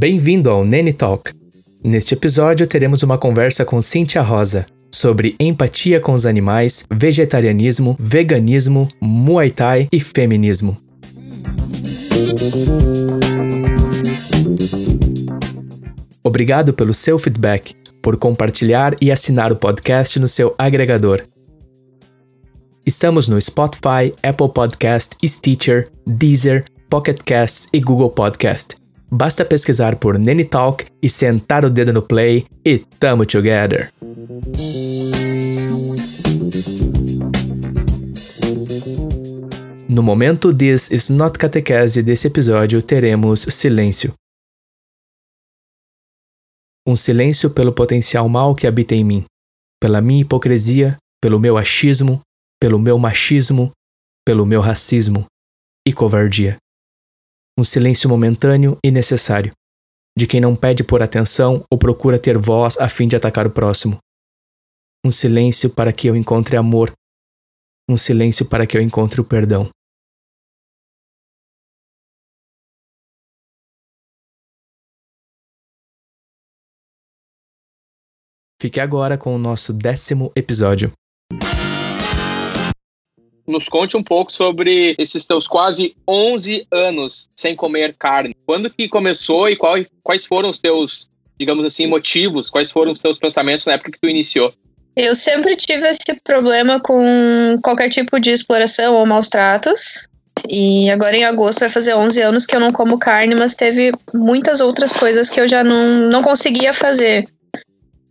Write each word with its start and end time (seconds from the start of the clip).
Bem-vindo 0.00 0.48
ao 0.48 0.64
Nene 0.64 0.94
Talk. 0.94 1.30
Neste 1.84 2.14
episódio 2.14 2.66
teremos 2.66 3.02
uma 3.02 3.18
conversa 3.18 3.66
com 3.66 3.82
Cíntia 3.82 4.22
Rosa 4.22 4.64
sobre 4.90 5.36
empatia 5.38 6.00
com 6.00 6.14
os 6.14 6.24
animais, 6.24 6.84
vegetarianismo, 6.90 7.94
veganismo, 8.00 8.88
muay 8.98 9.50
thai 9.50 9.88
e 9.92 10.00
feminismo. 10.00 10.74
Obrigado 16.24 16.72
pelo 16.72 16.94
seu 16.94 17.18
feedback, 17.18 17.74
por 18.00 18.16
compartilhar 18.16 18.96
e 19.02 19.12
assinar 19.12 19.52
o 19.52 19.56
podcast 19.56 20.18
no 20.18 20.26
seu 20.26 20.54
agregador. 20.56 21.20
Estamos 22.86 23.28
no 23.28 23.38
Spotify, 23.38 24.14
Apple 24.22 24.48
Podcast, 24.48 25.14
Stitcher, 25.22 25.90
Deezer, 26.06 26.64
Pocket 26.88 27.18
Casts 27.22 27.68
e 27.70 27.80
Google 27.80 28.08
Podcast. 28.08 28.79
Basta 29.12 29.44
pesquisar 29.44 29.96
por 29.96 30.16
Nene 30.18 30.44
Talk 30.44 30.86
e 31.02 31.08
sentar 31.08 31.64
o 31.64 31.70
dedo 31.70 31.92
no 31.92 32.00
play 32.00 32.46
e 32.64 32.78
tamo 32.78 33.26
together. 33.26 33.92
No 39.88 40.04
momento 40.04 40.56
This 40.56 40.92
is 40.92 41.10
not 41.10 41.36
catequese 41.36 42.04
desse 42.04 42.28
episódio, 42.28 42.80
teremos 42.80 43.40
silêncio. 43.40 44.14
Um 46.86 46.94
silêncio 46.94 47.50
pelo 47.50 47.72
potencial 47.72 48.28
mal 48.28 48.54
que 48.54 48.68
habita 48.68 48.94
em 48.94 49.02
mim, 49.02 49.24
pela 49.82 50.00
minha 50.00 50.22
hipocrisia, 50.22 50.96
pelo 51.20 51.40
meu 51.40 51.56
achismo, 51.56 52.20
pelo 52.60 52.78
meu 52.78 52.96
machismo, 52.96 53.72
pelo 54.24 54.46
meu 54.46 54.60
racismo 54.60 55.26
e 55.86 55.92
covardia. 55.92 56.56
Um 57.60 57.64
silêncio 57.64 58.08
momentâneo 58.08 58.78
e 58.82 58.90
necessário, 58.90 59.52
de 60.16 60.26
quem 60.26 60.40
não 60.40 60.56
pede 60.56 60.82
por 60.82 61.02
atenção 61.02 61.62
ou 61.70 61.78
procura 61.78 62.18
ter 62.18 62.38
voz 62.38 62.78
a 62.78 62.88
fim 62.88 63.06
de 63.06 63.14
atacar 63.14 63.46
o 63.46 63.50
próximo. 63.50 63.98
Um 65.04 65.10
silêncio 65.10 65.68
para 65.68 65.92
que 65.92 66.08
eu 66.08 66.16
encontre 66.16 66.56
amor. 66.56 66.90
Um 67.86 67.98
silêncio 67.98 68.48
para 68.48 68.66
que 68.66 68.78
eu 68.78 68.80
encontre 68.80 69.20
o 69.20 69.24
perdão. 69.24 69.68
Fique 78.58 78.80
agora 78.80 79.18
com 79.18 79.34
o 79.34 79.38
nosso 79.38 79.74
décimo 79.74 80.32
episódio 80.34 80.90
nos 83.50 83.68
conte 83.68 83.96
um 83.96 84.02
pouco 84.02 84.32
sobre 84.32 84.94
esses 84.98 85.26
teus 85.26 85.46
quase 85.46 85.94
11 86.08 86.66
anos 86.70 87.28
sem 87.34 87.54
comer 87.54 87.94
carne. 87.98 88.34
Quando 88.46 88.70
que 88.70 88.88
começou 88.88 89.48
e 89.48 89.56
qual, 89.56 89.74
quais 90.02 90.24
foram 90.24 90.48
os 90.48 90.58
teus, 90.58 91.10
digamos 91.38 91.64
assim, 91.64 91.86
motivos? 91.86 92.48
Quais 92.48 92.70
foram 92.70 92.92
os 92.92 93.00
teus 93.00 93.18
pensamentos 93.18 93.66
na 93.66 93.74
época 93.74 93.92
que 93.92 94.00
tu 94.00 94.08
iniciou? 94.08 94.52
Eu 94.96 95.14
sempre 95.14 95.56
tive 95.56 95.88
esse 95.88 96.20
problema 96.24 96.80
com 96.80 97.58
qualquer 97.62 97.88
tipo 97.88 98.18
de 98.20 98.30
exploração 98.30 98.96
ou 98.96 99.06
maus 99.06 99.28
tratos. 99.28 100.08
E 100.48 100.88
agora 100.90 101.16
em 101.16 101.24
agosto 101.24 101.60
vai 101.60 101.68
fazer 101.68 101.94
11 101.94 102.20
anos 102.22 102.46
que 102.46 102.56
eu 102.56 102.60
não 102.60 102.72
como 102.72 102.98
carne, 102.98 103.34
mas 103.34 103.54
teve 103.54 103.92
muitas 104.14 104.60
outras 104.60 104.92
coisas 104.92 105.28
que 105.28 105.40
eu 105.40 105.46
já 105.46 105.62
não, 105.62 106.08
não 106.08 106.22
conseguia 106.22 106.72
fazer. 106.72 107.26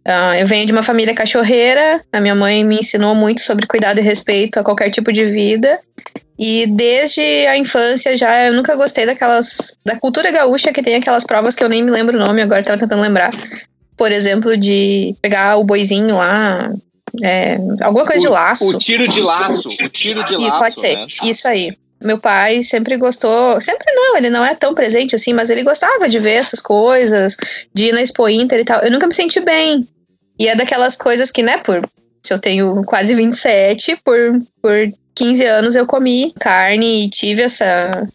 Uh, 0.07 0.35
eu 0.39 0.47
venho 0.47 0.65
de 0.65 0.71
uma 0.71 0.81
família 0.81 1.13
cachorreira, 1.13 2.01
a 2.11 2.21
minha 2.21 2.33
mãe 2.33 2.63
me 2.63 2.79
ensinou 2.79 3.13
muito 3.13 3.41
sobre 3.41 3.67
cuidado 3.67 3.99
e 3.99 4.01
respeito 4.01 4.59
a 4.59 4.63
qualquer 4.63 4.89
tipo 4.89 5.11
de 5.11 5.25
vida. 5.25 5.79
E 6.37 6.65
desde 6.67 7.21
a 7.47 7.57
infância 7.57 8.15
já 8.15 8.45
eu 8.45 8.53
nunca 8.53 8.75
gostei 8.75 9.05
daquelas. 9.05 9.75
da 9.85 9.99
cultura 9.99 10.31
gaúcha 10.31 10.71
que 10.71 10.81
tem 10.81 10.95
aquelas 10.95 11.25
provas 11.25 11.53
que 11.53 11.63
eu 11.63 11.69
nem 11.69 11.83
me 11.83 11.91
lembro 11.91 12.17
o 12.17 12.19
nome, 12.19 12.41
agora 12.41 12.63
tava 12.63 12.77
tentando 12.77 13.01
lembrar. 13.01 13.31
Por 13.97 14.09
exemplo, 14.09 14.55
de 14.55 15.13
pegar 15.21 15.57
o 15.57 15.65
boizinho 15.65 16.15
lá. 16.15 16.71
É, 17.21 17.57
alguma 17.81 18.05
coisa 18.05 18.21
o, 18.21 18.21
de 18.21 18.29
laço. 18.29 18.69
O 18.69 18.79
tiro 18.79 19.05
de 19.07 19.21
laço. 19.21 19.67
O 19.67 19.89
tiro 19.89 20.23
de 20.23 20.37
laço. 20.37 20.59
pode 20.59 20.79
ser. 20.79 20.95
Né? 20.95 21.07
Isso 21.23 21.45
aí. 21.45 21.73
Meu 22.01 22.17
pai 22.17 22.63
sempre 22.63 22.95
gostou, 22.95 23.59
sempre 23.59 23.91
não, 23.93 24.17
ele 24.17 24.29
não 24.29 24.45
é 24.45 24.55
tão 24.55 24.73
presente 24.73 25.15
assim, 25.15 25.33
mas 25.33 25.49
ele 25.49 25.63
gostava 25.63 26.07
de 26.07 26.17
ver 26.17 26.35
essas 26.35 26.61
coisas, 26.61 27.35
de 27.73 27.87
ir 27.87 27.91
na 27.91 28.01
Expo 28.01 28.27
Inter 28.29 28.59
e 28.59 28.63
tal. 28.63 28.81
Eu 28.81 28.91
nunca 28.91 29.07
me 29.07 29.13
senti 29.13 29.39
bem 29.41 29.85
e 30.39 30.47
é 30.47 30.55
daquelas 30.55 30.95
coisas 30.95 31.31
que, 31.31 31.43
né, 31.43 31.57
por. 31.57 31.81
Se 32.25 32.33
eu 32.33 32.39
tenho 32.39 32.83
quase 32.83 33.13
27, 33.13 33.97
por, 34.03 34.41
por 34.61 34.75
15 35.15 35.45
anos 35.45 35.75
eu 35.75 35.85
comi 35.85 36.33
carne 36.39 37.05
e 37.05 37.09
tive 37.09 37.41
essa. 37.41 38.07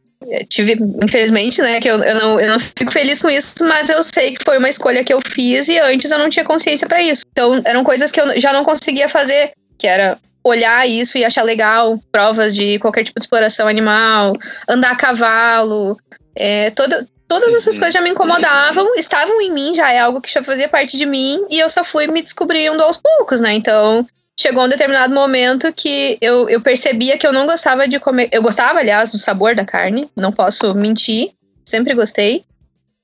Tive, 0.48 0.78
infelizmente, 1.02 1.60
né, 1.60 1.78
que 1.80 1.88
eu, 1.88 2.02
eu, 2.02 2.14
não, 2.14 2.40
eu 2.40 2.48
não 2.48 2.58
fico 2.58 2.90
feliz 2.90 3.20
com 3.20 3.28
isso, 3.28 3.62
mas 3.66 3.90
eu 3.90 4.02
sei 4.02 4.34
que 4.34 4.42
foi 4.42 4.56
uma 4.56 4.70
escolha 4.70 5.04
que 5.04 5.12
eu 5.12 5.20
fiz 5.20 5.68
e 5.68 5.78
antes 5.78 6.10
eu 6.10 6.18
não 6.18 6.30
tinha 6.30 6.44
consciência 6.44 6.88
para 6.88 7.02
isso. 7.02 7.24
Então, 7.30 7.60
eram 7.66 7.84
coisas 7.84 8.10
que 8.10 8.18
eu 8.18 8.40
já 8.40 8.50
não 8.54 8.64
conseguia 8.64 9.06
fazer, 9.06 9.52
que 9.78 9.86
era 9.86 10.18
olhar 10.44 10.86
isso 10.86 11.16
e 11.16 11.24
achar 11.24 11.42
legal, 11.42 11.98
provas 12.12 12.54
de 12.54 12.78
qualquer 12.78 13.02
tipo 13.02 13.18
de 13.18 13.24
exploração 13.24 13.66
animal, 13.66 14.36
andar 14.68 14.92
a 14.92 14.96
cavalo, 14.96 15.96
é, 16.36 16.70
todo, 16.70 17.06
Todas 17.26 17.54
essas 17.54 17.74
uhum. 17.74 17.80
coisas 17.80 17.94
já 17.94 18.00
me 18.00 18.10
incomodavam, 18.10 18.94
estavam 18.96 19.40
em 19.40 19.50
mim, 19.50 19.74
já 19.74 19.90
é 19.90 19.98
algo 19.98 20.20
que 20.20 20.32
já 20.32 20.42
fazia 20.42 20.68
parte 20.68 20.96
de 20.96 21.06
mim, 21.06 21.44
e 21.50 21.58
eu 21.58 21.70
só 21.70 21.82
fui 21.82 22.06
me 22.06 22.20
descobrindo 22.20 22.82
aos 22.82 22.98
poucos, 22.98 23.40
né? 23.40 23.54
Então, 23.54 24.06
chegou 24.38 24.64
um 24.64 24.68
determinado 24.68 25.14
momento 25.14 25.72
que 25.72 26.18
eu, 26.20 26.48
eu 26.48 26.60
percebia 26.60 27.16
que 27.16 27.26
eu 27.26 27.32
não 27.32 27.46
gostava 27.46 27.88
de 27.88 27.98
comer. 27.98 28.28
Eu 28.30 28.42
gostava, 28.42 28.78
aliás, 28.78 29.10
do 29.10 29.18
sabor 29.18 29.54
da 29.54 29.64
carne, 29.64 30.08
não 30.14 30.30
posso 30.30 30.74
mentir, 30.74 31.30
sempre 31.64 31.94
gostei. 31.94 32.44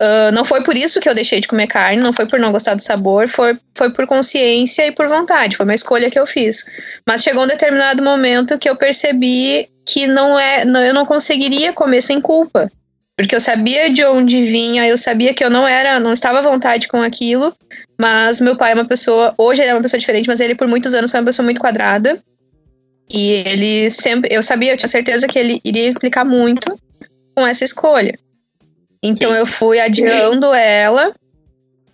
Uh, 0.00 0.32
não 0.32 0.46
foi 0.46 0.62
por 0.62 0.76
isso 0.76 0.98
que 0.98 1.08
eu 1.08 1.14
deixei 1.14 1.40
de 1.40 1.48
comer 1.48 1.66
carne, 1.66 2.00
não 2.00 2.12
foi 2.12 2.24
por 2.24 2.40
não 2.40 2.50
gostar 2.50 2.74
do 2.74 2.82
sabor, 2.82 3.28
foi, 3.28 3.56
foi 3.76 3.90
por 3.90 4.06
consciência 4.06 4.86
e 4.86 4.92
por 4.92 5.06
vontade, 5.08 5.56
foi 5.56 5.64
uma 5.64 5.74
escolha 5.74 6.10
que 6.10 6.18
eu 6.18 6.26
fiz. 6.26 6.64
Mas 7.06 7.22
chegou 7.22 7.44
um 7.44 7.46
determinado 7.46 8.02
momento 8.02 8.58
que 8.58 8.68
eu 8.68 8.76
percebi 8.76 9.68
que 9.86 10.06
não 10.06 10.38
é, 10.38 10.64
não, 10.64 10.82
eu 10.82 10.94
não 10.94 11.04
conseguiria 11.04 11.72
comer 11.74 12.00
sem 12.00 12.18
culpa 12.20 12.70
porque 13.20 13.36
eu 13.36 13.40
sabia 13.40 13.90
de 13.90 14.02
onde 14.02 14.42
vinha, 14.44 14.86
eu 14.86 14.96
sabia 14.96 15.34
que 15.34 15.44
eu 15.44 15.50
não 15.50 15.68
era, 15.68 16.00
não 16.00 16.14
estava 16.14 16.38
à 16.38 16.42
vontade 16.42 16.88
com 16.88 17.02
aquilo, 17.02 17.52
mas 18.00 18.40
meu 18.40 18.56
pai 18.56 18.72
é 18.72 18.74
uma 18.74 18.86
pessoa, 18.86 19.34
hoje 19.36 19.60
ele 19.60 19.68
é 19.70 19.74
uma 19.74 19.82
pessoa 19.82 20.00
diferente, 20.00 20.26
mas 20.26 20.40
ele 20.40 20.54
por 20.54 20.66
muitos 20.66 20.94
anos 20.94 21.10
foi 21.10 21.20
uma 21.20 21.26
pessoa 21.26 21.44
muito 21.44 21.60
quadrada. 21.60 22.18
E 23.12 23.30
ele 23.46 23.90
sempre, 23.90 24.34
eu 24.34 24.42
sabia, 24.42 24.72
eu 24.72 24.76
tinha 24.78 24.88
certeza 24.88 25.28
que 25.28 25.38
ele 25.38 25.60
iria 25.62 25.88
implicar 25.88 26.24
muito 26.24 26.74
com 27.36 27.46
essa 27.46 27.62
escolha. 27.62 28.18
Então 29.02 29.30
Sim. 29.32 29.38
eu 29.38 29.46
fui 29.46 29.80
adiando 29.80 30.52
ela 30.54 31.12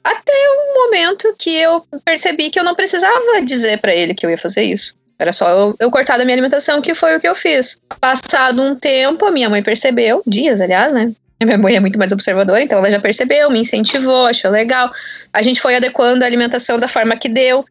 até 0.02 0.32
um 0.32 0.84
momento 0.84 1.34
que 1.38 1.54
eu 1.56 1.84
percebi 2.04 2.48
que 2.50 2.58
eu 2.58 2.64
não 2.64 2.74
precisava 2.74 3.42
dizer 3.44 3.78
para 3.78 3.94
ele 3.94 4.14
que 4.14 4.24
eu 4.24 4.30
ia 4.30 4.38
fazer 4.38 4.62
isso. 4.62 4.94
Era 5.18 5.32
só 5.32 5.48
eu, 5.48 5.76
eu, 5.80 5.90
cortar 5.90 6.18
da 6.18 6.24
minha 6.24 6.34
alimentação, 6.34 6.82
que 6.82 6.94
foi 6.94 7.16
o 7.16 7.20
que 7.20 7.26
eu 7.26 7.34
fiz. 7.34 7.78
Passado 8.00 8.62
um 8.62 8.76
tempo, 8.76 9.24
a 9.24 9.30
minha 9.30 9.48
mãe 9.48 9.62
percebeu, 9.62 10.22
dias, 10.26 10.60
aliás, 10.60 10.92
né? 10.92 11.10
Minha 11.42 11.58
mãe 11.58 11.76
é 11.76 11.80
muito 11.80 11.98
mais 11.98 12.12
observadora, 12.12 12.62
então 12.62 12.78
ela 12.78 12.90
já 12.90 13.00
percebeu, 13.00 13.50
me 13.50 13.60
incentivou, 13.60 14.26
achou 14.26 14.50
legal. 14.50 14.90
A 15.32 15.42
gente 15.42 15.60
foi 15.60 15.74
adequando 15.74 16.22
a 16.22 16.26
alimentação 16.26 16.78
da 16.78 16.86
forma 16.88 17.16
que 17.16 17.28
deu. 17.28 17.64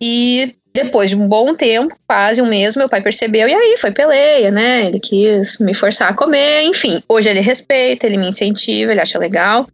E 0.00 0.54
depois 0.82 1.10
de 1.10 1.16
um 1.16 1.26
bom 1.26 1.54
tempo, 1.54 1.94
quase 2.06 2.40
um 2.42 2.46
mês, 2.46 2.76
meu 2.76 2.88
pai 2.88 3.00
percebeu 3.00 3.48
e 3.48 3.54
aí 3.54 3.76
foi 3.78 3.90
peleia, 3.90 4.50
né? 4.50 4.86
Ele 4.86 5.00
quis 5.00 5.58
me 5.58 5.74
forçar 5.74 6.10
a 6.10 6.14
comer, 6.14 6.62
enfim. 6.62 7.02
Hoje 7.08 7.28
ele 7.28 7.40
respeita, 7.40 8.06
ele 8.06 8.16
me 8.16 8.28
incentiva, 8.28 8.92
ele 8.92 9.00
acha 9.00 9.18
legal. 9.18 9.66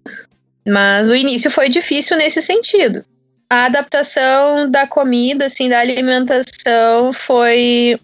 Mas 0.67 1.09
o 1.09 1.15
início 1.15 1.51
foi 1.51 1.69
difícil 1.69 2.17
nesse 2.17 2.41
sentido 2.41 3.05
a 3.51 3.67
adaptação 3.67 4.69
da 4.71 4.87
comida, 4.87 5.47
assim, 5.47 5.69
da 5.69 5.79
alimentação 5.79 7.13
foi 7.13 7.97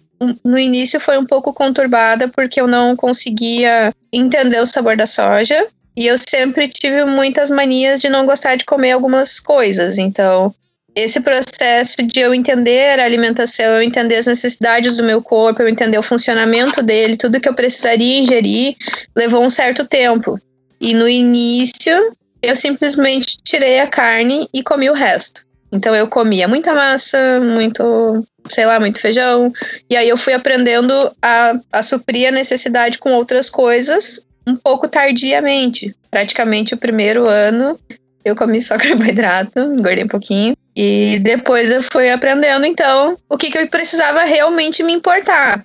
no 0.45 0.57
início 0.57 0.99
foi 0.99 1.17
um 1.17 1.25
pouco 1.25 1.53
conturbada 1.53 2.27
porque 2.27 2.61
eu 2.61 2.67
não 2.67 2.95
conseguia 2.95 3.91
entender 4.13 4.59
o 4.59 4.67
sabor 4.67 4.95
da 4.95 5.07
soja 5.07 5.67
e 5.97 6.07
eu 6.07 6.15
sempre 6.17 6.67
tive 6.67 7.03
muitas 7.05 7.49
manias 7.49 7.99
de 7.99 8.09
não 8.09 8.25
gostar 8.25 8.55
de 8.55 8.63
comer 8.63 8.91
algumas 8.91 9.39
coisas. 9.39 9.97
Então, 9.97 10.53
esse 10.95 11.21
processo 11.21 11.95
de 12.03 12.19
eu 12.19 12.33
entender 12.33 12.99
a 12.99 13.05
alimentação, 13.05 13.65
eu 13.65 13.81
entender 13.81 14.15
as 14.15 14.27
necessidades 14.27 14.97
do 14.97 15.03
meu 15.03 15.21
corpo, 15.21 15.61
eu 15.61 15.69
entender 15.69 15.97
o 15.97 16.03
funcionamento 16.03 16.83
dele, 16.83 17.17
tudo 17.17 17.39
que 17.39 17.47
eu 17.47 17.53
precisaria 17.53 18.19
ingerir, 18.19 18.75
levou 19.15 19.43
um 19.43 19.49
certo 19.49 19.85
tempo. 19.85 20.39
E 20.79 20.93
no 20.93 21.07
início, 21.07 22.11
eu 22.41 22.55
simplesmente 22.55 23.37
tirei 23.43 23.79
a 23.79 23.87
carne 23.87 24.47
e 24.53 24.63
comi 24.63 24.89
o 24.89 24.93
resto. 24.93 25.45
Então 25.71 25.95
eu 25.95 26.07
comia 26.07 26.47
muita 26.47 26.73
massa, 26.73 27.39
muito, 27.39 28.25
sei 28.49 28.65
lá, 28.65 28.79
muito 28.79 28.99
feijão. 28.99 29.53
E 29.89 29.95
aí 29.95 30.09
eu 30.09 30.17
fui 30.17 30.33
aprendendo 30.33 30.93
a, 31.21 31.53
a 31.71 31.81
suprir 31.81 32.27
a 32.27 32.31
necessidade 32.31 32.97
com 32.97 33.13
outras 33.13 33.49
coisas 33.49 34.21
um 34.47 34.55
pouco 34.55 34.87
tardiamente. 34.87 35.95
Praticamente 36.09 36.73
o 36.73 36.77
primeiro 36.77 37.27
ano 37.27 37.79
eu 38.25 38.35
comi 38.35 38.61
só 38.61 38.75
carboidrato, 38.77 39.59
engordei 39.59 40.03
um 40.03 40.09
pouquinho. 40.09 40.55
E 40.75 41.19
depois 41.19 41.69
eu 41.69 41.83
fui 41.91 42.09
aprendendo, 42.09 42.65
então, 42.65 43.17
o 43.29 43.37
que, 43.37 43.51
que 43.51 43.57
eu 43.57 43.67
precisava 43.67 44.23
realmente 44.23 44.83
me 44.83 44.93
importar. 44.93 45.63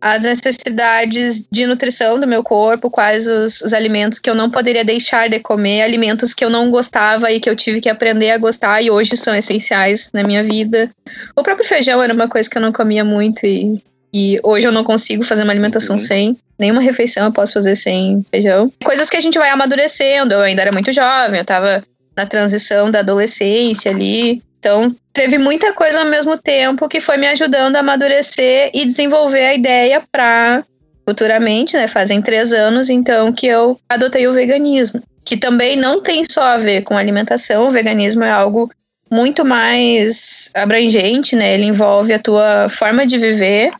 as 0.00 0.22
necessidades 0.22 1.44
de 1.50 1.66
nutrição 1.66 2.20
do 2.20 2.26
meu 2.26 2.42
corpo, 2.42 2.88
quais 2.88 3.26
os, 3.26 3.60
os, 3.60 3.74
alimentos 3.74 4.20
que 4.20 4.30
eu 4.30 4.34
não 4.34 4.48
poderia 4.48 4.84
deixar 4.84 5.28
de 5.28 5.40
comer, 5.40 5.82
alimentos 5.82 6.32
que 6.32 6.44
eu 6.44 6.50
não 6.50 6.70
gostava 6.70 7.32
e 7.32 7.40
que 7.40 7.50
eu 7.50 7.56
tive 7.56 7.80
que 7.80 7.88
aprender 7.88 8.30
a 8.30 8.38
gostar 8.38 8.80
e 8.80 8.92
hoje 8.92 9.16
são 9.16 9.34
essenciais 9.34 10.08
na 10.14 10.22
minha 10.22 10.44
vida. 10.44 10.88
O 11.36 11.42
próprio 11.42 11.66
feijão 11.66 12.00
era 12.00 12.14
uma 12.14 12.28
coisa 12.28 12.48
que 12.48 12.56
eu 12.56 12.62
não 12.62 12.72
comia 12.72 13.04
muito 13.04 13.44
e, 13.44 13.82
e 14.14 14.40
hoje 14.44 14.68
eu 14.68 14.72
não 14.72 14.84
consigo 14.84 15.24
fazer 15.24 15.42
uma 15.42 15.52
alimentação 15.52 15.96
uhum. 15.96 16.02
sem. 16.02 16.36
Nenhuma 16.56 16.80
refeição 16.80 17.24
eu 17.24 17.32
posso 17.32 17.54
fazer 17.54 17.74
sem 17.74 18.24
feijão. 18.30 18.72
Coisas 18.84 19.10
que 19.10 19.16
a 19.16 19.20
gente 19.20 19.36
vai 19.36 19.50
amadurecendo. 19.50 20.34
Eu 20.34 20.42
ainda 20.42 20.62
era 20.62 20.72
muito 20.72 20.92
jovem, 20.92 21.40
eu 21.40 21.44
tava 21.44 21.82
na 22.18 22.26
transição 22.26 22.90
da 22.90 22.98
adolescência 22.98 23.92
ali. 23.92 24.42
Então, 24.58 24.92
teve 25.12 25.38
muita 25.38 25.72
coisa 25.72 26.00
ao 26.00 26.06
mesmo 26.06 26.36
tempo 26.36 26.88
que 26.88 27.00
foi 27.00 27.16
me 27.16 27.28
ajudando 27.28 27.76
a 27.76 27.80
amadurecer 27.80 28.72
e 28.74 28.84
desenvolver 28.84 29.46
a 29.46 29.54
ideia 29.54 30.02
para 30.10 30.64
futuramente, 31.08 31.76
né? 31.76 31.86
Fazem 31.86 32.20
três 32.20 32.52
anos, 32.52 32.90
então, 32.90 33.32
que 33.32 33.46
eu 33.46 33.78
adotei 33.88 34.26
o 34.26 34.32
veganismo. 34.32 35.00
Que 35.24 35.36
também 35.36 35.76
não 35.76 36.02
tem 36.02 36.24
só 36.28 36.42
a 36.42 36.58
ver 36.58 36.82
com 36.82 36.98
alimentação, 36.98 37.68
o 37.68 37.70
veganismo 37.70 38.24
é 38.24 38.30
algo 38.30 38.68
muito 39.10 39.44
mais 39.44 40.50
abrangente, 40.54 41.36
né? 41.36 41.54
Ele 41.54 41.66
envolve 41.66 42.12
a 42.12 42.18
tua 42.18 42.68
forma 42.68 43.06
de 43.06 43.16
viver, 43.16 43.70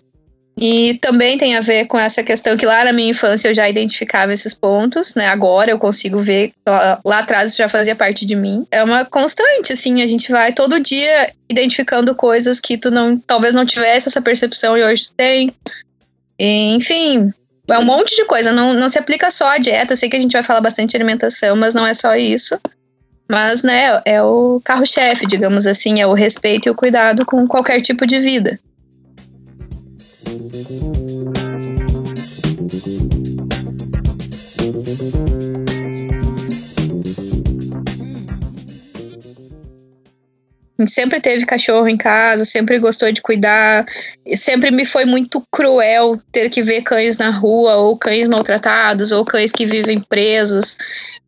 e 0.61 0.95
também 0.95 1.39
tem 1.39 1.57
a 1.57 1.61
ver 1.61 1.87
com 1.87 1.99
essa 1.99 2.23
questão 2.23 2.57
que 2.57 2.67
lá 2.67 2.85
na 2.85 2.93
minha 2.93 3.11
infância 3.11 3.49
eu 3.49 3.55
já 3.55 3.69
identificava 3.69 4.33
esses 4.33 4.53
pontos, 4.53 5.15
né? 5.15 5.29
Agora 5.29 5.71
eu 5.71 5.79
consigo 5.79 6.21
ver, 6.21 6.53
lá, 6.67 7.01
lá 7.07 7.19
atrás 7.21 7.55
já 7.55 7.69
fazia 7.69 7.95
parte 7.95 8.27
de 8.27 8.35
mim. 8.35 8.67
É 8.71 8.83
uma 8.83 9.05
constante, 9.05 9.73
assim, 9.73 10.03
a 10.03 10.07
gente 10.07 10.33
vai 10.33 10.53
todo 10.53 10.81
dia 10.81 11.33
identificando 11.49 12.13
coisas 12.15 12.59
que 12.59 12.77
tu 12.77 12.91
não, 12.91 13.17
talvez 13.19 13.55
não 13.55 13.65
tivesse 13.65 14.09
essa 14.09 14.21
percepção 14.21 14.77
e 14.77 14.83
hoje 14.83 15.05
tu 15.05 15.15
tem. 15.17 15.53
E, 16.39 16.75
enfim, 16.75 17.33
é 17.69 17.79
um 17.79 17.85
monte 17.85 18.17
de 18.17 18.25
coisa, 18.25 18.51
não, 18.51 18.75
não 18.75 18.89
se 18.89 18.99
aplica 18.99 19.31
só 19.31 19.47
à 19.47 19.59
dieta. 19.59 19.93
Eu 19.93 19.97
sei 19.97 20.11
que 20.11 20.17
a 20.17 20.21
gente 20.21 20.33
vai 20.33 20.43
falar 20.43 20.61
bastante 20.61 20.91
de 20.91 20.97
alimentação, 20.97 21.55
mas 21.55 21.73
não 21.73 21.87
é 21.87 21.95
só 21.95 22.17
isso. 22.17 22.59
Mas, 23.31 23.63
né, 23.63 24.01
é 24.05 24.21
o 24.23 24.61
carro-chefe, 24.65 25.25
digamos 25.27 25.67
assim, 25.69 26.01
é 26.01 26.07
o 26.07 26.15
respeito 26.15 26.67
e 26.67 26.71
o 26.71 26.75
cuidado 26.75 27.25
com 27.25 27.47
qualquer 27.47 27.81
tipo 27.81 28.07
de 28.07 28.19
vida. 28.19 28.59
Thank 30.29 30.53
you. 35.29 35.38
Sempre 40.87 41.21
teve 41.21 41.45
cachorro 41.45 41.89
em 41.89 41.97
casa, 41.97 42.45
sempre 42.45 42.79
gostou 42.79 43.11
de 43.11 43.21
cuidar. 43.21 43.85
Sempre 44.37 44.71
me 44.71 44.85
foi 44.85 45.05
muito 45.05 45.43
cruel 45.51 46.21
ter 46.31 46.49
que 46.51 46.63
ver 46.63 46.83
cães 46.83 47.19
na 47.19 47.31
rua, 47.31 47.77
ou 47.77 47.97
cães 47.97 48.29
maltratados, 48.29 49.11
ou 49.11 49.25
cães 49.25 49.51
que 49.51 49.67
vivem 49.67 50.01
presos. 50.01 50.77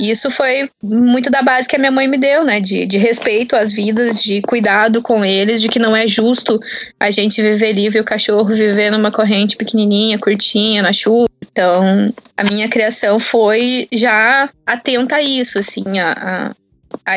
E 0.01 0.11
isso 0.11 0.31
foi 0.31 0.71
muito 0.83 1.31
da 1.31 1.43
base 1.43 1.69
que 1.69 1.75
a 1.75 1.79
minha 1.79 1.91
mãe 1.91 2.07
me 2.07 2.17
deu, 2.17 2.45
né? 2.45 2.61
De, 2.61 2.87
de 2.87 2.97
respeito 2.97 3.57
às 3.57 3.73
vidas, 3.73 4.23
de 4.23 4.41
cuidado 4.43 5.03
com 5.03 5.25
eles, 5.25 5.61
de 5.61 5.69
que 5.69 5.79
não 5.79 5.97
é 5.97 6.07
justo 6.07 6.61
a 6.99 7.11
gente 7.11 7.43
viver 7.43 7.73
livre 7.73 7.99
e 7.99 8.01
o 8.01 8.05
cachorro 8.05 8.55
viver 8.55 8.91
numa 8.91 9.11
corrente 9.11 9.57
pequenininha, 9.57 10.19
curtinha, 10.19 10.83
na 10.83 10.93
chuva. 10.93 11.29
Então, 11.43 12.13
a 12.37 12.45
minha 12.45 12.69
criação 12.69 13.19
foi 13.19 13.89
já 13.93 14.49
atenta 14.65 15.17
a 15.17 15.23
isso, 15.23 15.59
assim, 15.59 15.99
a, 15.99 16.13
a 16.13 16.55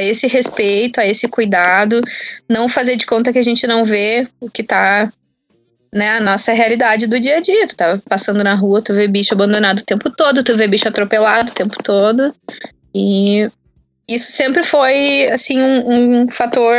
esse 0.01 0.27
respeito, 0.27 0.99
a 0.99 1.05
esse 1.05 1.27
cuidado, 1.27 2.01
não 2.49 2.67
fazer 2.67 2.95
de 2.95 3.05
conta 3.05 3.31
que 3.31 3.39
a 3.39 3.43
gente 3.43 3.65
não 3.67 3.83
vê 3.85 4.27
o 4.39 4.49
que 4.49 4.63
tá 4.63 5.11
né, 5.93 6.17
a 6.17 6.19
nossa 6.19 6.51
realidade 6.53 7.07
do 7.07 7.19
dia 7.19 7.37
a 7.37 7.39
dia. 7.39 7.67
Tu 7.67 7.75
tá 7.75 7.99
passando 8.09 8.43
na 8.43 8.55
rua, 8.55 8.81
tu 8.81 8.93
vê 8.93 9.07
bicho 9.07 9.33
abandonado 9.33 9.79
o 9.79 9.85
tempo 9.85 10.09
todo, 10.09 10.43
tu 10.43 10.57
vê 10.57 10.67
bicho 10.67 10.87
atropelado 10.87 11.51
o 11.51 11.55
tempo 11.55 11.81
todo. 11.83 12.33
E 12.93 13.47
isso 14.09 14.31
sempre 14.31 14.63
foi, 14.63 15.27
assim, 15.31 15.61
um, 15.61 16.21
um 16.21 16.29
fator 16.29 16.77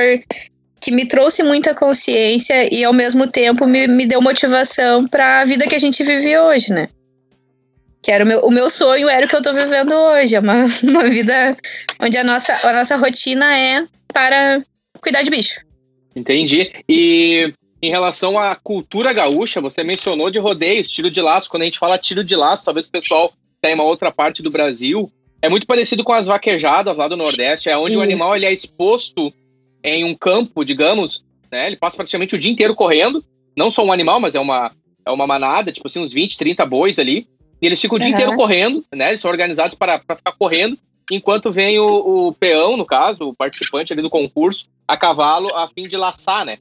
que 0.81 0.93
me 0.93 1.06
trouxe 1.06 1.43
muita 1.43 1.75
consciência 1.75 2.75
e, 2.75 2.85
ao 2.85 2.93
mesmo 2.93 3.26
tempo, 3.26 3.67
me, 3.67 3.87
me 3.87 4.05
deu 4.05 4.20
motivação 4.20 5.06
para 5.08 5.40
a 5.40 5.44
vida 5.44 5.67
que 5.67 5.75
a 5.75 5.81
gente 5.81 6.02
vive 6.05 6.37
hoje, 6.37 6.73
né? 6.73 6.88
Que 8.05 8.12
era 8.12 8.23
o 8.23 8.29
meu, 8.29 8.41
o 8.41 8.51
meu 8.51 8.69
sonho, 8.69 9.09
era 9.09 9.25
o 9.25 9.29
que 9.29 9.35
eu 9.35 9.43
tô 9.43 9.55
vivendo 9.55 9.93
hoje. 9.95 10.37
É 10.37 10.41
uma, 10.41 10.67
uma 10.85 11.09
vida 11.09 11.56
onde 12.01 12.19
a 12.19 12.23
nossa, 12.23 12.55
a 12.62 12.73
nossa 12.75 12.97
rotina 12.97 13.59
é 13.59 13.87
para 14.12 14.62
cuidar 15.01 15.23
de 15.23 15.31
bicho. 15.31 15.61
Entendi. 16.15 16.71
E 16.87 17.51
em 17.83 17.91
relação 17.91 18.39
à 18.39 18.55
cultura 18.55 19.12
gaúcha, 19.12 19.59
você 19.59 19.83
mencionou 19.83 20.31
de 20.31 20.39
rodeios, 20.39 20.91
tiro 20.91 21.11
de 21.11 21.21
laço. 21.23 21.49
Quando 21.49 21.62
a 21.62 21.65
gente 21.65 21.79
fala 21.79 21.97
tiro 21.97 22.23
de 22.23 22.37
laço, 22.37 22.67
talvez 22.67 22.87
o 22.87 22.91
pessoal 22.91 23.33
tenha 23.62 23.75
tá 23.75 23.83
uma 23.83 23.89
outra 23.89 24.12
parte 24.12 24.43
do 24.43 24.50
Brasil. 24.50 25.11
É 25.41 25.49
muito 25.49 25.67
parecido 25.67 26.05
com 26.05 26.12
as 26.12 26.27
vaquejadas 26.27 26.95
lá 26.95 27.09
do 27.09 27.17
Nordeste, 27.17 27.71
é 27.71 27.77
onde 27.77 27.93
Isso. 27.93 28.00
o 28.00 28.05
animal 28.05 28.37
ele 28.37 28.45
é 28.45 28.53
exposto 28.53 29.33
em 29.83 30.05
um 30.05 30.15
campo, 30.15 30.62
digamos, 30.62 31.25
né? 31.50 31.67
Ele 31.67 31.77
passa 31.77 31.97
praticamente 31.97 32.35
o 32.35 32.39
dia 32.39 32.53
inteiro 32.53 32.75
correndo. 32.75 33.25
Não 33.57 33.71
só 33.71 33.85
um 33.85 33.93
animal, 33.93 34.21
mas 34.21 34.35
é 34.35 34.41
uma, 34.41 34.71
é 35.07 35.11
uma 35.11 35.27
manada, 35.27 35.73
tipo 35.73 35.87
assim, 35.87 36.00
uns 36.00 36.12
20, 36.12 36.37
30 36.37 36.67
bois 36.67 36.99
ali. 36.99 37.27
E 37.61 37.67
eles 37.67 37.81
ficam 37.81 37.97
o 37.97 37.99
dia 37.99 38.11
uhum. 38.11 38.15
inteiro 38.15 38.37
correndo, 38.37 38.85
né? 38.95 39.09
Eles 39.09 39.21
são 39.21 39.31
organizados 39.31 39.75
para, 39.75 39.99
para 39.99 40.17
ficar 40.17 40.33
correndo, 40.33 40.77
enquanto 41.11 41.51
vem 41.51 41.79
o, 41.79 42.29
o 42.29 42.33
peão, 42.35 42.77
no 42.77 42.85
caso, 42.85 43.29
o 43.29 43.35
participante 43.35 43.93
ali 43.93 44.03
do 44.03 44.11
concurso, 44.11 44.67
a 44.87 44.97
cavalo, 44.97 45.49
a 45.55 45.69
fim 45.69 45.85
de 45.85 45.97
laçar, 45.97 46.45
né? 46.45 46.59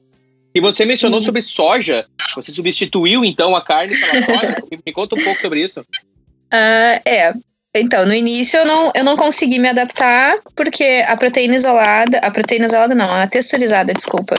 E 0.54 0.60
você 0.60 0.84
mencionou 0.84 1.18
uhum. 1.18 1.24
sobre 1.24 1.42
soja. 1.42 2.06
Você 2.36 2.52
substituiu, 2.52 3.24
então, 3.24 3.56
a 3.56 3.60
carne 3.60 3.94
pela 3.96 4.22
soja? 4.34 4.56
me, 4.70 4.78
me 4.86 4.92
conta 4.92 5.16
um 5.16 5.24
pouco 5.24 5.40
sobre 5.40 5.62
isso. 5.62 5.80
Uh, 5.80 7.00
é. 7.04 7.34
Então, 7.76 8.06
no 8.06 8.14
início 8.14 8.56
eu 8.60 8.66
não, 8.66 8.92
eu 8.94 9.02
não 9.02 9.16
consegui 9.16 9.58
me 9.58 9.68
adaptar, 9.68 10.38
porque 10.54 11.04
a 11.08 11.16
proteína 11.16 11.56
isolada, 11.56 12.18
a 12.18 12.30
proteína 12.30 12.66
isolada 12.66 12.94
não, 12.94 13.12
a 13.12 13.26
texturizada, 13.26 13.92
desculpa, 13.92 14.36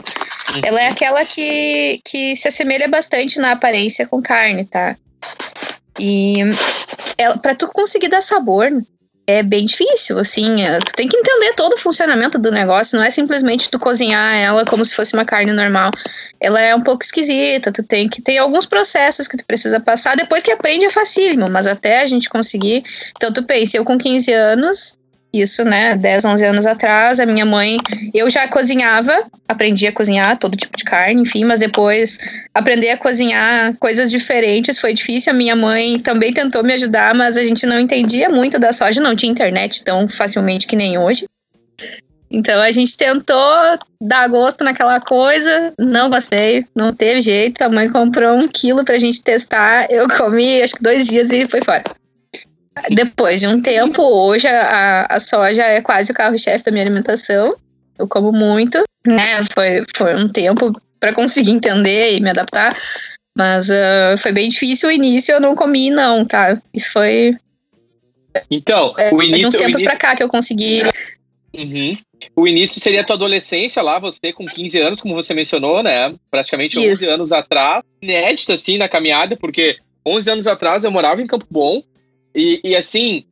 uhum. 0.54 0.62
ela 0.64 0.80
é 0.80 0.88
aquela 0.88 1.22
que, 1.26 2.00
que 2.02 2.34
se 2.34 2.48
assemelha 2.48 2.88
bastante 2.88 3.38
na 3.38 3.52
aparência 3.52 4.06
com 4.06 4.22
carne, 4.22 4.64
tá? 4.64 4.96
E 5.98 6.40
é, 7.18 7.36
para 7.38 7.54
tu 7.54 7.68
conseguir 7.68 8.08
dar 8.08 8.22
sabor 8.22 8.70
é 9.26 9.42
bem 9.42 9.66
difícil, 9.66 10.18
assim, 10.18 10.62
é, 10.62 10.78
tu 10.78 10.92
tem 10.94 11.08
que 11.08 11.16
entender 11.16 11.52
todo 11.54 11.72
o 11.72 11.78
funcionamento 11.78 12.38
do 12.38 12.52
negócio, 12.52 12.96
não 12.96 13.04
é 13.04 13.10
simplesmente 13.10 13.68
tu 13.68 13.76
cozinhar 13.76 14.36
ela 14.36 14.64
como 14.64 14.84
se 14.84 14.94
fosse 14.94 15.14
uma 15.14 15.24
carne 15.24 15.52
normal. 15.52 15.90
Ela 16.38 16.60
é 16.62 16.74
um 16.74 16.80
pouco 16.80 17.02
esquisita, 17.02 17.72
tu 17.72 17.82
tem 17.82 18.08
que 18.08 18.22
ter 18.22 18.38
alguns 18.38 18.66
processos 18.66 19.26
que 19.26 19.36
tu 19.36 19.44
precisa 19.44 19.80
passar, 19.80 20.16
depois 20.16 20.44
que 20.44 20.52
aprende 20.52 20.84
é 20.84 20.90
facílimo, 20.90 21.50
mas 21.50 21.66
até 21.66 22.02
a 22.02 22.06
gente 22.06 22.28
conseguir. 22.28 22.84
Então 23.16 23.32
tu 23.32 23.42
pensa, 23.42 23.76
eu 23.76 23.84
com 23.84 23.98
15 23.98 24.32
anos, 24.32 24.96
isso, 25.32 25.64
né, 25.64 25.96
10, 25.96 26.24
11 26.24 26.44
anos 26.44 26.66
atrás, 26.66 27.20
a 27.20 27.26
minha 27.26 27.44
mãe, 27.44 27.76
eu 28.14 28.28
já 28.30 28.48
cozinhava, 28.48 29.24
aprendi 29.48 29.86
a 29.86 29.92
cozinhar 29.92 30.38
todo 30.38 30.56
tipo 30.56 30.76
de 30.76 30.84
carne, 30.84 31.22
enfim, 31.22 31.44
mas 31.44 31.58
depois 31.58 32.18
aprender 32.54 32.90
a 32.90 32.96
cozinhar 32.96 33.74
coisas 33.78 34.10
diferentes 34.10 34.78
foi 34.78 34.94
difícil. 34.94 35.32
A 35.32 35.36
minha 35.36 35.54
mãe 35.54 35.98
também 35.98 36.32
tentou 36.32 36.62
me 36.62 36.72
ajudar, 36.72 37.14
mas 37.14 37.36
a 37.36 37.44
gente 37.44 37.66
não 37.66 37.78
entendia 37.78 38.28
muito 38.28 38.58
da 38.58 38.72
soja, 38.72 39.00
não 39.00 39.14
tinha 39.14 39.30
internet 39.30 39.82
tão 39.84 40.08
facilmente 40.08 40.66
que 40.66 40.76
nem 40.76 40.96
hoje. 40.96 41.26
Então 42.30 42.60
a 42.60 42.70
gente 42.70 42.96
tentou 42.96 43.78
dar 44.00 44.28
gosto 44.28 44.64
naquela 44.64 45.00
coisa, 45.00 45.72
não 45.78 46.10
gostei, 46.10 46.64
não 46.74 46.92
teve 46.92 47.20
jeito. 47.20 47.62
A 47.62 47.68
mãe 47.68 47.88
comprou 47.88 48.34
um 48.36 48.48
quilo 48.48 48.84
pra 48.84 48.98
gente 48.98 49.22
testar, 49.22 49.86
eu 49.90 50.08
comi 50.08 50.60
acho 50.62 50.74
que 50.74 50.82
dois 50.82 51.06
dias 51.06 51.30
e 51.30 51.46
foi 51.46 51.62
fora. 51.62 51.84
Depois 52.90 53.40
de 53.40 53.46
um 53.48 53.60
tempo, 53.60 54.02
hoje 54.02 54.46
a, 54.46 55.06
a 55.08 55.20
soja 55.20 55.62
é 55.62 55.80
quase 55.80 56.12
o 56.12 56.14
carro-chefe 56.14 56.64
da 56.64 56.70
minha 56.70 56.84
alimentação. 56.84 57.54
Eu 57.98 58.06
como 58.06 58.32
muito, 58.32 58.82
né? 59.06 59.44
Foi, 59.54 59.84
foi 59.96 60.14
um 60.16 60.28
tempo 60.28 60.72
para 61.00 61.12
conseguir 61.12 61.52
entender 61.52 62.16
e 62.16 62.20
me 62.20 62.30
adaptar. 62.30 62.76
Mas 63.36 63.68
uh, 63.68 64.16
foi 64.18 64.32
bem 64.32 64.48
difícil 64.48 64.88
o 64.88 64.92
início, 64.92 65.32
eu 65.32 65.40
não 65.40 65.54
comi, 65.54 65.90
não, 65.90 66.24
tá? 66.24 66.58
Isso 66.72 66.92
foi. 66.92 67.36
Então, 68.50 68.94
é, 68.98 69.12
o 69.12 69.22
início. 69.22 69.40
De 69.40 69.46
uns 69.46 69.52
tempos 69.52 69.80
início... 69.80 69.86
pra 69.86 69.96
cá 69.96 70.16
que 70.16 70.22
eu 70.22 70.28
consegui. 70.28 70.82
Uhum. 71.54 71.92
O 72.34 72.46
início 72.46 72.80
seria 72.80 73.00
a 73.00 73.04
tua 73.04 73.16
adolescência 73.16 73.82
lá, 73.82 73.98
você 73.98 74.32
com 74.32 74.44
15 74.44 74.78
anos, 74.80 75.00
como 75.00 75.14
você 75.14 75.32
mencionou, 75.34 75.82
né? 75.82 76.14
Praticamente 76.30 76.78
Isso. 76.78 77.04
11 77.04 77.12
anos 77.12 77.32
atrás. 77.32 77.82
Inédita, 78.02 78.54
assim, 78.54 78.78
na 78.78 78.88
caminhada, 78.88 79.36
porque 79.36 79.76
11 80.06 80.30
anos 80.30 80.46
atrás 80.46 80.84
eu 80.84 80.90
morava 80.90 81.20
em 81.22 81.26
Campo 81.26 81.46
Bom, 81.50 81.82
e, 82.36 82.60
e, 82.62 82.76
assim, 82.76 83.24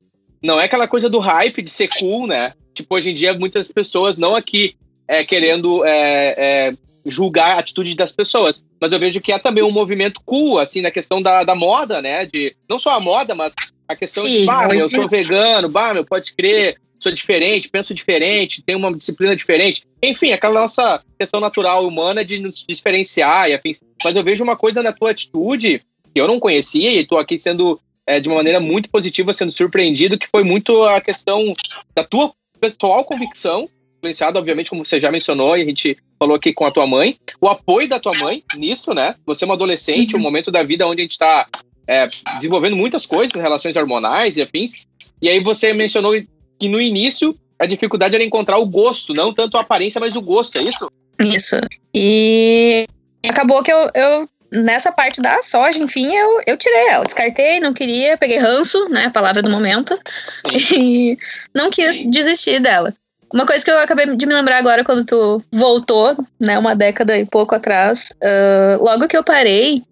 não 0.42 0.58
é 0.58 0.64
aquela 0.64 0.88
coisa 0.88 1.10
do 1.10 1.18
hype 1.18 1.60
de 1.60 1.68
ser 1.68 1.88
cool, 1.98 2.26
né? 2.26 2.52
Tipo, 2.72 2.94
hoje 2.94 3.10
em 3.10 3.14
dia, 3.14 3.34
muitas 3.34 3.70
pessoas, 3.70 4.16
não 4.16 4.34
aqui 4.34 4.74
é, 5.06 5.22
querendo 5.22 5.84
é, 5.84 6.34
é, 6.36 6.74
julgar 7.04 7.56
a 7.56 7.58
atitude 7.58 7.94
das 7.94 8.12
pessoas, 8.12 8.64
mas 8.80 8.92
eu 8.92 8.98
vejo 8.98 9.20
que 9.20 9.30
é 9.30 9.38
também 9.38 9.62
um 9.62 9.70
movimento 9.70 10.20
cool, 10.24 10.58
assim, 10.58 10.80
na 10.80 10.90
questão 10.90 11.20
da, 11.20 11.44
da 11.44 11.54
moda, 11.54 12.00
né? 12.00 12.24
De, 12.24 12.56
não 12.68 12.78
só 12.78 12.96
a 12.96 13.00
moda, 13.00 13.34
mas 13.34 13.52
a 13.86 13.94
questão 13.94 14.24
Sim, 14.24 14.40
de, 14.40 14.44
bah, 14.46 14.68
eu 14.72 14.90
sou 14.90 15.06
vegano, 15.06 15.68
bah, 15.68 15.92
meu, 15.92 16.04
pode 16.04 16.32
crer, 16.32 16.76
sou 16.98 17.12
diferente, 17.12 17.68
penso 17.68 17.92
diferente, 17.92 18.62
tenho 18.62 18.78
uma 18.78 18.96
disciplina 18.96 19.36
diferente. 19.36 19.82
Enfim, 20.02 20.32
aquela 20.32 20.60
nossa 20.60 21.02
questão 21.18 21.40
natural 21.40 21.86
humana 21.86 22.24
de 22.24 22.38
nos 22.38 22.64
diferenciar 22.66 23.50
e 23.50 23.54
afins. 23.54 23.80
Mas 24.02 24.16
eu 24.16 24.24
vejo 24.24 24.42
uma 24.42 24.56
coisa 24.56 24.82
na 24.82 24.92
tua 24.92 25.10
atitude 25.10 25.82
que 26.14 26.20
eu 26.20 26.26
não 26.26 26.40
conhecia 26.40 26.90
e 26.90 27.00
estou 27.00 27.18
aqui 27.18 27.36
sendo 27.36 27.78
é, 28.06 28.20
de 28.20 28.28
uma 28.28 28.36
maneira 28.36 28.60
muito 28.60 28.90
positiva, 28.90 29.32
sendo 29.32 29.52
surpreendido, 29.52 30.18
que 30.18 30.28
foi 30.28 30.44
muito 30.44 30.82
a 30.84 31.00
questão 31.00 31.52
da 31.94 32.04
tua 32.04 32.32
pessoal 32.60 33.04
convicção, 33.04 33.68
influenciado, 33.98 34.38
obviamente, 34.38 34.70
como 34.70 34.84
você 34.84 35.00
já 35.00 35.10
mencionou, 35.10 35.56
e 35.56 35.62
a 35.62 35.64
gente 35.64 35.96
falou 36.18 36.36
aqui 36.36 36.52
com 36.52 36.66
a 36.66 36.70
tua 36.70 36.86
mãe, 36.86 37.16
o 37.40 37.48
apoio 37.48 37.88
da 37.88 37.98
tua 37.98 38.12
mãe 38.18 38.42
nisso, 38.56 38.92
né? 38.92 39.14
Você 39.26 39.44
é 39.44 39.46
uma 39.46 39.54
adolescente, 39.54 40.14
um 40.14 40.18
uhum. 40.18 40.22
momento 40.22 40.50
da 40.50 40.62
vida 40.62 40.86
onde 40.86 41.00
a 41.00 41.04
gente 41.04 41.12
está 41.12 41.46
é, 41.86 42.06
desenvolvendo 42.36 42.76
muitas 42.76 43.06
coisas, 43.06 43.34
relações 43.34 43.76
hormonais 43.76 44.36
e 44.36 44.42
afins, 44.42 44.86
e 45.20 45.28
aí 45.28 45.40
você 45.40 45.72
mencionou 45.72 46.12
que 46.58 46.68
no 46.68 46.80
início 46.80 47.34
a 47.58 47.66
dificuldade 47.66 48.14
era 48.14 48.24
encontrar 48.24 48.58
o 48.58 48.66
gosto, 48.66 49.14
não 49.14 49.32
tanto 49.32 49.56
a 49.56 49.60
aparência, 49.60 50.00
mas 50.00 50.16
o 50.16 50.20
gosto, 50.20 50.58
é 50.58 50.62
isso? 50.62 50.90
Isso. 51.22 51.56
E 51.94 52.84
acabou 53.28 53.62
que 53.62 53.72
eu, 53.72 53.90
eu 53.94 54.28
nessa 54.54 54.92
parte 54.92 55.20
da 55.20 55.42
soja, 55.42 55.78
enfim, 55.78 56.14
eu, 56.14 56.40
eu 56.46 56.56
tirei 56.56 56.88
ela, 56.88 57.04
descartei, 57.04 57.60
não 57.60 57.72
queria, 57.72 58.16
peguei 58.16 58.38
ranço, 58.38 58.88
né, 58.88 59.06
a 59.06 59.10
palavra 59.10 59.42
do 59.42 59.50
momento, 59.50 59.98
e 60.76 61.18
não 61.54 61.70
quis 61.70 61.98
desistir 62.10 62.60
dela. 62.60 62.92
Uma 63.32 63.46
coisa 63.46 63.64
que 63.64 63.70
eu 63.70 63.78
acabei 63.78 64.06
de 64.14 64.26
me 64.26 64.34
lembrar 64.34 64.58
agora 64.58 64.84
quando 64.84 65.04
tu 65.04 65.42
voltou, 65.50 66.16
né, 66.40 66.58
uma 66.58 66.76
década 66.76 67.18
e 67.18 67.26
pouco 67.26 67.54
atrás, 67.54 68.12
uh, 68.22 68.82
logo 68.82 69.08
que 69.08 69.16
eu 69.16 69.24
parei, 69.24 69.82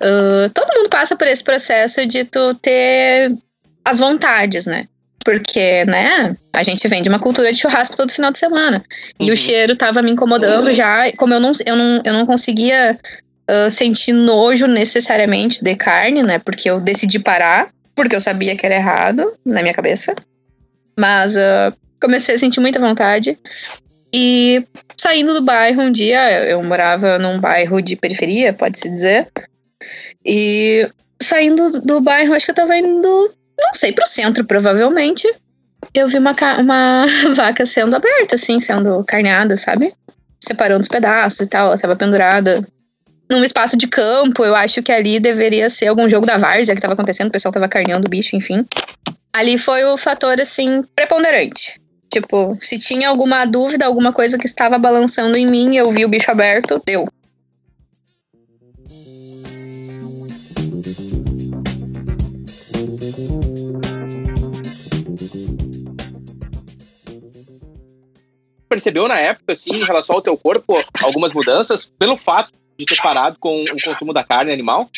uh, 0.00 0.50
todo 0.54 0.74
mundo 0.76 0.88
passa 0.88 1.16
por 1.16 1.26
esse 1.26 1.42
processo 1.42 2.06
de 2.06 2.24
tu 2.24 2.54
ter 2.54 3.32
as 3.84 3.98
vontades, 3.98 4.66
né? 4.66 4.84
Porque, 5.24 5.84
né, 5.86 6.36
a 6.52 6.62
gente 6.62 6.86
vem 6.86 7.02
de 7.02 7.08
uma 7.08 7.18
cultura 7.18 7.52
de 7.52 7.58
churrasco 7.58 7.96
todo 7.96 8.12
final 8.12 8.30
de 8.30 8.38
semana. 8.38 8.76
Uhum. 9.18 9.26
E 9.26 9.30
o 9.30 9.30
uhum. 9.30 9.36
cheiro 9.36 9.74
tava 9.74 10.00
me 10.00 10.12
incomodando 10.12 10.68
uhum. 10.68 10.74
já. 10.74 11.10
Como 11.16 11.34
eu 11.34 11.40
não, 11.40 11.50
eu 11.66 11.74
não, 11.74 12.02
eu 12.04 12.12
não 12.12 12.24
conseguia 12.24 12.96
sentir 13.70 14.12
nojo 14.12 14.66
necessariamente 14.66 15.62
de 15.62 15.74
carne, 15.76 16.22
né? 16.22 16.38
Porque 16.38 16.68
eu 16.68 16.80
decidi 16.80 17.18
parar, 17.18 17.68
porque 17.94 18.16
eu 18.16 18.20
sabia 18.20 18.56
que 18.56 18.66
era 18.66 18.74
errado 18.74 19.32
na 19.44 19.62
minha 19.62 19.74
cabeça. 19.74 20.14
Mas 20.98 21.36
uh, 21.36 21.72
comecei 22.00 22.34
a 22.34 22.38
sentir 22.38 22.60
muita 22.60 22.80
vontade. 22.80 23.38
E 24.14 24.64
saindo 24.96 25.34
do 25.34 25.42
bairro 25.42 25.82
um 25.82 25.92
dia, 25.92 26.44
eu 26.46 26.62
morava 26.62 27.18
num 27.18 27.38
bairro 27.38 27.80
de 27.82 27.96
periferia, 27.96 28.52
pode-se 28.52 28.88
dizer. 28.88 29.28
E 30.24 30.88
saindo 31.20 31.82
do 31.82 32.00
bairro, 32.00 32.34
acho 32.34 32.46
que 32.46 32.52
eu 32.52 32.56
tava 32.56 32.76
indo 32.76 33.30
não 33.58 33.72
sei, 33.72 33.92
pro 33.92 34.06
centro, 34.06 34.44
provavelmente, 34.44 35.26
eu 35.94 36.08
vi 36.08 36.18
uma, 36.18 36.34
uma 36.58 37.06
vaca 37.34 37.64
sendo 37.64 37.96
aberta, 37.96 38.34
assim, 38.34 38.60
sendo 38.60 39.02
carneada, 39.04 39.56
sabe? 39.56 39.92
Separando 40.42 40.82
os 40.82 40.88
pedaços 40.88 41.40
e 41.40 41.46
tal, 41.46 41.68
ela 41.68 41.78
tava 41.78 41.96
pendurada 41.96 42.64
num 43.30 43.44
espaço 43.44 43.76
de 43.76 43.88
campo, 43.88 44.44
eu 44.44 44.54
acho 44.54 44.82
que 44.82 44.92
ali 44.92 45.18
deveria 45.18 45.68
ser 45.68 45.88
algum 45.88 46.08
jogo 46.08 46.26
da 46.26 46.38
várzea 46.38 46.74
que 46.74 46.80
tava 46.80 46.94
acontecendo, 46.94 47.28
o 47.28 47.32
pessoal 47.32 47.52
tava 47.52 47.68
carneando 47.68 48.06
o 48.06 48.10
bicho, 48.10 48.36
enfim. 48.36 48.64
Ali 49.32 49.58
foi 49.58 49.84
o 49.84 49.96
fator, 49.96 50.40
assim, 50.40 50.82
preponderante. 50.94 51.80
Tipo, 52.12 52.56
se 52.60 52.78
tinha 52.78 53.08
alguma 53.08 53.44
dúvida, 53.44 53.84
alguma 53.84 54.12
coisa 54.12 54.38
que 54.38 54.46
estava 54.46 54.78
balançando 54.78 55.36
em 55.36 55.46
mim, 55.46 55.76
eu 55.76 55.90
vi 55.90 56.04
o 56.04 56.08
bicho 56.08 56.30
aberto, 56.30 56.80
deu. 56.86 57.06
percebeu 68.68 69.08
na 69.08 69.18
época, 69.18 69.54
assim, 69.54 69.70
em 69.70 69.84
relação 69.84 70.16
ao 70.16 70.22
teu 70.22 70.36
corpo, 70.36 70.74
algumas 71.02 71.32
mudanças 71.32 71.90
pelo 71.98 72.16
fato 72.16 72.52
de 72.78 72.84
ter 72.84 72.96
parado 72.96 73.36
com 73.38 73.62
o 73.62 73.82
consumo 73.84 74.12
da 74.12 74.24
carne 74.24 74.52
animal? 74.52 74.88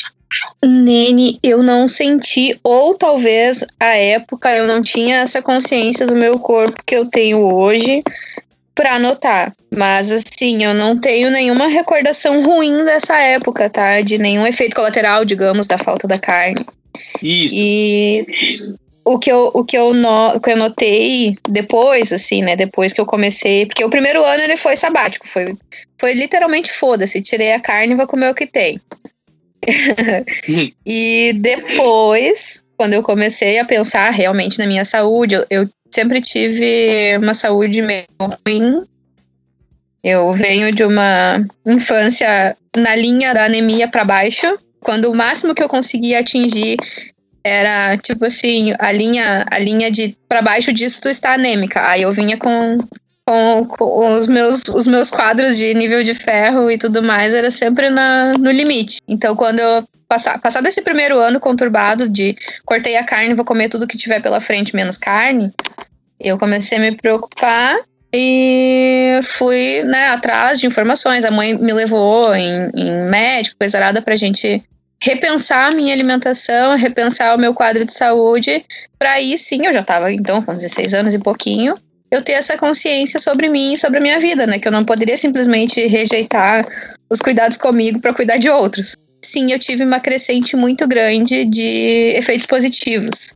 Nene, 0.65 1.39
eu 1.43 1.63
não 1.63 1.89
senti, 1.89 2.59
ou 2.63 2.95
talvez 2.95 3.65
a 3.81 3.97
época 3.97 4.55
eu 4.55 4.67
não 4.67 4.83
tinha 4.83 5.19
essa 5.19 5.41
consciência 5.41 6.07
do 6.07 6.15
meu 6.15 6.39
corpo 6.39 6.83
que 6.85 6.95
eu 6.95 7.07
tenho 7.07 7.39
hoje 7.55 8.03
para 8.75 8.99
notar. 8.99 9.53
Mas 9.75 10.13
assim, 10.13 10.63
eu 10.63 10.75
não 10.75 10.97
tenho 10.97 11.31
nenhuma 11.31 11.69
recordação 11.69 12.43
ruim 12.45 12.85
dessa 12.85 13.19
época, 13.19 13.69
tá? 13.71 14.01
De 14.01 14.19
nenhum 14.19 14.47
efeito 14.47 14.77
colateral, 14.77 15.25
digamos, 15.25 15.67
da 15.67 15.79
falta 15.79 16.07
da 16.07 16.19
carne. 16.19 16.65
Isso. 17.23 17.55
E 17.59 18.27
o 19.09 19.19
que 19.19 19.33
eu, 19.33 19.51
o 19.55 19.65
que 19.65 19.77
eu, 19.77 19.95
no, 19.95 20.37
o 20.37 20.41
que 20.41 20.51
eu 20.51 20.57
notei 20.57 21.37
depois, 21.49 22.13
assim, 22.13 22.43
né? 22.43 22.55
Depois 22.55 22.93
que 22.93 23.01
eu 23.01 23.07
comecei. 23.07 23.65
Porque 23.65 23.85
o 23.85 23.91
primeiro 23.91 24.23
ano 24.23 24.43
ele 24.43 24.57
foi 24.57 24.77
sabático. 24.77 25.27
Foi, 25.27 25.57
foi 25.99 26.13
literalmente 26.13 26.71
foda-se. 26.71 27.23
Tirei 27.23 27.53
a 27.53 27.61
carne 27.61 27.95
e 27.95 27.97
vou 27.97 28.07
comer 28.07 28.31
o 28.31 28.35
que 28.35 28.47
tem. 28.47 28.79
e 30.87 31.33
depois, 31.37 32.63
quando 32.77 32.93
eu 32.93 33.03
comecei 33.03 33.59
a 33.59 33.65
pensar 33.65 34.11
realmente 34.11 34.59
na 34.59 34.67
minha 34.67 34.85
saúde, 34.85 35.35
eu, 35.35 35.47
eu 35.51 35.69
sempre 35.91 36.21
tive 36.21 37.17
uma 37.17 37.35
saúde 37.35 37.81
meio 37.81 38.05
ruim. 38.21 38.85
Eu 40.05 40.33
venho 40.35 40.71
de 40.71 40.85
uma 40.85 41.45
infância 41.67 42.57
na 42.77 42.95
linha 42.95 43.33
da 43.33 43.45
anemia 43.45 43.89
para 43.89 44.05
baixo. 44.05 44.59
Quando 44.81 45.11
o 45.11 45.15
máximo 45.15 45.55
que 45.55 45.63
eu 45.63 45.69
conseguia 45.69 46.21
atingir 46.21 46.77
era 47.49 47.97
tipo 47.97 48.25
assim, 48.25 48.73
a 48.79 48.93
linha, 48.93 49.45
a 49.51 49.59
linha 49.59 49.91
de 49.91 50.17
para 50.29 50.43
baixo 50.43 50.73
disso 50.73 51.01
tu 51.01 51.09
está 51.09 51.35
anêmica. 51.35 51.89
Aí 51.89 52.03
eu 52.03 52.13
vinha 52.13 52.37
com, 52.37 52.79
com, 53.27 53.67
com, 53.67 54.17
os, 54.17 54.27
meus, 54.27 54.63
os 54.69 54.87
meus 54.87 55.11
quadros 55.11 55.57
de 55.57 55.73
nível 55.75 56.03
de 56.03 56.15
ferro 56.15 56.71
e 56.71 56.79
tudo 56.79 57.03
mais, 57.03 57.35
era 57.35 57.51
sempre 57.51 57.91
na, 57.91 58.35
no 58.39 58.51
limite. 58.51 58.99
Então 59.09 59.35
quando 59.35 59.61
eu 59.61 59.85
passar, 60.09 60.39
passar 60.41 60.63
desse 60.63 60.83
primeiro 60.83 61.19
ano 61.19 61.41
conturbado 61.41 62.09
de 62.09 62.37
cortei 62.65 62.97
a 62.97 63.05
carne, 63.05 63.35
vou 63.35 63.45
comer 63.45 63.69
tudo 63.69 63.87
que 63.87 63.99
tiver 63.99 64.21
pela 64.21 64.41
frente 64.41 64.75
menos 64.75 64.97
carne, 64.97 65.53
eu 66.19 66.39
comecei 66.39 66.79
a 66.79 66.81
me 66.81 66.93
preocupar 66.97 67.79
e 68.13 69.21
fui 69.23 69.83
né, 69.85 70.09
atrás 70.09 70.59
de 70.59 70.67
informações. 70.67 71.25
A 71.25 71.31
mãe 71.31 71.55
me 71.55 71.73
levou 71.73 72.35
em, 72.35 72.71
em 72.75 73.05
médico, 73.09 73.57
coisa 73.59 73.79
arada, 73.79 74.03
pra 74.03 74.17
gente 74.17 74.63
repensar 75.03 75.71
a 75.71 75.75
minha 75.75 75.95
alimentação, 75.95 76.77
repensar 76.77 77.35
o 77.35 77.39
meu 77.39 77.55
quadro 77.55 77.85
de 77.85 77.93
saúde, 77.93 78.65
para 78.99 79.13
aí 79.13 79.39
sim, 79.39 79.65
eu 79.65 79.73
já 79.73 79.81
estava 79.81 80.13
então 80.13 80.43
com 80.43 80.55
16 80.55 80.95
anos 80.95 81.15
e 81.15 81.19
pouquinho, 81.19 81.77
eu 82.11 82.23
ter 82.23 82.33
essa 82.33 82.57
consciência 82.57 83.21
sobre 83.21 83.49
mim 83.49 83.73
e 83.73 83.77
sobre 83.77 83.99
a 83.99 84.03
minha 84.03 84.19
vida, 84.19 84.47
né? 84.47 84.59
Que 84.59 84.67
eu 84.67 84.73
não 84.73 84.85
poderia 84.85 85.17
simplesmente 85.17 85.87
rejeitar 85.87 86.67
os 87.11 87.21
cuidados 87.21 87.59
comigo 87.59 88.01
para 88.01 88.15
cuidar 88.15 88.39
de 88.39 88.49
outros. 88.49 88.95
Sim, 89.25 89.53
eu 89.53 89.59
tive 89.59 89.85
uma 89.85 90.01
crescente 90.01 90.57
muito 90.57 90.89
grande 90.89 91.45
de 91.45 92.15
efeitos 92.17 92.47
positivos. 92.47 93.35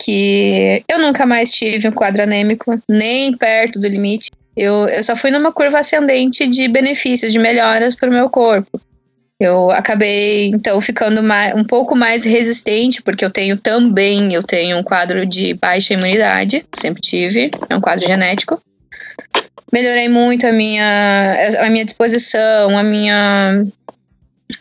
Que 0.00 0.82
eu 0.88 0.98
nunca 0.98 1.24
mais 1.24 1.50
tive 1.50 1.88
um 1.88 1.92
quadro 1.92 2.22
anêmico, 2.22 2.78
nem 2.88 3.36
perto 3.36 3.80
do 3.80 3.88
limite. 3.88 4.28
Eu, 4.56 4.86
eu 4.88 5.02
só 5.02 5.16
fui 5.16 5.30
numa 5.30 5.50
curva 5.50 5.78
ascendente 5.78 6.46
de 6.46 6.68
benefícios, 6.68 7.32
de 7.32 7.38
melhoras 7.38 7.94
para 7.94 8.10
o 8.10 8.12
meu 8.12 8.28
corpo. 8.28 8.78
Eu 9.40 9.70
acabei, 9.70 10.48
então, 10.48 10.80
ficando 10.80 11.22
mais, 11.22 11.54
um 11.54 11.62
pouco 11.62 11.94
mais 11.94 12.24
resistente, 12.24 13.00
porque 13.00 13.24
eu 13.24 13.30
tenho 13.30 13.56
também, 13.56 14.34
eu 14.34 14.42
tenho 14.42 14.76
um 14.76 14.82
quadro 14.82 15.24
de 15.24 15.54
baixa 15.54 15.94
imunidade, 15.94 16.64
sempre 16.76 17.00
tive, 17.00 17.48
é 17.68 17.76
um 17.76 17.80
quadro 17.80 18.04
genético. 18.04 18.60
Melhorei 19.72 20.08
muito 20.08 20.44
a 20.44 20.50
minha, 20.50 21.36
a 21.60 21.70
minha 21.70 21.84
disposição, 21.84 22.76
a 22.76 22.82
minha. 22.82 23.64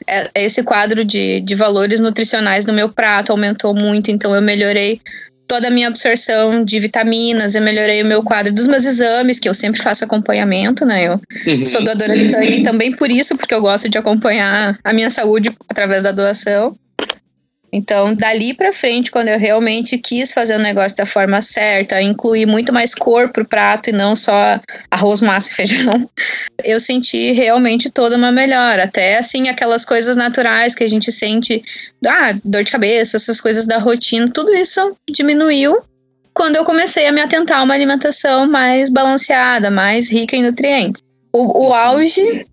É, 0.06 0.44
esse 0.44 0.62
quadro 0.62 1.04
de, 1.04 1.42
de 1.42 1.56
valores 1.56 2.00
nutricionais 2.00 2.66
no 2.66 2.74
meu 2.74 2.90
prato 2.90 3.32
aumentou 3.32 3.74
muito, 3.74 4.12
então 4.12 4.36
eu 4.36 4.42
melhorei 4.44 5.02
toda 5.48 5.68
a 5.68 5.72
minha 5.72 5.88
absorção 5.88 6.64
de 6.64 6.80
vitaminas, 6.80 7.56
eu 7.56 7.62
melhorei 7.62 8.04
o 8.04 8.06
meu 8.06 8.22
quadro 8.22 8.54
dos 8.54 8.68
meus 8.68 8.86
exames, 8.86 9.40
que 9.40 9.48
eu 9.48 9.54
sempre 9.54 9.82
faço 9.82 10.04
acompanhamento, 10.04 10.86
né? 10.86 11.08
Eu 11.08 11.22
uhum. 11.48 11.66
sou 11.66 11.84
doadora 11.84 12.18
de 12.18 12.26
sangue 12.26 12.64
também 12.64 12.92
por 12.92 13.10
isso, 13.10 13.36
porque 13.38 13.54
eu 13.54 13.62
gosto 13.62 13.90
de 13.90 13.98
acompanhar 13.98 14.78
a 14.84 14.94
minha 14.94 15.10
saúde 15.10 15.52
através 15.70 16.04
da 16.04 16.12
doação. 16.12 16.76
Então, 17.72 18.14
dali 18.14 18.54
para 18.54 18.72
frente, 18.72 19.12
quando 19.12 19.28
eu 19.28 19.38
realmente 19.38 19.98
quis 19.98 20.32
fazer 20.32 20.56
o 20.56 20.60
negócio 20.60 20.96
da 20.96 21.06
forma 21.06 21.42
certa, 21.42 22.02
incluir 22.02 22.46
muito 22.46 22.72
mais 22.72 22.96
cor 22.96 23.30
pro 23.30 23.46
prato 23.46 23.90
e 23.90 23.94
não 23.94 24.16
só 24.16 24.60
arroz, 24.90 25.20
massa 25.20 25.52
e 25.52 25.56
feijão, 25.56 26.10
eu 26.64 26.80
senti 26.80 27.34
realmente 27.34 27.90
toda 27.90 28.16
uma 28.16 28.32
melhora. 28.32 28.84
Até 28.84 29.18
assim, 29.18 29.50
aquelas 29.50 29.86
coisas 29.86 30.16
naturais 30.16 30.76
que 30.76 30.84
a 30.84 30.88
gente 30.88 31.12
sente, 31.12 31.62
ah, 32.06 32.34
dor 32.44 32.64
de 32.64 32.72
cabeça, 32.72 33.18
essas 33.18 33.42
coisas 33.42 33.66
da 33.66 33.78
rotina, 33.80 34.30
tudo 34.32 34.54
isso 34.54 34.96
diminuiu 35.10 35.78
quando 36.34 36.56
eu 36.56 36.64
comecei 36.64 37.08
a 37.08 37.12
me 37.12 37.20
atentar 37.20 37.60
a 37.60 37.64
uma 37.64 37.74
alimentação 37.74 38.48
mais 38.48 38.92
balanceada, 38.92 39.72
mais 39.72 40.12
rica 40.12 40.36
em 40.36 40.44
nutrientes. 40.44 41.02
O, 41.34 41.68
o 41.68 41.74
auge 41.74 42.46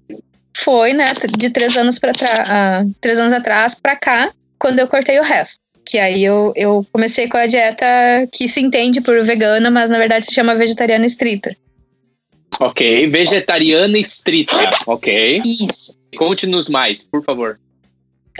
foi, 0.57 0.95
né, 0.95 1.13
de 1.37 1.51
três 1.51 1.77
anos 1.77 1.99
uh, 1.99 2.95
três 3.01 3.19
anos 3.19 3.33
atrás 3.33 3.75
para 3.75 3.95
cá, 3.95 4.33
quando 4.65 4.79
eu 4.79 4.89
cortei 4.89 5.21
o 5.21 5.23
resto. 5.23 5.59
Que 5.85 5.99
aí 5.99 6.25
eu, 6.25 6.51
eu 6.57 6.81
comecei 6.91 7.29
com 7.29 7.37
a 7.37 7.47
dieta 7.47 7.85
que 8.33 8.49
se 8.49 8.63
entende 8.63 9.03
por 9.03 9.23
vegana, 9.23 9.71
mas 9.71 9.91
na 9.91 9.99
verdade 9.99 10.25
se 10.25 10.33
chama 10.33 10.55
vegetariana 10.55 11.05
estrita. 11.05 11.55
Ok, 12.59 13.07
vegetariana 13.09 13.99
estrita. 13.99 14.71
Ok. 14.87 15.43
Isso. 15.45 15.93
Conte-nos 16.17 16.71
mais, 16.71 17.07
por 17.07 17.23
favor. 17.23 17.59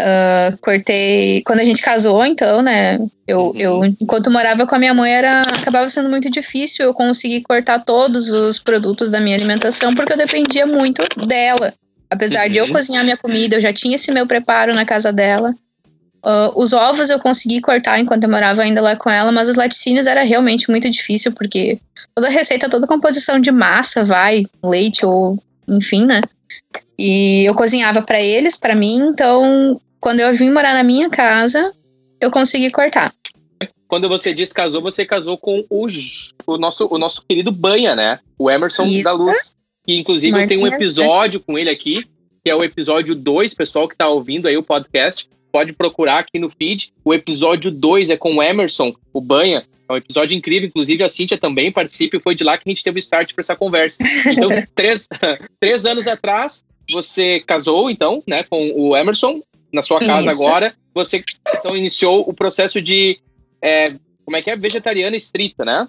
Uh, 0.01 0.57
cortei. 0.63 1.43
Quando 1.45 1.61
a 1.61 1.65
gente 1.65 1.83
casou, 1.83 2.25
então, 2.25 2.63
né? 2.63 2.99
Eu, 3.29 3.49
uhum. 3.49 3.55
eu, 3.59 3.85
enquanto 3.85 4.31
morava 4.31 4.67
com 4.67 4.75
a 4.75 4.79
minha 4.79 4.95
mãe, 4.95 5.13
era, 5.13 5.43
acabava 5.43 5.91
sendo 5.91 6.09
muito 6.09 6.31
difícil 6.31 6.87
eu 6.87 6.95
conseguir 6.95 7.43
cortar 7.43 7.85
todos 7.85 8.31
os 8.31 8.59
produtos 8.59 9.11
da 9.11 9.21
minha 9.21 9.37
alimentação, 9.37 9.95
porque 9.95 10.15
eu 10.15 10.17
dependia 10.17 10.65
muito 10.65 11.03
dela. 11.27 11.75
Apesar 12.09 12.47
uhum. 12.47 12.53
de 12.53 12.59
eu 12.61 12.65
uhum. 12.65 12.73
cozinhar 12.73 13.05
minha 13.05 13.17
comida, 13.19 13.57
eu 13.57 13.61
já 13.61 13.75
tinha 13.75 13.97
esse 13.97 14.11
meu 14.11 14.27
preparo 14.27 14.75
na 14.75 14.87
casa 14.87 15.13
dela. 15.13 15.55
Uh, 16.25 16.59
os 16.59 16.73
ovos 16.73 17.11
eu 17.11 17.19
consegui 17.19 17.61
cortar 17.61 18.01
enquanto 18.01 18.23
eu 18.23 18.31
morava 18.31 18.63
ainda 18.63 18.81
lá 18.81 18.97
com 18.97 19.11
ela, 19.11 19.31
mas 19.31 19.47
os 19.47 19.57
laticínios 19.57 20.07
era 20.07 20.23
realmente 20.23 20.71
muito 20.71 20.89
difícil, 20.89 21.33
porque 21.33 21.79
toda 22.15 22.31
receita, 22.31 22.67
toda 22.67 22.87
composição 22.87 23.39
de 23.39 23.53
massa 23.53 24.03
vai, 24.03 24.47
leite 24.65 25.05
ou 25.05 25.39
enfim, 25.69 26.07
né? 26.07 26.23
E 26.99 27.45
eu 27.45 27.55
cozinhava 27.55 28.01
para 28.01 28.19
eles, 28.23 28.57
para 28.57 28.75
mim, 28.75 28.97
então 29.01 29.79
quando 30.01 30.21
eu 30.21 30.35
vim 30.35 30.51
morar 30.51 30.73
na 30.73 30.83
minha 30.83 31.11
casa, 31.11 31.73
eu 32.19 32.31
consegui 32.31 32.71
cortar. 32.71 33.13
Quando 33.87 34.09
você 34.09 34.33
descasou, 34.33 34.81
você 34.81 35.05
casou 35.05 35.37
com 35.37 35.63
o, 35.69 35.87
o, 36.47 36.57
nosso, 36.57 36.89
o 36.91 36.97
nosso 36.97 37.23
querido 37.29 37.53
Banha, 37.53 37.95
né? 37.95 38.19
O 38.39 38.51
Emerson 38.51 38.85
Isso. 38.85 39.03
da 39.03 39.13
Luz. 39.13 39.55
Que 39.87 39.99
inclusive 39.99 40.33
Martinha, 40.33 40.45
eu 40.45 40.49
tenho 40.49 40.63
um 40.63 40.75
episódio 40.75 41.39
com 41.41 41.59
ele 41.59 41.69
aqui, 41.69 42.03
que 42.43 42.51
é 42.51 42.55
o 42.55 42.65
episódio 42.65 43.15
2, 43.15 43.53
pessoal 43.53 43.87
que 43.87 43.95
tá 43.95 44.09
ouvindo 44.09 44.49
aí 44.49 44.57
o 44.57 44.63
podcast 44.63 45.29
pode 45.55 45.73
procurar 45.73 46.19
aqui 46.19 46.41
no 46.41 46.51
feed. 46.51 46.89
O 47.05 47.15
episódio 47.15 47.71
2 47.71 48.11
é 48.11 48.17
com 48.17 48.35
o 48.35 48.43
Emerson, 48.43 48.93
o 49.13 49.21
Banha. 49.21 49.63
É 49.89 49.93
um 49.93 49.97
episódio 49.97 50.37
incrível, 50.37 50.67
inclusive 50.67 51.05
a 51.05 51.09
Cíntia 51.09 51.39
também 51.39 51.71
participa 51.71 52.17
e 52.17 52.21
foi 52.21 52.35
de 52.35 52.43
lá 52.43 52.59
que 52.59 52.65
a 52.67 52.71
gente 52.73 52.83
teve 52.83 52.99
o 52.99 53.01
start 53.01 53.33
para 53.33 53.41
essa 53.41 53.55
conversa. 53.55 54.03
Então, 54.27 54.51
três, 54.75 55.07
três 55.61 55.87
anos 55.87 56.09
atrás, 56.09 56.65
você 56.91 57.39
casou, 57.39 57.89
então, 57.89 58.21
né, 58.27 58.43
com 58.43 58.73
o 58.75 58.97
Emerson, 58.97 59.41
na 59.73 59.81
sua 59.81 60.01
casa 60.01 60.29
Isso. 60.29 60.43
agora. 60.43 60.75
Você, 60.93 61.23
então, 61.57 61.77
iniciou 61.77 62.29
o 62.29 62.35
processo 62.35 62.83
de, 62.83 63.17
é, 63.63 63.85
como 64.25 64.37
é 64.37 64.43
que 64.43 64.51
é, 64.51 64.57
vegetariana 64.57 65.17
estrita, 65.17 65.65
né? 65.65 65.87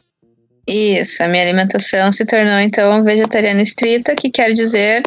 Isso, 0.68 1.24
a 1.24 1.28
minha 1.28 1.42
alimentação 1.42 2.12
se 2.12 2.24
tornou, 2.24 2.60
então, 2.60 3.04
vegetariana 3.04 3.64
estrita, 3.64 4.16
que 4.16 4.30
quer 4.30 4.54
dizer 4.54 5.02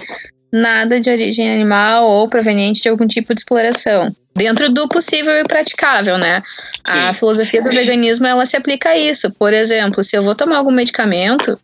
nada 0.53 1.01
de 1.01 1.11
origem 1.11 1.53
animal 1.53 2.09
ou 2.09 2.29
proveniente 2.29 2.83
de 2.83 2.89
algum 2.89 3.07
tipo 3.07 3.35
de 3.35 3.41
exploração 3.41 4.15
dentro 4.35 4.71
do 4.71 4.89
possível 4.89 5.33
e 5.33 5.45
praticável, 5.45 6.17
né? 6.17 6.43
Sim. 6.87 6.93
A 6.93 7.13
filosofia 7.13 7.63
do 7.63 7.71
veganismo 7.71 8.27
ela 8.27 8.47
se 8.47 8.57
aplica 8.57 8.91
a 8.91 8.97
isso. 8.97 9.31
Por 9.33 9.53
exemplo, 9.53 10.03
se 10.05 10.17
eu 10.17 10.23
vou 10.23 10.35
tomar 10.35 10.59
algum 10.59 10.71
medicamento, 10.71 11.59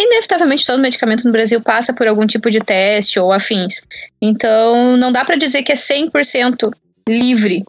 inevitavelmente 0.00 0.64
todo 0.64 0.80
medicamento 0.80 1.24
no 1.24 1.32
Brasil 1.32 1.60
passa 1.60 1.92
por 1.92 2.06
algum 2.06 2.26
tipo 2.26 2.50
de 2.50 2.60
teste 2.60 3.18
ou 3.18 3.32
afins. 3.32 3.82
Então, 4.22 4.96
não 4.96 5.12
dá 5.12 5.24
para 5.24 5.36
dizer 5.36 5.62
que 5.62 5.72
é 5.72 5.74
100% 5.74 6.70
livre, 7.08 7.64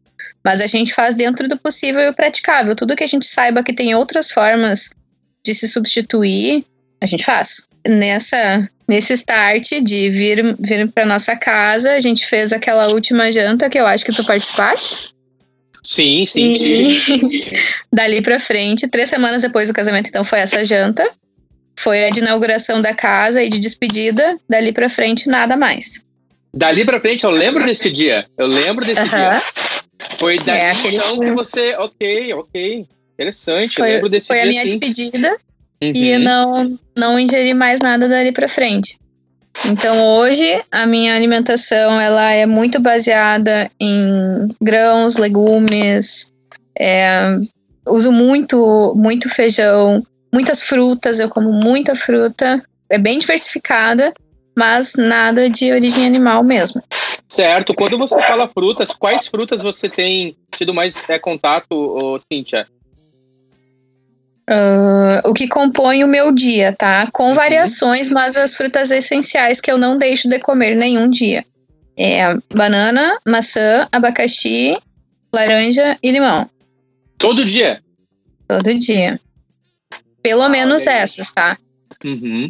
mas 0.45 0.61
a 0.61 0.67
gente 0.67 0.93
faz 0.93 1.15
dentro 1.15 1.47
do 1.47 1.57
possível 1.57 2.01
e 2.01 2.13
praticável. 2.13 2.75
Tudo 2.75 2.95
que 2.95 3.03
a 3.03 3.07
gente 3.07 3.25
saiba 3.25 3.63
que 3.63 3.73
tem 3.73 3.95
outras 3.95 4.31
formas 4.31 4.91
de 5.45 5.53
se 5.53 5.67
substituir, 5.67 6.63
a 7.01 7.05
gente 7.05 7.23
faz. 7.23 7.67
Nessa 7.87 8.67
nesse 8.87 9.13
start 9.13 9.81
de 9.81 10.09
vir, 10.09 10.55
vir 10.59 10.87
para 10.91 11.05
nossa 11.05 11.35
casa, 11.35 11.93
a 11.93 11.99
gente 11.99 12.25
fez 12.25 12.51
aquela 12.51 12.91
última 12.93 13.31
janta 13.31 13.69
que 13.69 13.79
eu 13.79 13.87
acho 13.87 14.05
que 14.05 14.13
tu 14.13 14.23
participaste. 14.23 15.13
Sim, 15.83 16.25
sim, 16.25 16.49
e... 16.49 16.93
sim. 16.93 17.21
Dali 17.91 18.21
para 18.21 18.39
frente, 18.39 18.87
três 18.87 19.09
semanas 19.09 19.41
depois 19.41 19.67
do 19.67 19.73
casamento, 19.73 20.07
então 20.07 20.23
foi 20.23 20.39
essa 20.39 20.63
janta. 20.63 21.09
Foi 21.77 22.05
a 22.05 22.09
de 22.09 22.19
inauguração 22.19 22.81
da 22.81 22.93
casa 22.93 23.41
e 23.41 23.49
de 23.49 23.59
despedida. 23.59 24.37
Dali 24.47 24.71
para 24.71 24.87
frente, 24.87 25.27
nada 25.27 25.57
mais. 25.57 26.01
Dali 26.53 26.85
para 26.85 27.01
frente, 27.01 27.23
eu 27.23 27.31
lembro 27.31 27.65
desse 27.65 27.89
dia. 27.89 28.25
Eu 28.37 28.45
lembro 28.45 28.85
desse 28.85 29.01
uh 29.01 29.05
-huh. 29.05 29.29
dia. 29.29 29.41
Foi 30.19 30.37
dali 30.39 30.59
é, 30.59 30.73
então 30.93 31.17
que 31.17 31.31
você. 31.31 31.75
Ok, 31.77 32.33
ok. 32.35 32.85
Interessante. 33.15 33.75
Foi, 33.75 33.89
eu 33.89 33.93
lembro 33.93 34.09
desse 34.09 34.27
foi 34.27 34.35
dia. 34.35 34.43
Foi 34.43 34.49
a 34.49 34.51
minha 34.51 34.69
sim. 34.69 34.77
despedida 34.77 35.37
uhum. 35.91 35.95
e 35.95 36.17
não, 36.17 36.77
não 36.95 37.19
ingeri 37.19 37.53
mais 37.53 37.79
nada 37.79 38.07
dali 38.07 38.31
para 38.31 38.47
frente. 38.47 38.97
Então 39.65 40.17
hoje 40.17 40.61
a 40.71 40.85
minha 40.85 41.15
alimentação 41.15 41.99
ela 42.01 42.31
é 42.31 42.45
muito 42.45 42.79
baseada 42.79 43.69
em 43.79 44.47
grãos, 44.61 45.15
legumes, 45.15 46.31
é, 46.77 47.37
uso 47.87 48.11
muito 48.11 48.93
muito 48.95 49.29
feijão, 49.29 50.03
muitas 50.33 50.61
frutas, 50.61 51.19
eu 51.19 51.29
como 51.29 51.51
muita 51.51 51.95
fruta, 51.95 52.61
é 52.89 52.97
bem 52.97 53.19
diversificada, 53.19 54.11
mas 54.57 54.93
nada 54.97 55.49
de 55.49 55.71
origem 55.71 56.05
animal 56.05 56.43
mesmo. 56.43 56.81
Certo. 57.29 57.73
Quando 57.73 57.97
você 57.97 58.19
fala 58.19 58.47
frutas, 58.47 58.91
quais 58.91 59.27
frutas 59.27 59.61
você 59.61 59.89
tem 59.89 60.35
tido 60.51 60.73
mais 60.73 61.07
é, 61.09 61.17
contato, 61.17 62.19
Cíntia? 62.31 62.67
Uh, 64.49 65.29
o 65.29 65.33
que 65.33 65.47
compõe 65.47 66.03
o 66.03 66.07
meu 66.07 66.33
dia, 66.33 66.73
tá? 66.73 67.07
Com 67.13 67.29
uhum. 67.29 67.35
variações, 67.35 68.09
mas 68.09 68.35
as 68.35 68.57
frutas 68.57 68.91
essenciais 68.91 69.61
que 69.61 69.71
eu 69.71 69.77
não 69.77 69.97
deixo 69.97 70.27
de 70.27 70.37
comer 70.39 70.75
nenhum 70.75 71.09
dia. 71.09 71.43
É 71.97 72.23
banana, 72.53 73.17
maçã, 73.25 73.87
abacaxi, 73.91 74.77
laranja 75.33 75.97
e 76.03 76.11
limão. 76.11 76.45
Todo 77.17 77.45
dia? 77.45 77.79
Todo 78.47 78.77
dia. 78.77 79.17
Pelo 80.21 80.41
ah, 80.41 80.49
menos 80.49 80.87
é. 80.87 81.01
essas, 81.01 81.31
tá? 81.31 81.57
Uhum. 82.03 82.49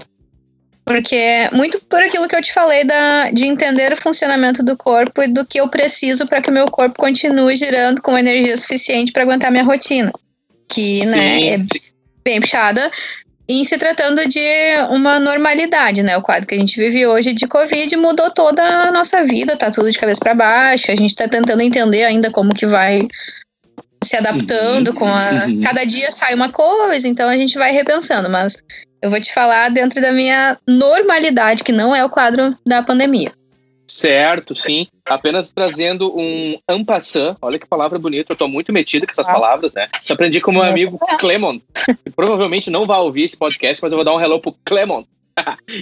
Porque 0.85 1.47
muito 1.53 1.79
por 1.87 2.01
aquilo 2.01 2.27
que 2.27 2.35
eu 2.35 2.41
te 2.41 2.51
falei 2.51 2.83
da, 2.83 3.29
de 3.31 3.45
entender 3.45 3.93
o 3.93 3.97
funcionamento 3.97 4.63
do 4.63 4.75
corpo 4.75 5.21
e 5.21 5.27
do 5.27 5.45
que 5.45 5.59
eu 5.59 5.67
preciso 5.67 6.25
para 6.25 6.41
que 6.41 6.49
o 6.49 6.53
meu 6.53 6.65
corpo 6.65 6.97
continue 6.97 7.55
girando 7.55 8.01
com 8.01 8.17
energia 8.17 8.57
suficiente 8.57 9.11
para 9.11 9.23
aguentar 9.23 9.51
minha 9.51 9.63
rotina 9.63 10.11
que 10.67 11.05
né, 11.05 11.55
é 11.55 11.57
bem 12.23 12.41
puxada. 12.41 12.89
Em 13.47 13.63
se 13.65 13.77
tratando 13.77 14.25
de 14.27 14.39
uma 14.89 15.19
normalidade, 15.19 16.01
né? 16.01 16.15
O 16.17 16.21
quadro 16.21 16.47
que 16.47 16.55
a 16.55 16.57
gente 16.57 16.79
vive 16.79 17.05
hoje 17.05 17.33
de 17.33 17.45
Covid 17.45 17.97
mudou 17.97 18.31
toda 18.31 18.63
a 18.63 18.91
nossa 18.91 19.21
vida, 19.23 19.57
tá 19.57 19.69
tudo 19.69 19.91
de 19.91 19.99
cabeça 19.99 20.21
para 20.21 20.33
baixo. 20.33 20.91
A 20.91 20.95
gente 20.95 21.13
tá 21.13 21.27
tentando 21.27 21.61
entender 21.61 22.05
ainda 22.05 22.31
como 22.31 22.53
que 22.53 22.65
vai 22.65 23.05
se 24.01 24.15
adaptando 24.15 24.89
uhum, 24.89 24.95
com 24.95 25.07
a. 25.07 25.45
Uhum. 25.45 25.61
Cada 25.61 25.83
dia 25.83 26.09
sai 26.09 26.33
uma 26.33 26.49
coisa, 26.49 27.05
então 27.05 27.29
a 27.29 27.35
gente 27.35 27.57
vai 27.57 27.73
repensando. 27.73 28.29
Mas 28.29 28.57
eu 29.01 29.09
vou 29.09 29.19
te 29.19 29.33
falar 29.33 29.69
dentro 29.69 30.01
da 30.01 30.13
minha 30.13 30.57
normalidade, 30.67 31.63
que 31.63 31.73
não 31.73 31.93
é 31.93 32.03
o 32.03 32.09
quadro 32.09 32.55
da 32.65 32.81
pandemia. 32.81 33.31
Certo, 33.87 34.55
sim. 34.55 34.87
Apenas 35.05 35.51
trazendo 35.51 36.17
um 36.17 36.57
ampassant. 36.67 37.35
Olha 37.41 37.59
que 37.59 37.67
palavra 37.67 37.99
bonita. 37.99 38.33
Eu 38.33 38.37
tô 38.37 38.47
muito 38.47 38.71
metido 38.71 39.05
com 39.05 39.11
essas 39.11 39.27
ah. 39.27 39.33
palavras, 39.33 39.73
né? 39.73 39.87
Isso 40.01 40.13
aprendi 40.13 40.39
com 40.39 40.51
meu 40.51 40.63
amigo 40.63 40.97
Clemon. 41.19 41.59
que 41.59 42.11
provavelmente 42.15 42.69
não 42.69 42.85
vai 42.85 42.99
ouvir 42.99 43.23
esse 43.23 43.37
podcast, 43.37 43.81
mas 43.81 43.91
eu 43.91 43.97
vou 43.97 44.05
dar 44.05 44.15
um 44.15 44.21
hello 44.21 44.39
pro 44.39 44.55
Clemon. 44.63 45.03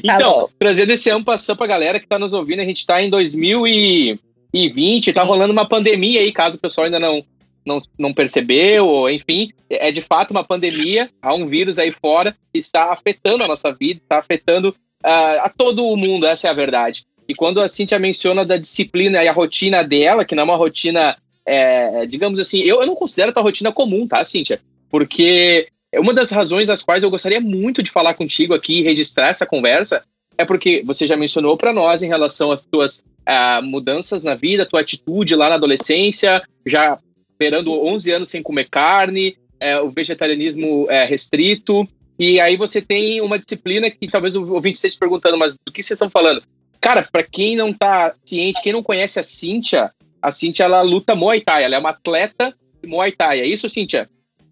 então, 0.03 0.47
tá 0.47 0.53
trazendo 0.57 0.91
esse 0.91 1.09
ampassant 1.09 1.57
pra 1.57 1.67
galera 1.67 1.99
que 1.99 2.07
tá 2.07 2.17
nos 2.17 2.33
ouvindo, 2.33 2.61
a 2.61 2.65
gente 2.65 2.85
tá 2.85 3.01
em 3.01 3.09
2020, 3.09 5.13
tá 5.13 5.23
rolando 5.23 5.51
uma 5.51 5.65
pandemia 5.65 6.21
aí, 6.21 6.31
caso 6.31 6.57
o 6.57 6.59
pessoal 6.59 6.85
ainda 6.85 6.99
não, 6.99 7.21
não, 7.65 7.79
não 7.99 8.13
percebeu, 8.13 8.87
ou 8.87 9.09
enfim, 9.09 9.51
é 9.69 9.91
de 9.91 10.01
fato 10.01 10.31
uma 10.31 10.43
pandemia, 10.43 11.09
há 11.21 11.33
um 11.33 11.45
vírus 11.45 11.77
aí 11.77 11.91
fora 11.91 12.33
que 12.53 12.59
está 12.59 12.91
afetando 12.91 13.43
a 13.43 13.47
nossa 13.47 13.73
vida, 13.73 13.99
está 14.01 14.19
afetando 14.19 14.69
uh, 14.69 15.41
a 15.41 15.51
todo 15.55 15.85
o 15.85 15.97
mundo, 15.97 16.25
essa 16.25 16.47
é 16.47 16.51
a 16.51 16.55
verdade. 16.55 17.03
E 17.27 17.35
quando 17.35 17.61
a 17.61 17.69
Cintia 17.69 17.99
menciona 17.99 18.45
da 18.45 18.57
disciplina 18.57 19.23
e 19.23 19.27
a 19.27 19.33
rotina 19.33 19.83
dela, 19.83 20.25
que 20.25 20.35
não 20.35 20.41
é 20.41 20.45
uma 20.45 20.55
rotina, 20.55 21.15
é, 21.45 22.05
digamos 22.05 22.39
assim, 22.39 22.59
eu, 22.59 22.81
eu 22.81 22.87
não 22.87 22.95
considero 22.95 23.31
a 23.35 23.41
rotina 23.41 23.71
comum, 23.71 24.07
tá, 24.07 24.23
Cintia? 24.25 24.59
Porque 24.89 25.67
é 25.91 25.99
uma 25.99 26.13
das 26.13 26.31
razões 26.31 26.67
das 26.67 26.81
quais 26.83 27.03
eu 27.03 27.09
gostaria 27.09 27.39
muito 27.39 27.81
de 27.83 27.91
falar 27.91 28.13
contigo 28.13 28.53
aqui 28.53 28.79
e 28.79 28.83
registrar 28.83 29.29
essa 29.29 29.45
conversa 29.45 30.01
é 30.37 30.45
porque 30.45 30.81
você 30.85 31.05
já 31.05 31.15
mencionou 31.15 31.55
para 31.55 31.73
nós 31.73 32.01
em 32.01 32.07
relação 32.07 32.51
às 32.51 32.61
tuas 32.61 32.99
uh, 32.99 33.61
mudanças 33.61 34.23
na 34.23 34.35
vida, 34.35 34.65
tua 34.65 34.81
atitude 34.81 35.35
lá 35.35 35.49
na 35.49 35.55
adolescência, 35.55 36.41
já 36.65 36.97
esperando 37.31 37.73
11 37.73 38.11
anos 38.11 38.29
sem 38.29 38.41
comer 38.41 38.67
carne, 38.69 39.35
é, 39.61 39.79
o 39.79 39.89
vegetarianismo 39.89 40.87
é, 40.89 41.05
restrito, 41.05 41.87
e 42.17 42.39
aí 42.39 42.55
você 42.55 42.81
tem 42.81 43.21
uma 43.21 43.37
disciplina 43.37 43.89
que 43.89 44.07
talvez 44.07 44.35
o 44.35 44.53
ouvinte 44.53 44.75
esteja 44.75 44.97
perguntando, 44.99 45.37
mas 45.37 45.55
do 45.55 45.71
que 45.71 45.81
vocês 45.81 45.95
estão 45.95 46.09
falando? 46.09 46.41
Cara, 46.81 47.07
para 47.09 47.21
quem 47.21 47.55
não 47.55 47.71
tá 47.71 48.11
ciente, 48.25 48.61
quem 48.63 48.73
não 48.73 48.81
conhece 48.81 49.19
a 49.19 49.23
Cíntia, 49.23 49.91
a 50.19 50.31
Cíntia 50.31 50.63
ela 50.63 50.81
luta 50.81 51.13
Muay 51.13 51.39
Thai, 51.39 51.63
ela 51.63 51.75
é 51.75 51.79
uma 51.79 51.91
atleta 51.91 52.51
de 52.81 52.89
Muay 52.89 53.11
Thai, 53.11 53.39
é 53.39 53.45
isso, 53.45 53.69
Cíntia? 53.69 54.09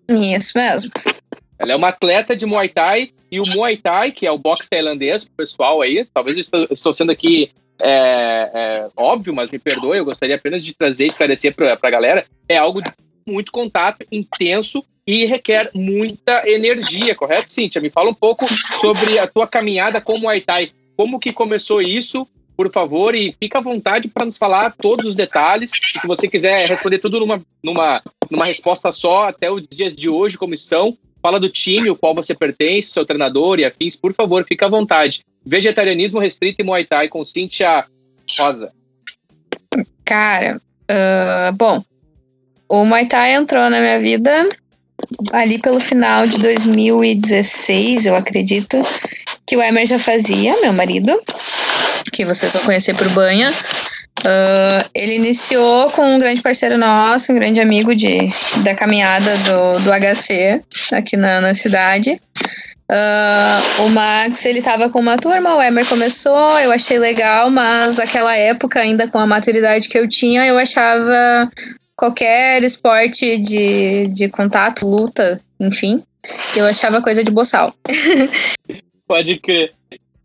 Isso 0.07 0.51
mesmo. 0.55 0.91
Ela 1.57 1.73
é 1.73 1.75
uma 1.75 1.89
atleta 1.89 2.35
de 2.35 2.45
Muay 2.45 2.69
Thai 2.69 3.09
e 3.31 3.39
o 3.39 3.45
Muay 3.55 3.77
Thai, 3.77 4.11
que 4.11 4.27
é 4.27 4.31
o 4.31 4.37
boxe 4.37 4.69
tailandês, 4.69 5.25
pessoal 5.35 5.81
aí, 5.81 6.05
talvez 6.13 6.37
eu 6.37 6.41
estou, 6.41 6.67
estou 6.69 6.93
sendo 6.93 7.11
aqui 7.11 7.49
é, 7.81 8.51
é, 8.53 8.89
óbvio, 8.97 9.33
mas 9.33 9.49
me 9.49 9.57
perdoe, 9.57 9.97
eu 9.97 10.05
gostaria 10.05 10.35
apenas 10.35 10.61
de 10.61 10.73
trazer 10.75 11.05
e 11.05 11.07
esclarecer 11.07 11.55
para 11.55 11.77
a 11.81 11.89
galera, 11.89 12.25
é 12.47 12.57
algo 12.57 12.81
de 12.81 12.91
muito 13.27 13.51
contato, 13.51 14.05
intenso 14.11 14.83
e 15.07 15.25
requer 15.25 15.71
muita 15.73 16.47
energia, 16.47 17.15
correto, 17.15 17.51
Cíntia? 17.51 17.81
Me 17.81 17.89
fala 17.89 18.09
um 18.09 18.13
pouco 18.13 18.45
sobre 18.47 19.17
a 19.17 19.25
tua 19.25 19.47
caminhada 19.47 19.99
com 19.99 20.13
o 20.13 20.19
Muay 20.19 20.41
Thai 20.41 20.71
como 20.99 21.17
que 21.17 21.31
começou 21.31 21.81
isso? 21.81 22.27
por 22.57 22.69
favor, 22.69 23.15
e 23.15 23.33
fica 23.41 23.59
à 23.59 23.62
vontade 23.62 24.09
para 24.09 24.25
nos 24.25 24.38
falar 24.38 24.73
todos 24.75 25.05
os 25.07 25.15
detalhes. 25.15 25.71
E 25.71 25.97
se 25.97 26.05
você 26.05 26.27
quiser 26.27 26.67
responder 26.67 26.99
tudo 26.99 27.17
numa, 27.21 27.41
numa, 27.63 28.01
numa 28.29 28.43
resposta 28.43 28.91
só, 28.91 29.29
até 29.29 29.49
os 29.49 29.65
dias 29.65 29.95
de 29.95 30.09
hoje, 30.09 30.38
como 30.38 30.53
estão, 30.53 30.93
fala 31.21 31.39
do 31.39 31.47
time, 31.47 31.89
o 31.89 31.95
qual 31.95 32.13
você 32.13 32.35
pertence, 32.35 32.91
seu 32.91 33.05
treinador 33.05 33.62
e 33.62 33.63
afins, 33.63 33.95
por 33.95 34.13
favor, 34.13 34.43
fica 34.43 34.65
à 34.65 34.69
vontade. 34.69 35.21
Vegetarianismo 35.45 36.19
restrito 36.19 36.62
e 36.62 36.65
Muay 36.65 36.83
Thai 36.83 37.07
com 37.07 37.23
Cíntia 37.23 37.85
Rosa. 38.38 38.69
Cara, 40.03 40.59
uh, 40.91 41.53
bom, 41.53 41.81
o 42.67 42.83
Muay 42.83 43.07
Thai 43.07 43.35
entrou 43.35 43.69
na 43.69 43.79
minha 43.79 44.01
vida 44.01 44.49
ali 45.31 45.57
pelo 45.59 45.79
final 45.79 46.25
de 46.27 46.38
2016, 46.39 48.05
eu 48.05 48.15
acredito, 48.15 48.81
que 49.45 49.57
o 49.57 49.62
Emer 49.62 49.85
já 49.85 49.99
fazia, 49.99 50.59
meu 50.62 50.73
marido, 50.73 51.19
que 52.12 52.25
vocês 52.25 52.53
vão 52.53 52.63
conhecer 52.63 52.95
por 52.95 53.09
banha. 53.09 53.49
Uh, 54.19 54.89
ele 54.93 55.15
iniciou 55.15 55.89
com 55.91 56.15
um 56.15 56.19
grande 56.19 56.41
parceiro 56.41 56.77
nosso, 56.77 57.31
um 57.31 57.35
grande 57.35 57.59
amigo 57.59 57.95
de, 57.95 58.27
da 58.63 58.75
caminhada 58.75 59.31
do, 59.38 59.79
do 59.79 59.91
HC 59.91 60.62
aqui 60.91 61.15
na, 61.15 61.39
na 61.39 61.53
cidade. 61.53 62.19
Uh, 62.91 63.85
o 63.85 63.89
Max, 63.89 64.45
ele 64.45 64.62
tava 64.62 64.89
com 64.89 64.99
uma 64.99 65.15
turma, 65.15 65.55
o 65.55 65.62
Emer 65.62 65.85
começou, 65.88 66.59
eu 66.59 66.71
achei 66.71 66.97
legal, 66.97 67.49
mas 67.49 67.97
naquela 67.97 68.35
época, 68.35 68.79
ainda 68.79 69.07
com 69.07 69.19
a 69.19 69.27
maturidade 69.27 69.88
que 69.88 69.97
eu 69.97 70.07
tinha, 70.09 70.45
eu 70.45 70.57
achava 70.57 71.49
qualquer 71.99 72.63
esporte 72.63 73.38
de, 73.38 74.07
de 74.07 74.29
contato, 74.29 74.88
luta, 74.88 75.41
enfim, 75.59 76.01
eu 76.55 76.65
achava 76.65 77.01
coisa 77.01 77.25
de 77.25 77.29
boçal. 77.29 77.73
Pode 79.05 79.38
crer. 79.38 79.73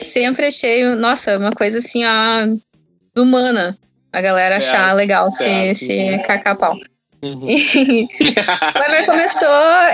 Sempre 0.01 0.47
achei, 0.47 0.85
nossa, 0.95 1.37
uma 1.37 1.51
coisa 1.51 1.79
assim, 1.79 2.05
ó, 2.05 3.21
humana 3.21 3.77
a 4.13 4.21
galera 4.21 4.59
achar 4.59 4.91
é, 4.91 4.95
legal 4.95 5.33
se, 5.33 5.49
é, 5.49 5.75
se 5.75 6.19
carcar 6.25 6.57
pau. 6.57 6.79
Uhum. 7.21 7.43
o 7.43 8.83
Emer 8.85 9.07
começou, 9.07 9.49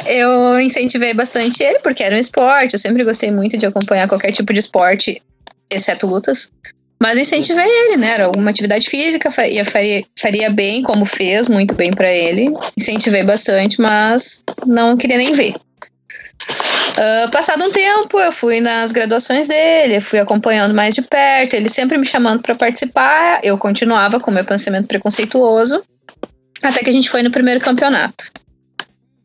eu 0.07 0.61
incentivei 0.61 1.15
bastante 1.15 1.63
ele, 1.63 1.79
porque 1.79 2.03
era 2.03 2.15
um 2.15 2.19
esporte, 2.19 2.75
eu 2.75 2.79
sempre 2.79 3.05
gostei 3.05 3.31
muito 3.31 3.57
de 3.57 3.65
acompanhar 3.65 4.07
qualquer 4.07 4.33
tipo 4.33 4.53
de 4.53 4.61
esporte, 4.61 5.23
exceto 5.71 6.07
lutas. 6.07 6.53
Mas 7.03 7.19
incentivei 7.19 7.67
ele, 7.67 7.97
né? 7.97 8.11
Era 8.13 8.27
alguma 8.27 8.51
atividade 8.51 8.89
física, 8.89 9.31
faria, 9.31 9.63
faria 9.65 10.51
bem, 10.51 10.83
como 10.83 11.07
fez, 11.07 11.49
muito 11.49 11.75
bem 11.75 11.93
para 11.93 12.13
ele. 12.13 12.53
Incentivei 12.79 13.23
bastante, 13.23 13.81
mas 13.81 14.43
não 14.67 14.97
queria 14.97 15.17
nem 15.17 15.33
ver. 15.33 15.55
Uh, 16.91 17.31
passado 17.31 17.65
um 17.65 17.71
tempo, 17.71 18.19
eu 18.19 18.31
fui 18.31 18.61
nas 18.61 18.93
graduações 18.93 19.49
dele, 19.49 20.01
fui 20.01 20.19
acompanhando 20.19 20.75
mais 20.75 20.95
de 20.95 21.01
perto, 21.01 21.55
ele 21.55 21.69
sempre 21.69 21.97
me 21.97 22.05
chamando 22.05 22.43
para 22.43 22.55
participar, 22.55 23.41
eu 23.43 23.57
continuava 23.57 24.21
com 24.21 24.31
meu 24.31 24.45
pensamento 24.45 24.87
preconceituoso, 24.87 25.83
até 26.63 26.81
que 26.81 26.91
a 26.91 26.93
gente 26.93 27.09
foi 27.09 27.23
no 27.23 27.31
primeiro 27.31 27.61
campeonato. 27.61 28.31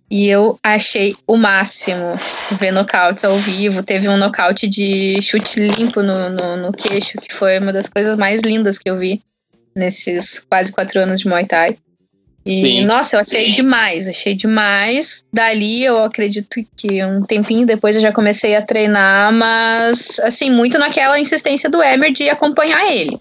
E 0.09 0.29
eu 0.29 0.57
achei 0.63 1.13
o 1.27 1.35
máximo 1.35 2.13
ver 2.59 2.71
nocautes 2.71 3.25
ao 3.25 3.35
vivo. 3.37 3.81
Teve 3.81 4.07
um 4.07 4.17
nocaute 4.17 4.67
de 4.67 5.19
chute 5.21 5.59
limpo 5.59 6.03
no, 6.03 6.29
no, 6.29 6.57
no 6.57 6.71
queixo, 6.71 7.17
que 7.17 7.33
foi 7.33 7.57
uma 7.59 7.73
das 7.73 7.87
coisas 7.87 8.15
mais 8.15 8.41
lindas 8.43 8.77
que 8.77 8.89
eu 8.89 8.99
vi 8.99 9.21
nesses 9.75 10.45
quase 10.49 10.71
quatro 10.71 10.99
anos 11.01 11.19
de 11.19 11.27
Muay 11.27 11.45
Thai. 11.45 11.75
E, 12.45 12.61
sim, 12.61 12.85
nossa, 12.85 13.15
eu 13.15 13.21
achei 13.21 13.45
sim. 13.45 13.51
demais, 13.53 14.07
achei 14.07 14.35
demais. 14.35 15.23
Dali, 15.33 15.83
eu 15.83 16.03
acredito 16.03 16.63
que 16.77 17.03
um 17.03 17.23
tempinho 17.23 17.65
depois 17.65 17.95
eu 17.95 18.01
já 18.03 18.11
comecei 18.11 18.55
a 18.55 18.61
treinar, 18.61 19.33
mas, 19.33 20.19
assim, 20.19 20.51
muito 20.51 20.77
naquela 20.77 21.19
insistência 21.19 21.67
do 21.67 21.81
Emer 21.81 22.13
de 22.13 22.29
acompanhar 22.29 22.93
ele. 22.93 23.19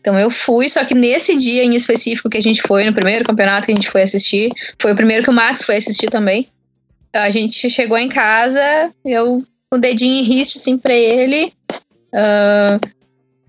Então 0.00 0.18
eu 0.18 0.30
fui, 0.30 0.68
só 0.68 0.84
que 0.84 0.94
nesse 0.94 1.36
dia 1.36 1.64
em 1.64 1.74
específico 1.74 2.30
que 2.30 2.38
a 2.38 2.42
gente 2.42 2.62
foi, 2.62 2.84
no 2.84 2.92
primeiro 2.92 3.24
campeonato 3.24 3.66
que 3.66 3.72
a 3.72 3.74
gente 3.74 3.90
foi 3.90 4.02
assistir, 4.02 4.50
foi 4.80 4.92
o 4.92 4.96
primeiro 4.96 5.22
que 5.24 5.30
o 5.30 5.32
Max 5.32 5.64
foi 5.64 5.76
assistir 5.76 6.08
também. 6.08 6.46
A 7.14 7.30
gente 7.30 7.70
chegou 7.70 7.96
em 7.96 8.08
casa, 8.08 8.90
eu 9.04 9.42
com 9.70 9.78
o 9.78 9.80
dedinho 9.80 10.20
em 10.20 10.22
riste, 10.22 10.58
assim, 10.58 10.78
pra 10.78 10.94
ele. 10.94 11.52
Uh, 12.14 12.78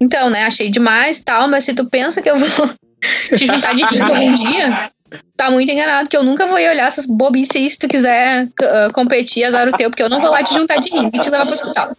então, 0.01 0.29
né, 0.29 0.43
achei 0.43 0.69
demais 0.69 1.21
tal, 1.23 1.47
mas 1.47 1.65
se 1.65 1.73
tu 1.73 1.85
pensa 1.85 2.21
que 2.21 2.29
eu 2.29 2.37
vou 2.37 2.69
te 3.37 3.45
juntar 3.45 3.75
de 3.75 3.83
ringue 3.83 4.01
algum 4.01 4.33
dia, 4.33 4.89
tá 5.37 5.51
muito 5.51 5.71
enganado, 5.71 6.09
que 6.09 6.17
eu 6.17 6.23
nunca 6.23 6.47
vou 6.47 6.57
ir 6.57 6.69
olhar 6.69 6.87
essas 6.87 7.05
bobices 7.05 7.73
se 7.73 7.79
tu 7.79 7.87
quiser 7.87 8.45
uh, 8.45 8.91
competir, 8.93 9.43
azar 9.43 9.67
o 9.67 9.77
teu, 9.77 9.89
porque 9.89 10.03
eu 10.03 10.09
não 10.09 10.19
vou 10.19 10.31
lá 10.31 10.43
te 10.43 10.53
juntar 10.53 10.77
de 10.77 10.89
ringue 10.89 11.17
e 11.17 11.21
te 11.21 11.29
levar 11.29 11.45
pro 11.45 11.53
hospital. 11.53 11.95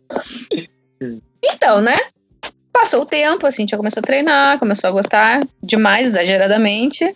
Então, 1.45 1.81
né? 1.81 1.97
Passou 2.79 3.03
o 3.03 3.07
tempo, 3.07 3.47
assim, 3.47 3.63
a 3.63 3.65
gente 3.65 3.77
começou 3.77 4.01
a 4.01 4.07
treinar, 4.07 4.59
começou 4.59 4.89
a 4.89 4.93
gostar 4.93 5.41
demais, 5.63 6.09
exageradamente. 6.09 7.11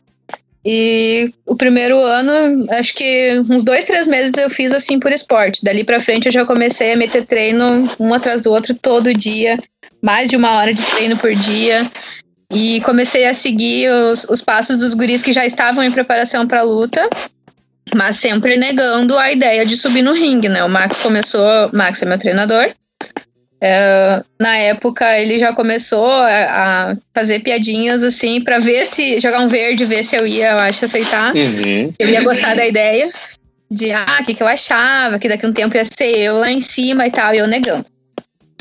E 0.64 1.30
o 1.46 1.54
primeiro 1.54 1.98
ano, 1.98 2.64
acho 2.70 2.94
que 2.94 3.38
uns 3.50 3.62
dois, 3.62 3.84
três 3.84 4.08
meses 4.08 4.32
eu 4.38 4.48
fiz 4.48 4.72
assim 4.72 4.98
por 4.98 5.12
esporte. 5.12 5.62
Dali 5.62 5.84
pra 5.84 6.00
frente 6.00 6.26
eu 6.26 6.32
já 6.32 6.46
comecei 6.46 6.94
a 6.94 6.96
meter 6.96 7.26
treino 7.26 7.86
um 8.00 8.14
atrás 8.14 8.40
do 8.40 8.50
outro 8.50 8.74
todo 8.74 9.12
dia, 9.12 9.58
mais 10.02 10.30
de 10.30 10.36
uma 10.36 10.52
hora 10.52 10.72
de 10.72 10.82
treino 10.82 11.16
por 11.18 11.34
dia. 11.34 11.86
E 12.50 12.80
comecei 12.80 13.26
a 13.26 13.34
seguir 13.34 13.92
os, 13.92 14.24
os 14.30 14.40
passos 14.40 14.78
dos 14.78 14.94
guris 14.94 15.22
que 15.22 15.32
já 15.32 15.44
estavam 15.44 15.84
em 15.84 15.92
preparação 15.92 16.46
para 16.46 16.60
a 16.60 16.64
luta, 16.64 17.06
mas 17.94 18.16
sempre 18.16 18.56
negando 18.56 19.16
a 19.18 19.30
ideia 19.30 19.66
de 19.66 19.76
subir 19.76 20.00
no 20.00 20.14
ringue, 20.14 20.48
né? 20.48 20.64
O 20.64 20.70
Max 20.70 21.00
começou, 21.00 21.70
Max 21.74 22.00
é 22.00 22.06
meu 22.06 22.18
treinador. 22.18 22.70
É, 23.62 24.22
na 24.40 24.56
época 24.56 25.18
ele 25.18 25.38
já 25.38 25.52
começou 25.52 26.10
a, 26.10 26.90
a 26.90 26.96
fazer 27.14 27.40
piadinhas 27.40 28.02
assim 28.02 28.40
para 28.40 28.58
ver 28.58 28.86
se 28.86 29.20
jogar 29.20 29.40
um 29.40 29.48
verde, 29.48 29.84
ver 29.84 30.02
se 30.02 30.16
eu 30.16 30.26
ia, 30.26 30.52
eu 30.52 30.58
acho, 30.58 30.86
aceitar, 30.86 31.34
uhum. 31.34 31.90
se 31.90 31.96
eu 32.00 32.08
ia 32.08 32.22
gostar 32.22 32.54
da 32.56 32.66
ideia 32.66 33.10
de 33.70 33.92
ah, 33.92 34.18
o 34.20 34.24
que, 34.24 34.34
que 34.34 34.42
eu 34.42 34.48
achava, 34.48 35.18
que 35.18 35.28
daqui 35.28 35.46
a 35.46 35.48
um 35.48 35.52
tempo 35.52 35.76
ia 35.76 35.84
ser 35.84 36.16
eu 36.18 36.38
lá 36.38 36.50
em 36.50 36.60
cima 36.60 37.06
e 37.06 37.10
tal, 37.10 37.34
e 37.34 37.38
eu 37.38 37.46
negando. 37.46 37.84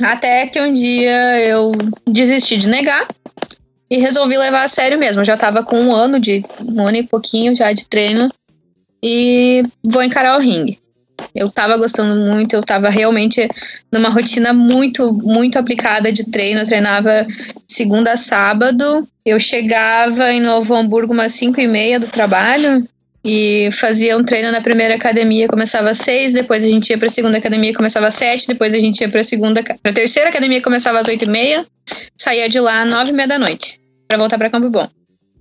Até 0.02 0.48
que 0.48 0.62
um 0.62 0.72
dia 0.72 1.40
eu 1.42 1.72
desisti 2.08 2.58
de 2.58 2.70
negar 2.70 3.08
e 3.90 3.98
resolvi 3.98 4.38
levar 4.38 4.64
a 4.64 4.68
sério 4.68 4.98
mesmo. 4.98 5.22
Eu 5.22 5.26
já 5.26 5.36
tava 5.36 5.64
com 5.64 5.80
um 5.80 5.94
ano 5.94 6.20
de. 6.20 6.44
um 6.64 6.88
ano 6.88 6.98
e 6.98 7.04
pouquinho 7.04 7.56
já 7.56 7.74
de 7.74 7.88
treino. 7.88 8.30
E 9.04 9.64
vou 9.86 10.04
encarar 10.04 10.38
o 10.38 10.42
ringue. 10.42 10.78
Eu 11.36 11.50
tava 11.50 11.78
gostando 11.78 12.16
muito, 12.32 12.56
eu 12.56 12.64
tava 12.64 12.90
realmente 12.90 13.48
numa 13.92 14.10
rotina 14.10 14.54
muito, 14.54 15.14
muito 15.14 15.58
aplicada 15.58 16.12
de 16.12 16.30
treino. 16.30 16.62
Eu 16.62 16.66
treinava 16.66 17.26
segunda 17.68 18.14
a 18.14 18.18
sábado. 18.18 19.08
Eu 19.26 19.40
chegava 19.40 20.34
em 20.34 20.42
Novo 20.42 20.76
Hamburgo 20.76 21.14
umas 21.14 21.34
5 21.34 21.60
e 21.60 21.68
meia 21.68 22.00
do 22.00 22.08
trabalho 22.08 22.88
e 23.24 23.70
fazia 23.74 24.18
um 24.18 24.24
treino 24.24 24.52
na 24.52 24.62
primeira 24.62 24.96
academia, 24.96 25.48
começava 25.48 25.90
às 25.90 25.98
seis, 25.98 26.34
depois 26.34 26.64
a 26.64 26.68
gente 26.68 26.90
ia 26.90 26.98
para 26.98 27.08
a 27.08 27.12
segunda 27.12 27.38
academia, 27.38 27.74
começava 27.74 28.08
às 28.08 28.14
sete, 28.14 28.48
depois 28.48 28.74
a 28.74 28.80
gente 28.80 29.02
ia 29.02 29.10
para 29.10 29.20
a 29.20 29.24
segunda, 29.24 29.62
pra 29.62 29.94
terceira 29.94 30.30
academia, 30.30 30.62
começava 30.62 31.00
às 31.00 31.08
oito 31.08 31.26
e 31.26 31.30
meia, 31.30 31.66
saía 32.18 32.48
de 32.48 32.60
lá 32.60 32.84
às 32.84 32.90
nove 32.90 33.12
e 33.12 33.14
meia 33.14 33.28
da 33.28 33.38
noite 33.38 33.80
para 34.08 34.18
voltar 34.18 34.38
para 34.38 34.50
Campo 34.50 34.70
Bom. 34.70 34.88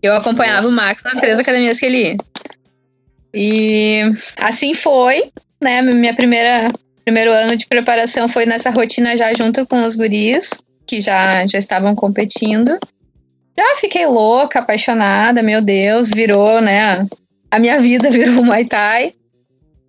Eu 0.03 0.15
acompanhava 0.15 0.63
Nossa. 0.63 0.73
o 0.73 0.77
Max 0.77 1.03
nas 1.05 1.15
três 1.15 1.39
academias 1.39 1.79
que 1.79 1.87
ele 1.87 2.03
ia. 2.03 2.17
E 3.35 4.03
assim 4.41 4.75
foi, 4.75 5.31
né? 5.61 5.83
Minha 5.83 6.15
primeira 6.15 6.73
primeiro 7.05 7.33
ano 7.33 7.57
de 7.57 7.67
preparação 7.67 8.29
foi 8.29 8.45
nessa 8.45 8.71
rotina 8.71 9.17
já 9.17 9.33
junto 9.33 9.65
com 9.67 9.83
os 9.83 9.97
guris 9.97 10.61
que 10.87 11.01
já 11.01 11.47
já 11.47 11.59
estavam 11.59 11.95
competindo. 11.95 12.79
Já 13.59 13.77
fiquei 13.77 14.07
louca, 14.07 14.61
apaixonada, 14.61 15.43
meu 15.43 15.61
Deus, 15.61 16.11
virou, 16.11 16.61
né? 16.61 17.07
A 17.51 17.59
minha 17.59 17.79
vida 17.81 18.09
virou 18.11 18.45
Muay 18.45 18.65
Thai. 18.65 19.13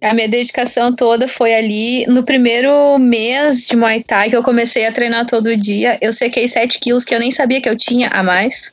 A 0.02 0.14
minha 0.14 0.30
dedicação 0.30 0.96
toda 0.96 1.28
foi 1.28 1.54
ali. 1.54 2.06
No 2.08 2.24
primeiro 2.24 2.98
mês 2.98 3.66
de 3.68 3.76
Muay 3.76 4.02
Thai, 4.02 4.30
que 4.30 4.36
eu 4.36 4.42
comecei 4.42 4.88
a 4.88 4.92
treinar 4.92 5.26
todo 5.26 5.56
dia, 5.58 5.98
eu 6.02 6.14
sequei 6.14 6.48
7 6.48 6.80
quilos 6.80 7.04
que 7.04 7.14
eu 7.14 7.20
nem 7.20 7.32
sabia 7.32 7.62
que 7.62 7.70
eu 7.70 7.78
tinha 7.78 8.08
a 8.08 8.24
mais. 8.24 8.72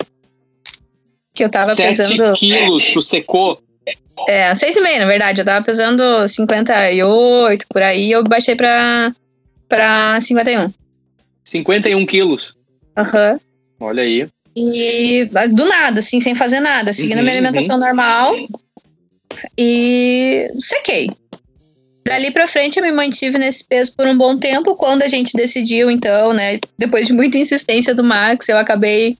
Que 1.34 1.44
eu 1.44 1.50
tava 1.50 1.74
7 1.74 1.88
pesando. 1.88 2.36
7 2.36 2.38
quilos, 2.38 2.90
tu 2.90 3.02
secou? 3.02 3.60
É, 4.28 4.52
6,5 4.52 4.98
na 4.98 5.06
verdade. 5.06 5.40
Eu 5.40 5.44
tava 5.44 5.64
pesando 5.64 6.26
58 6.26 7.66
por 7.68 7.82
aí, 7.82 8.10
eu 8.10 8.24
baixei 8.24 8.54
pra, 8.54 9.12
pra 9.68 10.18
51. 10.20 10.72
51 11.44 12.06
quilos? 12.06 12.56
Aham. 12.96 13.32
Uhum. 13.32 13.38
Olha 13.80 14.02
aí. 14.02 14.26
E 14.56 15.28
do 15.52 15.66
nada, 15.66 16.00
assim, 16.00 16.18
sem 16.18 16.34
fazer 16.34 16.60
nada, 16.60 16.92
seguindo 16.92 17.16
uhum, 17.16 17.20
a 17.20 17.22
minha 17.24 17.34
alimentação 17.34 17.76
uhum. 17.76 17.82
normal. 17.82 18.34
E 19.58 20.48
sequei. 20.58 21.10
Dali 22.06 22.30
pra 22.30 22.46
frente 22.46 22.78
eu 22.78 22.84
me 22.84 22.92
mantive 22.92 23.36
nesse 23.36 23.66
peso 23.66 23.92
por 23.96 24.06
um 24.06 24.16
bom 24.16 24.38
tempo. 24.38 24.76
Quando 24.76 25.02
a 25.02 25.08
gente 25.08 25.36
decidiu, 25.36 25.90
então, 25.90 26.32
né, 26.32 26.58
depois 26.78 27.06
de 27.06 27.12
muita 27.12 27.36
insistência 27.36 27.94
do 27.94 28.04
Max, 28.04 28.48
eu 28.48 28.56
acabei 28.56 29.16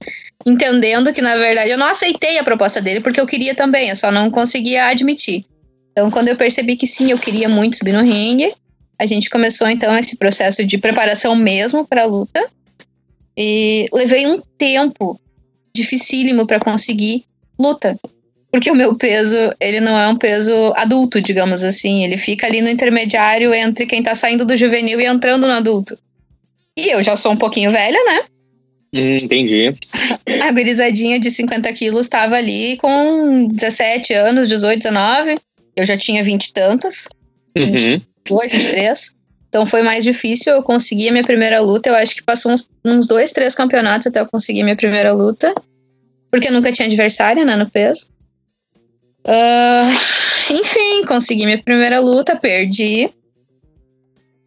entendendo 0.49 1.13
que, 1.13 1.21
na 1.21 1.35
verdade, 1.35 1.71
eu 1.71 1.77
não 1.77 1.87
aceitei 1.87 2.37
a 2.37 2.43
proposta 2.43 2.81
dele 2.81 3.01
porque 3.01 3.19
eu 3.19 3.27
queria 3.27 3.53
também, 3.53 3.89
eu 3.89 3.95
só 3.95 4.11
não 4.11 4.31
conseguia 4.31 4.85
admitir. 4.85 5.45
Então, 5.91 6.09
quando 6.11 6.29
eu 6.29 6.35
percebi 6.35 6.75
que 6.75 6.87
sim, 6.87 7.11
eu 7.11 7.17
queria 7.17 7.49
muito 7.49 7.77
subir 7.77 7.93
no 7.93 8.03
ringue, 8.03 8.53
a 8.99 9.05
gente 9.05 9.29
começou 9.29 9.69
então 9.69 9.97
esse 9.97 10.17
processo 10.17 10.65
de 10.65 10.77
preparação 10.77 11.35
mesmo 11.35 11.85
para 11.85 12.03
a 12.03 12.05
luta. 12.05 12.47
E 13.37 13.85
levei 13.93 14.25
um 14.25 14.41
tempo 14.57 15.19
dificílimo 15.75 16.47
para 16.47 16.59
conseguir 16.59 17.23
luta. 17.59 17.97
Porque 18.51 18.71
o 18.71 18.75
meu 18.75 18.95
peso, 18.95 19.35
ele 19.59 19.79
não 19.79 19.97
é 19.97 20.07
um 20.07 20.15
peso 20.15 20.53
adulto, 20.75 21.21
digamos 21.21 21.63
assim. 21.63 22.03
Ele 22.03 22.17
fica 22.17 22.47
ali 22.47 22.61
no 22.61 22.69
intermediário 22.69 23.53
entre 23.53 23.85
quem 23.85 24.01
tá 24.01 24.15
saindo 24.15 24.45
do 24.45 24.57
juvenil 24.57 24.99
e 24.99 25.05
entrando 25.05 25.45
no 25.45 25.53
adulto. 25.53 25.97
E 26.77 26.89
eu 26.89 27.03
já 27.03 27.15
sou 27.15 27.33
um 27.33 27.37
pouquinho 27.37 27.69
velha, 27.69 28.03
né? 28.05 28.21
Hum, 28.93 29.17
entendi. 29.21 29.73
A 30.47 30.51
gurizadinha 30.51 31.19
de 31.19 31.29
50 31.31 31.71
quilos 31.73 32.01
estava 32.07 32.35
ali 32.35 32.77
com 32.77 33.47
17 33.47 34.13
anos, 34.13 34.47
18, 34.47 34.77
19. 34.83 35.37
Eu 35.75 35.85
já 35.85 35.97
tinha 35.97 36.23
20 36.23 36.45
e 36.45 36.53
tantos. 36.53 37.07
Uhum. 37.57 37.65
22, 37.71 38.51
23. 38.51 39.11
Então 39.49 39.65
foi 39.65 39.81
mais 39.83 40.03
difícil. 40.03 40.53
Eu 40.53 40.63
consegui 40.63 41.07
a 41.09 41.11
minha 41.11 41.23
primeira 41.23 41.59
luta. 41.61 41.89
Eu 41.89 41.95
acho 41.95 42.15
que 42.15 42.23
passou 42.23 42.51
uns, 42.51 42.69
uns 42.85 43.07
dois, 43.07 43.31
três 43.31 43.53
campeonatos 43.55 44.07
até 44.07 44.19
eu 44.19 44.25
conseguir 44.27 44.63
minha 44.63 44.75
primeira 44.75 45.11
luta. 45.13 45.53
Porque 46.31 46.47
eu 46.49 46.51
nunca 46.53 46.71
tinha 46.71 46.85
adversária, 46.87 47.45
né, 47.45 47.55
no 47.55 47.69
peso. 47.69 48.07
Uh, 49.25 50.53
enfim, 50.53 51.05
consegui 51.05 51.45
minha 51.45 51.57
primeira 51.61 51.99
luta, 51.99 52.35
perdi. 52.35 53.09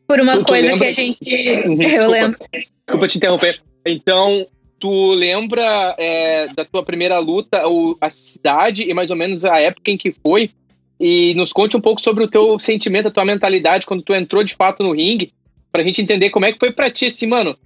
Por 0.09 0.21
uma 0.21 0.35
Tu- 0.35 0.41
tu 0.41 0.47
coisa 0.47 0.77
que 0.77 0.85
a 0.85 0.93
gente. 0.93 1.19
Uhum, 1.67 1.73
Eu 1.73 1.77
desculpa. 1.79 2.07
lembro. 2.09 2.39
Desculpa 2.53 3.09
te 3.09 3.17
interromper. 3.19 3.61
Então, 3.87 4.47
tu 4.79 5.13
lembra 5.13 5.95
é, 5.99 6.49
da 6.49 6.65
tua 6.65 6.83
primeira 6.83 7.19
luta, 7.19 7.63
a 8.01 8.11
cidade 8.11 8.89
e 8.89 8.95
mais 8.95 9.11
ou 9.11 9.17
menos 9.17 9.45
a 9.45 9.61
época 9.61 9.91
em 9.91 9.97
que 9.97 10.13
foi? 10.13 10.51
E 10.99 11.35
nos 11.35 11.53
conte 11.53 11.77
um 11.77 11.81
pouco 11.81 12.01
sobre 12.01 12.25
o 12.25 12.29
teu 12.29 12.59
sentimento, 12.59 13.09
a 13.09 13.11
tua 13.11 13.25
mentalidade 13.25 13.87
quando 13.87 14.03
tu 14.03 14.15
entrou 14.15 14.43
de 14.43 14.55
fato 14.55 14.83
no 14.83 14.93
ringue, 14.93 15.33
pra 15.73 15.83
gente 15.83 16.03
entender 16.03 16.31
como 16.31 16.47
é 16.47 16.53
que 16.53 16.59
foi 16.59 16.73
pra 16.73 16.91
ti, 16.91 17.07
assim, 17.07 17.27
mano. 17.27 17.57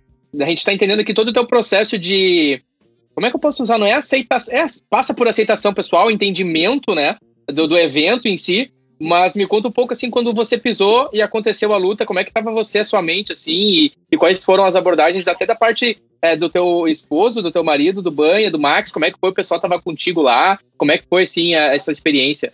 A 0.40 0.46
gente 0.46 0.64
tá 0.64 0.72
entendendo 0.72 1.00
aqui 1.00 1.14
todo 1.14 1.29
o 1.29 1.33
teu 1.33 1.46
processo 1.46 1.96
de. 1.96 2.61
Como 3.14 3.27
é 3.27 3.31
que 3.31 3.37
eu 3.37 3.40
posso 3.40 3.62
usar? 3.62 3.79
Não 3.79 3.87
é 3.87 3.92
aceitação. 3.92 4.55
É, 4.55 4.66
passa 4.90 5.14
por 5.14 5.29
aceitação 5.29 5.72
pessoal, 5.72 6.11
entendimento, 6.11 6.94
né? 6.94 7.16
Do, 7.46 7.68
do 7.68 7.79
evento 7.79 8.27
em 8.27 8.37
si. 8.37 8.70
Mas 9.05 9.37
me 9.37 9.47
conta 9.47 9.69
um 9.69 9.73
pouco 9.73 9.93
assim, 9.93 10.11
quando 10.11 10.33
você 10.33 10.57
pisou 10.57 11.11
e 11.12 11.21
aconteceu 11.21 11.73
a 11.75 11.77
luta, 11.77 12.07
como 12.07 12.19
é 12.19 12.25
que 12.25 12.33
tava 12.33 12.51
você, 12.51 12.79
a 12.79 12.85
sua 12.85 13.03
mente, 13.03 13.33
assim, 13.33 13.53
e, 13.53 13.93
e 14.11 14.17
quais 14.17 14.43
foram 14.45 14.64
as 14.64 14.77
abordagens, 14.77 15.29
até 15.29 15.45
da 15.45 15.55
parte 15.55 15.99
é, 16.23 16.35
do 16.35 16.49
teu 16.49 16.88
esposo, 16.88 17.43
do 17.43 17.53
teu 17.53 17.62
marido, 17.62 18.01
do 18.01 18.11
Banha, 18.11 18.51
do 18.51 18.59
Max, 18.59 18.90
como 18.90 19.05
é 19.05 19.11
que 19.11 19.19
foi, 19.21 19.31
o 19.31 19.35
pessoal 19.35 19.61
tava 19.61 19.81
contigo 19.81 20.23
lá, 20.23 20.59
como 20.79 20.90
é 20.90 20.99
que 20.99 21.05
foi, 21.09 21.25
assim, 21.25 21.55
a- 21.55 21.75
essa 21.75 21.93
experiência? 21.93 22.53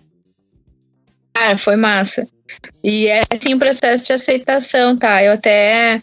Cara, 1.32 1.56
foi 1.56 1.76
massa. 1.76 2.26
E 2.84 3.06
é 3.06 3.22
assim 3.30 3.54
o 3.54 3.58
processo 3.58 4.04
de 4.04 4.12
aceitação, 4.12 4.96
tá? 4.96 5.22
Eu 5.22 5.32
até. 5.32 6.02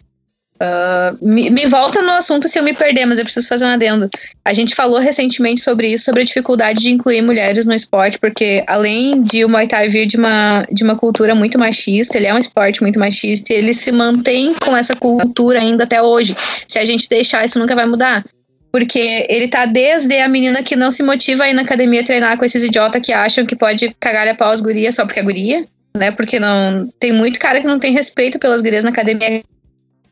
Ah, 0.60 1.14
me, 1.22 1.50
me 1.50 1.66
volta 1.68 2.02
no 2.02 2.12
assunto 2.12 2.48
se 2.48 2.58
eu 2.58 2.64
me 2.64 2.74
perder, 2.74 3.06
mas 3.06 3.20
eu 3.20 3.26
preciso 3.26 3.48
fazer 3.48 3.66
um 3.66 3.70
adendo. 3.70 4.10
A 4.44 4.54
gente 4.54 4.74
falou 4.74 5.00
recentemente 5.00 5.62
sobre 5.62 5.90
isso, 5.90 6.06
sobre 6.06 6.22
a 6.22 6.26
dificuldade 6.26 6.80
de 6.80 6.90
incluir 6.90 7.22
mulheres 7.22 7.66
no 7.66 7.74
esporte, 7.74 8.18
porque 8.20 8.64
além 8.68 9.22
de 9.22 9.46
o 9.46 9.50
Muay 9.50 9.68
Thai 9.68 9.88
vir 9.88 10.06
de 10.06 10.18
uma, 10.18 10.64
de 10.72 10.84
uma 10.84 10.96
cultura 10.96 11.36
muito 11.36 11.60
machista, 11.60 12.18
ele 12.18 12.28
é 12.28 12.34
um 12.34 12.40
esporte 12.40 12.82
muito 12.82 13.00
machista 13.00 13.54
e 13.54 13.58
ele 13.58 13.74
se 13.74 13.92
mantém 13.92 14.54
com 14.56 14.76
essa 14.76 14.96
cultura 14.96 15.60
ainda 15.60 15.84
até 15.84 16.02
hoje. 16.02 16.36
Se 16.68 16.80
a 16.80 16.86
gente 16.86 17.08
deixar, 17.08 17.46
isso 17.46 17.60
nunca 17.60 17.76
vai 17.76 17.86
mudar. 17.86 18.24
Porque 18.72 19.26
ele 19.30 19.48
tá 19.48 19.66
desde 19.66 20.20
a 20.20 20.28
menina 20.28 20.62
que 20.62 20.76
não 20.76 20.92
se 20.92 21.02
motiva 21.02 21.44
a 21.44 21.50
ir 21.50 21.54
na 21.54 21.62
academia 21.62 22.04
treinar 22.04 22.38
com 22.38 22.46
esses 22.46 22.64
idiotas 22.64 23.02
que 23.02 23.14
acham 23.14 23.46
que 23.46 23.56
pode 23.56 23.96
cagar 24.00 24.28
a 24.28 24.36
pau 24.36 24.52
as 24.52 24.62
gurias 24.62 24.96
só 24.96 25.06
porque 25.06 25.20
é 25.20 25.24
guria, 25.24 25.66
né? 25.96 26.12
Porque 26.12 26.40
não. 26.40 26.88
Tem 27.00 27.12
muito 27.12 27.40
cara 27.40 27.62
que 27.62 27.66
não 27.66 27.80
tem 27.80 27.94
respeito 27.94 28.38
pelas 28.38 28.62
gurias 28.62 28.84
na 28.84 28.90
academia. 28.90 29.42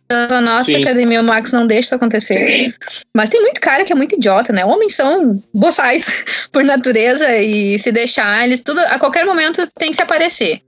A 0.10 0.40
nossa 0.40 0.66
Sim. 0.66 0.84
academia, 0.84 1.22
o 1.22 1.24
Max 1.24 1.52
não 1.52 1.66
deixa 1.66 1.88
isso 1.88 1.96
acontecer. 1.96 2.76
Mas 3.16 3.30
tem 3.30 3.42
muito 3.42 3.60
cara 3.60 3.84
que 3.84 3.92
é 3.92 3.96
muito 3.96 4.16
idiota, 4.16 4.54
né? 4.54 4.64
Homens 4.64 4.94
são 4.94 5.42
boçais 5.54 6.24
por 6.52 6.64
natureza 6.64 7.38
e 7.38 7.80
se 7.80 7.92
deixar, 7.92 8.46
eles 8.46 8.60
tudo, 8.60 8.80
a 8.82 9.00
qualquer 9.00 9.26
momento 9.26 9.68
tem 9.76 9.90
que 9.90 9.96
se 9.96 10.04
aparecer. 10.04 10.60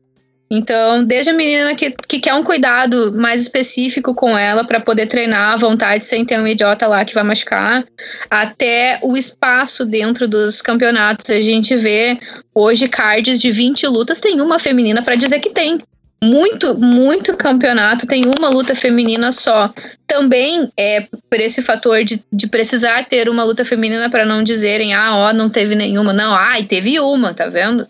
Então, 0.50 1.04
desde 1.04 1.30
a 1.30 1.34
menina 1.34 1.76
que, 1.76 1.92
que 2.08 2.20
quer 2.20 2.34
um 2.34 2.44
cuidado 2.44 3.14
mais 3.18 3.42
específico 3.42 4.16
com 4.16 4.38
ela 4.38 4.64
para 4.64 4.80
poder 4.80 5.06
treinar 5.06 5.54
à 5.54 5.58
vontade 5.58 6.06
sem 6.06 6.24
ter 6.24 6.40
um 6.40 6.48
idiota 6.48 6.88
lá 6.88 7.04
que 7.04 7.14
vai 7.14 7.24
machucar, 7.24 7.84
até 8.30 8.98
o 9.02 9.18
espaço 9.18 9.86
dentro 9.86 10.26
dos 10.28 10.62
campeonatos. 10.62 11.30
A 11.30 11.42
gente 11.42 11.76
vê 11.76 12.18
hoje 12.56 12.88
cards 12.88 13.42
de 13.42 13.52
20 13.52 13.88
lutas, 13.88 14.22
tem 14.22 14.40
uma 14.40 14.58
feminina 14.58 15.02
para 15.02 15.16
dizer 15.16 15.40
que 15.40 15.50
tem. 15.50 15.80
Muito, 16.24 16.76
muito 16.78 17.38
campeonato 17.38 18.08
tem 18.08 18.26
uma 18.26 18.50
luta 18.50 18.74
feminina 18.74 19.32
só. 19.32 19.72
Também 20.08 20.68
é 20.78 21.02
por 21.02 21.40
esse 21.40 21.62
fator 21.62 22.04
de, 22.04 22.20
de 22.34 22.48
precisar 22.48 23.06
ter 23.06 23.30
uma 23.30 23.44
luta 23.44 23.64
feminina 23.64 24.10
para 24.10 24.26
não 24.26 24.44
dizerem, 24.44 24.94
ah, 24.96 25.16
ó, 25.16 25.34
não 25.34 25.48
teve 25.50 25.76
nenhuma. 25.76 26.14
Não, 26.14 26.34
ai, 26.34 26.64
teve 26.64 27.00
uma, 27.00 27.34
tá 27.36 27.48
vendo? 27.48 27.88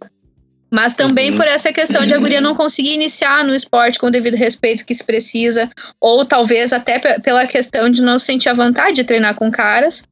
Mas 0.69 0.93
também 0.93 1.31
Uhum. 1.31 1.37
por 1.37 1.47
essa 1.47 1.71
questão 1.71 2.05
de 2.05 2.13
a 2.13 2.17
guria 2.17 2.41
não 2.41 2.53
conseguir 2.53 2.93
iniciar 2.93 3.45
no 3.45 3.55
esporte 3.55 3.97
com 3.97 4.07
o 4.07 4.11
devido 4.11 4.35
respeito 4.35 4.85
que 4.85 4.93
se 4.93 5.05
precisa, 5.05 5.69
ou 6.01 6.25
talvez 6.25 6.73
até 6.73 6.99
pe- 6.99 7.21
pela 7.21 7.47
questão 7.47 7.89
de 7.89 8.01
não 8.01 8.19
sentir 8.19 8.49
a 8.49 8.53
vontade 8.53 8.97
de 8.97 9.05
treinar 9.05 9.33
com 9.35 9.49
caras. 9.49 10.03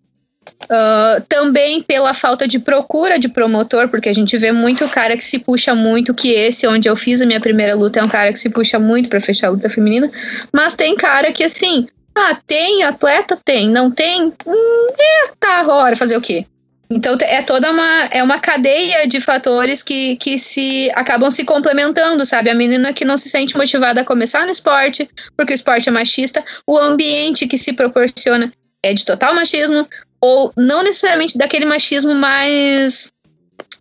Ah, 0.69 1.21
também 1.27 1.81
pela 1.81 2.13
falta 2.13 2.47
de 2.47 2.59
procura 2.59 3.19
de 3.19 3.29
promotor, 3.29 3.87
porque 3.87 4.09
a 4.09 4.13
gente 4.13 4.37
vê 4.37 4.51
muito 4.51 4.87
cara 4.89 5.15
que 5.15 5.23
se 5.23 5.39
puxa 5.39 5.75
muito, 5.75 6.13
que 6.13 6.29
esse 6.29 6.67
onde 6.67 6.89
eu 6.89 6.95
fiz 6.95 7.21
a 7.21 7.25
minha 7.25 7.39
primeira 7.39 7.75
luta 7.75 7.99
é 7.99 8.03
um 8.03 8.09
cara 8.09 8.31
que 8.33 8.39
se 8.39 8.49
puxa 8.49 8.79
muito 8.79 9.09
pra 9.09 9.19
fechar 9.19 9.47
a 9.47 9.51
luta 9.51 9.69
feminina, 9.69 10.09
mas 10.51 10.75
tem 10.75 10.95
cara 10.95 11.31
que 11.31 11.43
assim, 11.43 11.87
ah, 12.15 12.37
tem 12.47 12.83
atleta? 12.83 13.37
Tem, 13.43 13.69
não 13.69 13.91
tem? 13.91 14.33
Hum, 14.45 14.87
é, 14.99 15.31
tá, 15.39 15.67
hora, 15.67 15.95
fazer 15.95 16.17
o 16.17 16.21
quê? 16.21 16.45
Então 16.89 17.17
é 17.21 17.41
toda 17.41 17.71
uma, 17.71 18.05
é 18.11 18.21
uma 18.21 18.39
cadeia 18.39 19.07
de 19.07 19.19
fatores 19.19 19.81
que, 19.81 20.15
que 20.17 20.37
se 20.37 20.89
acabam 20.93 21.31
se 21.31 21.43
complementando, 21.43 22.25
sabe? 22.25 22.49
A 22.49 22.53
menina 22.53 22.93
que 22.93 23.03
não 23.03 23.17
se 23.17 23.27
sente 23.27 23.57
motivada 23.57 24.01
a 24.01 24.05
começar 24.05 24.45
no 24.45 24.51
esporte, 24.51 25.09
porque 25.35 25.53
o 25.53 25.55
esporte 25.55 25.89
é 25.89 25.91
machista, 25.91 26.43
o 26.67 26.77
ambiente 26.77 27.47
que 27.47 27.57
se 27.57 27.73
proporciona 27.73 28.51
é 28.83 28.93
de 28.93 29.03
total 29.03 29.33
machismo, 29.33 29.87
ou 30.25 30.51
não 30.57 30.83
necessariamente 30.83 31.37
daquele 31.37 31.65
machismo 31.65 32.13
mais. 32.15 33.11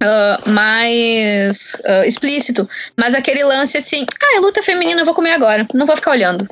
ah, 0.03 0.41
mais 0.47 1.77
ah, 1.87 2.07
explícito, 2.07 2.69
mas 2.99 3.15
aquele 3.15 3.43
lance 3.45 3.79
assim, 3.79 4.05
ah, 4.23 4.37
é 4.37 4.41
luta 4.41 4.63
feminina, 4.63 5.01
eu 5.01 5.05
vou 5.05 5.15
comer 5.15 5.33
agora, 5.33 5.67
não 5.73 5.87
vou 5.87 5.97
ficar 5.97 6.11
olhando. 6.11 6.47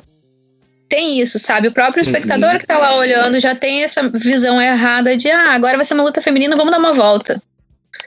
Tem 0.89 1.19
isso, 1.19 1.37
sabe? 1.39 1.67
O 1.67 1.71
próprio 1.71 2.01
espectador 2.01 2.53
Uhum. 2.53 2.59
que 2.59 2.67
tá 2.67 2.77
lá 2.77 2.95
olhando 2.95 3.39
já 3.39 3.53
tem 3.55 3.83
essa 3.83 4.07
visão 4.09 4.61
errada 4.61 5.15
de, 5.17 5.29
ah, 5.29 5.51
agora 5.53 5.77
vai 5.77 5.85
ser 5.85 5.93
uma 5.95 6.03
luta 6.03 6.21
feminina, 6.21 6.55
vamos 6.55 6.71
dar 6.71 6.79
uma 6.79 6.93
volta. 6.93 7.41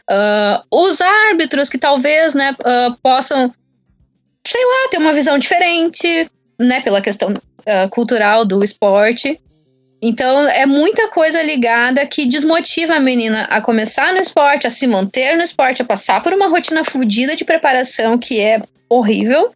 Ah, 0.08 0.62
os 0.72 1.00
árbitros 1.00 1.68
que 1.68 1.78
talvez, 1.78 2.34
né, 2.34 2.54
possam, 3.02 3.52
sei 4.46 4.64
lá, 4.64 4.88
ter 4.90 4.98
uma 4.98 5.12
visão 5.12 5.38
diferente, 5.38 6.28
né, 6.60 6.80
pela 6.80 7.00
questão 7.00 7.32
cultural 7.90 8.44
do 8.44 8.62
esporte. 8.62 9.38
Então, 10.02 10.46
é 10.48 10.66
muita 10.66 11.08
coisa 11.08 11.42
ligada 11.42 12.06
que 12.06 12.26
desmotiva 12.26 12.94
a 12.94 13.00
menina 13.00 13.44
a 13.44 13.60
começar 13.60 14.12
no 14.12 14.20
esporte, 14.20 14.66
a 14.66 14.70
se 14.70 14.86
manter 14.86 15.36
no 15.36 15.42
esporte, 15.42 15.82
a 15.82 15.86
passar 15.86 16.22
por 16.22 16.32
uma 16.32 16.48
rotina 16.48 16.84
fodida 16.84 17.34
de 17.34 17.44
preparação 17.44 18.18
que 18.18 18.40
é 18.40 18.60
horrível. 18.90 19.50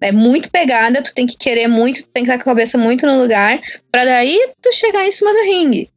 É 0.00 0.12
muito 0.12 0.50
pegada, 0.50 1.02
tu 1.02 1.12
tem 1.12 1.26
que 1.26 1.36
querer 1.36 1.66
muito, 1.66 2.02
tu 2.02 2.08
tem 2.14 2.24
que 2.24 2.30
estar 2.30 2.42
com 2.42 2.50
a 2.50 2.54
cabeça 2.54 2.78
muito 2.78 3.06
no 3.06 3.20
lugar, 3.20 3.60
para 3.92 4.04
daí 4.04 4.38
tu 4.62 4.72
chegar 4.72 5.06
em 5.06 5.12
cima 5.12 5.32
do 5.32 5.42
ringue. 5.42 5.90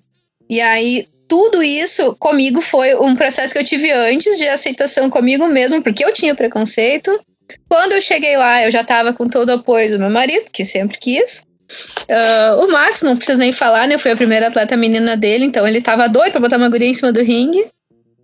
E 0.50 0.60
aí, 0.60 1.08
tudo 1.28 1.64
isso 1.64 2.16
comigo 2.20 2.62
foi 2.62 2.96
um 2.96 3.16
processo 3.16 3.54
que 3.54 3.60
eu 3.60 3.64
tive 3.64 3.92
antes 3.92 4.38
de 4.38 4.48
aceitação 4.48 5.10
comigo 5.10 5.48
mesmo, 5.48 5.82
porque 5.82 6.04
eu 6.04 6.14
tinha 6.14 6.36
preconceito. 6.36 7.18
Quando 7.70 7.94
eu 7.94 8.02
cheguei 8.02 8.36
lá, 8.36 8.64
eu 8.66 8.72
já 8.72 8.84
tava 8.84 9.14
com 9.14 9.28
todo 9.28 9.50
o 9.50 9.54
apoio 9.54 9.92
do 9.92 10.00
meu 10.00 10.10
marido, 10.10 10.46
que 10.52 10.66
sempre 10.66 10.98
quis. 10.98 11.44
Ah, 12.10 12.58
o 12.60 12.72
Max, 12.72 13.02
não 13.02 13.16
preciso 13.18 13.40
nem 13.40 13.52
falar, 13.52 13.88
né? 13.88 13.96
Eu 13.96 14.00
fui 14.00 14.12
a 14.12 14.16
primeira 14.16 14.48
atleta 14.48 14.78
menina 14.78 15.16
dele, 15.16 15.46
então 15.46 15.68
ele 15.68 15.82
tava 15.82 16.08
doido 16.08 16.32
pra 16.32 16.42
botar 16.42 16.58
uma 16.58 16.70
guria 16.70 16.88
em 16.88 16.94
cima 16.94 17.12
do 17.12 17.24
ringue. 17.24 17.66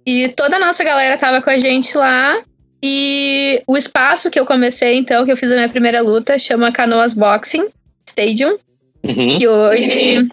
E 0.06 0.30
toda 0.30 0.58
a 0.58 0.60
nossa 0.60 0.84
galera 0.84 1.18
tava 1.18 1.42
com 1.42 1.50
a 1.50 1.58
gente 1.58 1.98
lá. 1.98 2.38
E 2.82 3.62
o 3.68 3.78
espaço 3.78 4.30
que 4.30 4.40
eu 4.40 4.46
comecei, 4.46 4.98
então, 4.98 5.26
que 5.26 5.32
eu 5.32 5.38
fiz 5.38 5.52
a 5.52 5.56
minha 5.56 5.70
primeira 5.70 6.02
luta, 6.02 6.40
chama 6.40 6.72
Canoas 6.72 7.14
Boxing 7.14 7.68
Stadium, 8.08 8.58
Uhum. 9.06 9.38
que 9.38 9.48
hoje. 9.48 10.30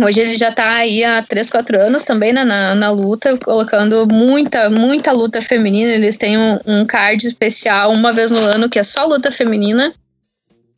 Hoje 0.00 0.20
ele 0.20 0.38
já 0.38 0.50
tá 0.50 0.76
aí 0.76 1.04
há 1.04 1.22
3, 1.22 1.50
4 1.50 1.78
anos 1.78 2.02
também 2.04 2.32
né, 2.32 2.44
na, 2.44 2.74
na 2.74 2.90
luta, 2.90 3.36
colocando 3.36 4.06
muita, 4.10 4.70
muita 4.70 5.12
luta 5.12 5.42
feminina. 5.42 5.90
Eles 5.92 6.16
têm 6.16 6.38
um, 6.38 6.58
um 6.66 6.86
card 6.86 7.26
especial 7.26 7.92
uma 7.92 8.10
vez 8.10 8.30
no 8.30 8.38
ano 8.38 8.70
que 8.70 8.78
é 8.78 8.82
só 8.82 9.04
luta 9.04 9.30
feminina, 9.30 9.92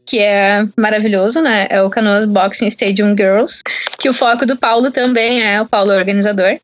que 0.07 0.19
é 0.19 0.67
maravilhoso, 0.77 1.41
né? 1.41 1.67
É 1.71 1.83
o 1.83 1.91
Canoas 1.91 2.27
Boxing 2.27 2.69
Stadium 2.69 3.17
Girls, 3.17 3.61
que 3.99 4.09
o 4.09 4.15
foco 4.15 4.45
do 4.47 4.57
Paulo 4.57 4.91
também 4.91 5.43
é, 5.43 5.61
o 5.61 5.67
Paulo 5.67 5.93
é 5.93 5.97
organizador, 5.97 6.59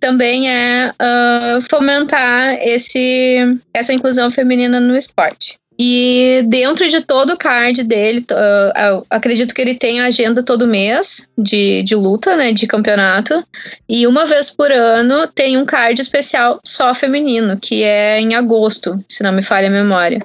também 0.00 0.50
é 0.50 0.92
ah, 0.98 1.58
fomentar 1.70 2.58
esse, 2.60 3.58
essa 3.72 3.92
inclusão 3.92 4.30
feminina 4.30 4.78
no 4.78 4.96
esporte. 4.96 5.56
E 5.78 6.42
dentro 6.46 6.88
de 6.88 7.00
todo 7.00 7.32
o 7.32 7.36
card 7.36 7.82
dele, 7.82 8.24
uh, 8.30 9.04
acredito 9.10 9.52
que 9.52 9.60
ele 9.60 9.74
tem 9.74 10.00
agenda 10.00 10.42
todo 10.42 10.68
mês 10.68 11.26
de, 11.36 11.82
de 11.82 11.96
luta, 11.96 12.36
né? 12.36 12.52
De 12.52 12.66
campeonato. 12.66 13.42
E 13.88 14.06
uma 14.06 14.24
vez 14.24 14.50
por 14.50 14.70
ano 14.70 15.26
tem 15.26 15.56
um 15.56 15.64
card 15.64 16.00
especial 16.00 16.60
só 16.64 16.94
feminino, 16.94 17.58
que 17.60 17.82
é 17.82 18.20
em 18.20 18.36
agosto, 18.36 19.04
se 19.08 19.24
não 19.24 19.32
me 19.32 19.42
falha 19.42 19.66
a 19.66 19.70
memória. 19.70 20.24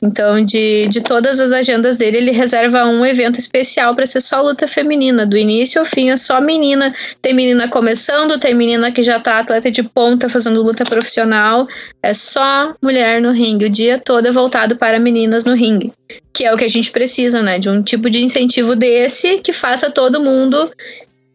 Então, 0.00 0.44
de, 0.44 0.86
de 0.88 1.00
todas 1.00 1.40
as 1.40 1.50
agendas 1.50 1.96
dele, 1.96 2.18
ele 2.18 2.30
reserva 2.30 2.84
um 2.86 3.04
evento 3.04 3.38
especial 3.38 3.94
para 3.94 4.06
ser 4.06 4.20
só 4.20 4.40
luta 4.40 4.68
feminina, 4.68 5.26
do 5.26 5.36
início 5.36 5.80
ao 5.80 5.86
fim 5.86 6.10
é 6.10 6.16
só 6.16 6.40
menina. 6.40 6.94
Tem 7.20 7.34
menina 7.34 7.68
começando, 7.68 8.38
tem 8.38 8.54
menina 8.54 8.92
que 8.92 9.02
já 9.02 9.18
tá 9.18 9.38
atleta 9.38 9.70
de 9.70 9.82
ponta 9.82 10.28
fazendo 10.28 10.62
luta 10.62 10.84
profissional. 10.84 11.66
É 12.02 12.14
só 12.14 12.74
mulher 12.82 13.20
no 13.20 13.32
ringue. 13.32 13.66
O 13.66 13.70
dia 13.70 13.98
todo 13.98 14.26
é 14.26 14.32
voltado 14.32 14.76
para 14.76 15.00
meninas 15.00 15.44
no 15.44 15.54
ringue. 15.54 15.92
Que 16.32 16.44
é 16.44 16.54
o 16.54 16.56
que 16.56 16.64
a 16.64 16.70
gente 16.70 16.92
precisa, 16.92 17.42
né? 17.42 17.58
De 17.58 17.68
um 17.68 17.82
tipo 17.82 18.08
de 18.08 18.22
incentivo 18.22 18.76
desse 18.76 19.38
que 19.38 19.52
faça 19.52 19.90
todo 19.90 20.22
mundo 20.22 20.70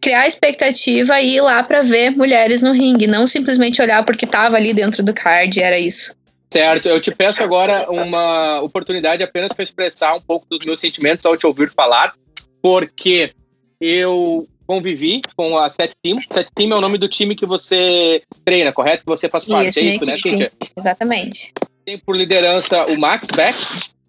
criar 0.00 0.26
expectativa 0.26 1.18
e 1.18 1.36
ir 1.36 1.40
lá 1.40 1.62
para 1.62 1.82
ver 1.82 2.10
mulheres 2.10 2.60
no 2.60 2.72
ringue, 2.72 3.06
não 3.06 3.26
simplesmente 3.26 3.80
olhar 3.80 4.04
porque 4.04 4.26
tava 4.26 4.54
ali 4.54 4.74
dentro 4.74 5.02
do 5.02 5.14
card, 5.14 5.62
era 5.62 5.78
isso. 5.78 6.14
Certo, 6.54 6.88
eu 6.88 7.00
te 7.00 7.10
peço 7.10 7.42
agora 7.42 7.90
uma 7.90 8.60
oportunidade 8.60 9.24
apenas 9.24 9.52
para 9.52 9.64
expressar 9.64 10.14
um 10.14 10.20
pouco 10.20 10.46
dos 10.48 10.64
meus 10.64 10.78
sentimentos 10.78 11.26
ao 11.26 11.36
te 11.36 11.44
ouvir 11.48 11.68
falar, 11.68 12.14
porque 12.62 13.32
eu 13.80 14.46
convivi 14.64 15.20
com 15.34 15.58
a 15.58 15.68
Set 15.68 15.90
Team. 16.00 16.16
Set 16.18 16.46
Team 16.54 16.70
é 16.70 16.76
o 16.76 16.80
nome 16.80 16.96
do 16.96 17.08
time 17.08 17.34
que 17.34 17.44
você 17.44 18.22
treina, 18.44 18.72
correto? 18.72 19.02
Que 19.02 19.10
você 19.10 19.28
faz 19.28 19.46
parte, 19.46 19.70
isso, 19.70 19.80
é 19.80 19.82
isso, 19.82 20.06
né, 20.06 20.14
Cíntia? 20.14 20.52
Exatamente. 20.78 21.52
Tem 21.84 21.98
por 21.98 22.16
liderança 22.16 22.86
o 22.86 22.96
Max 22.96 23.32
Beck, 23.34 23.56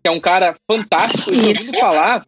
que 0.04 0.08
é 0.08 0.12
um 0.12 0.20
cara 0.20 0.56
fantástico. 0.70 1.34
E 1.34 1.48
ouvindo 1.48 1.80
falar, 1.80 2.24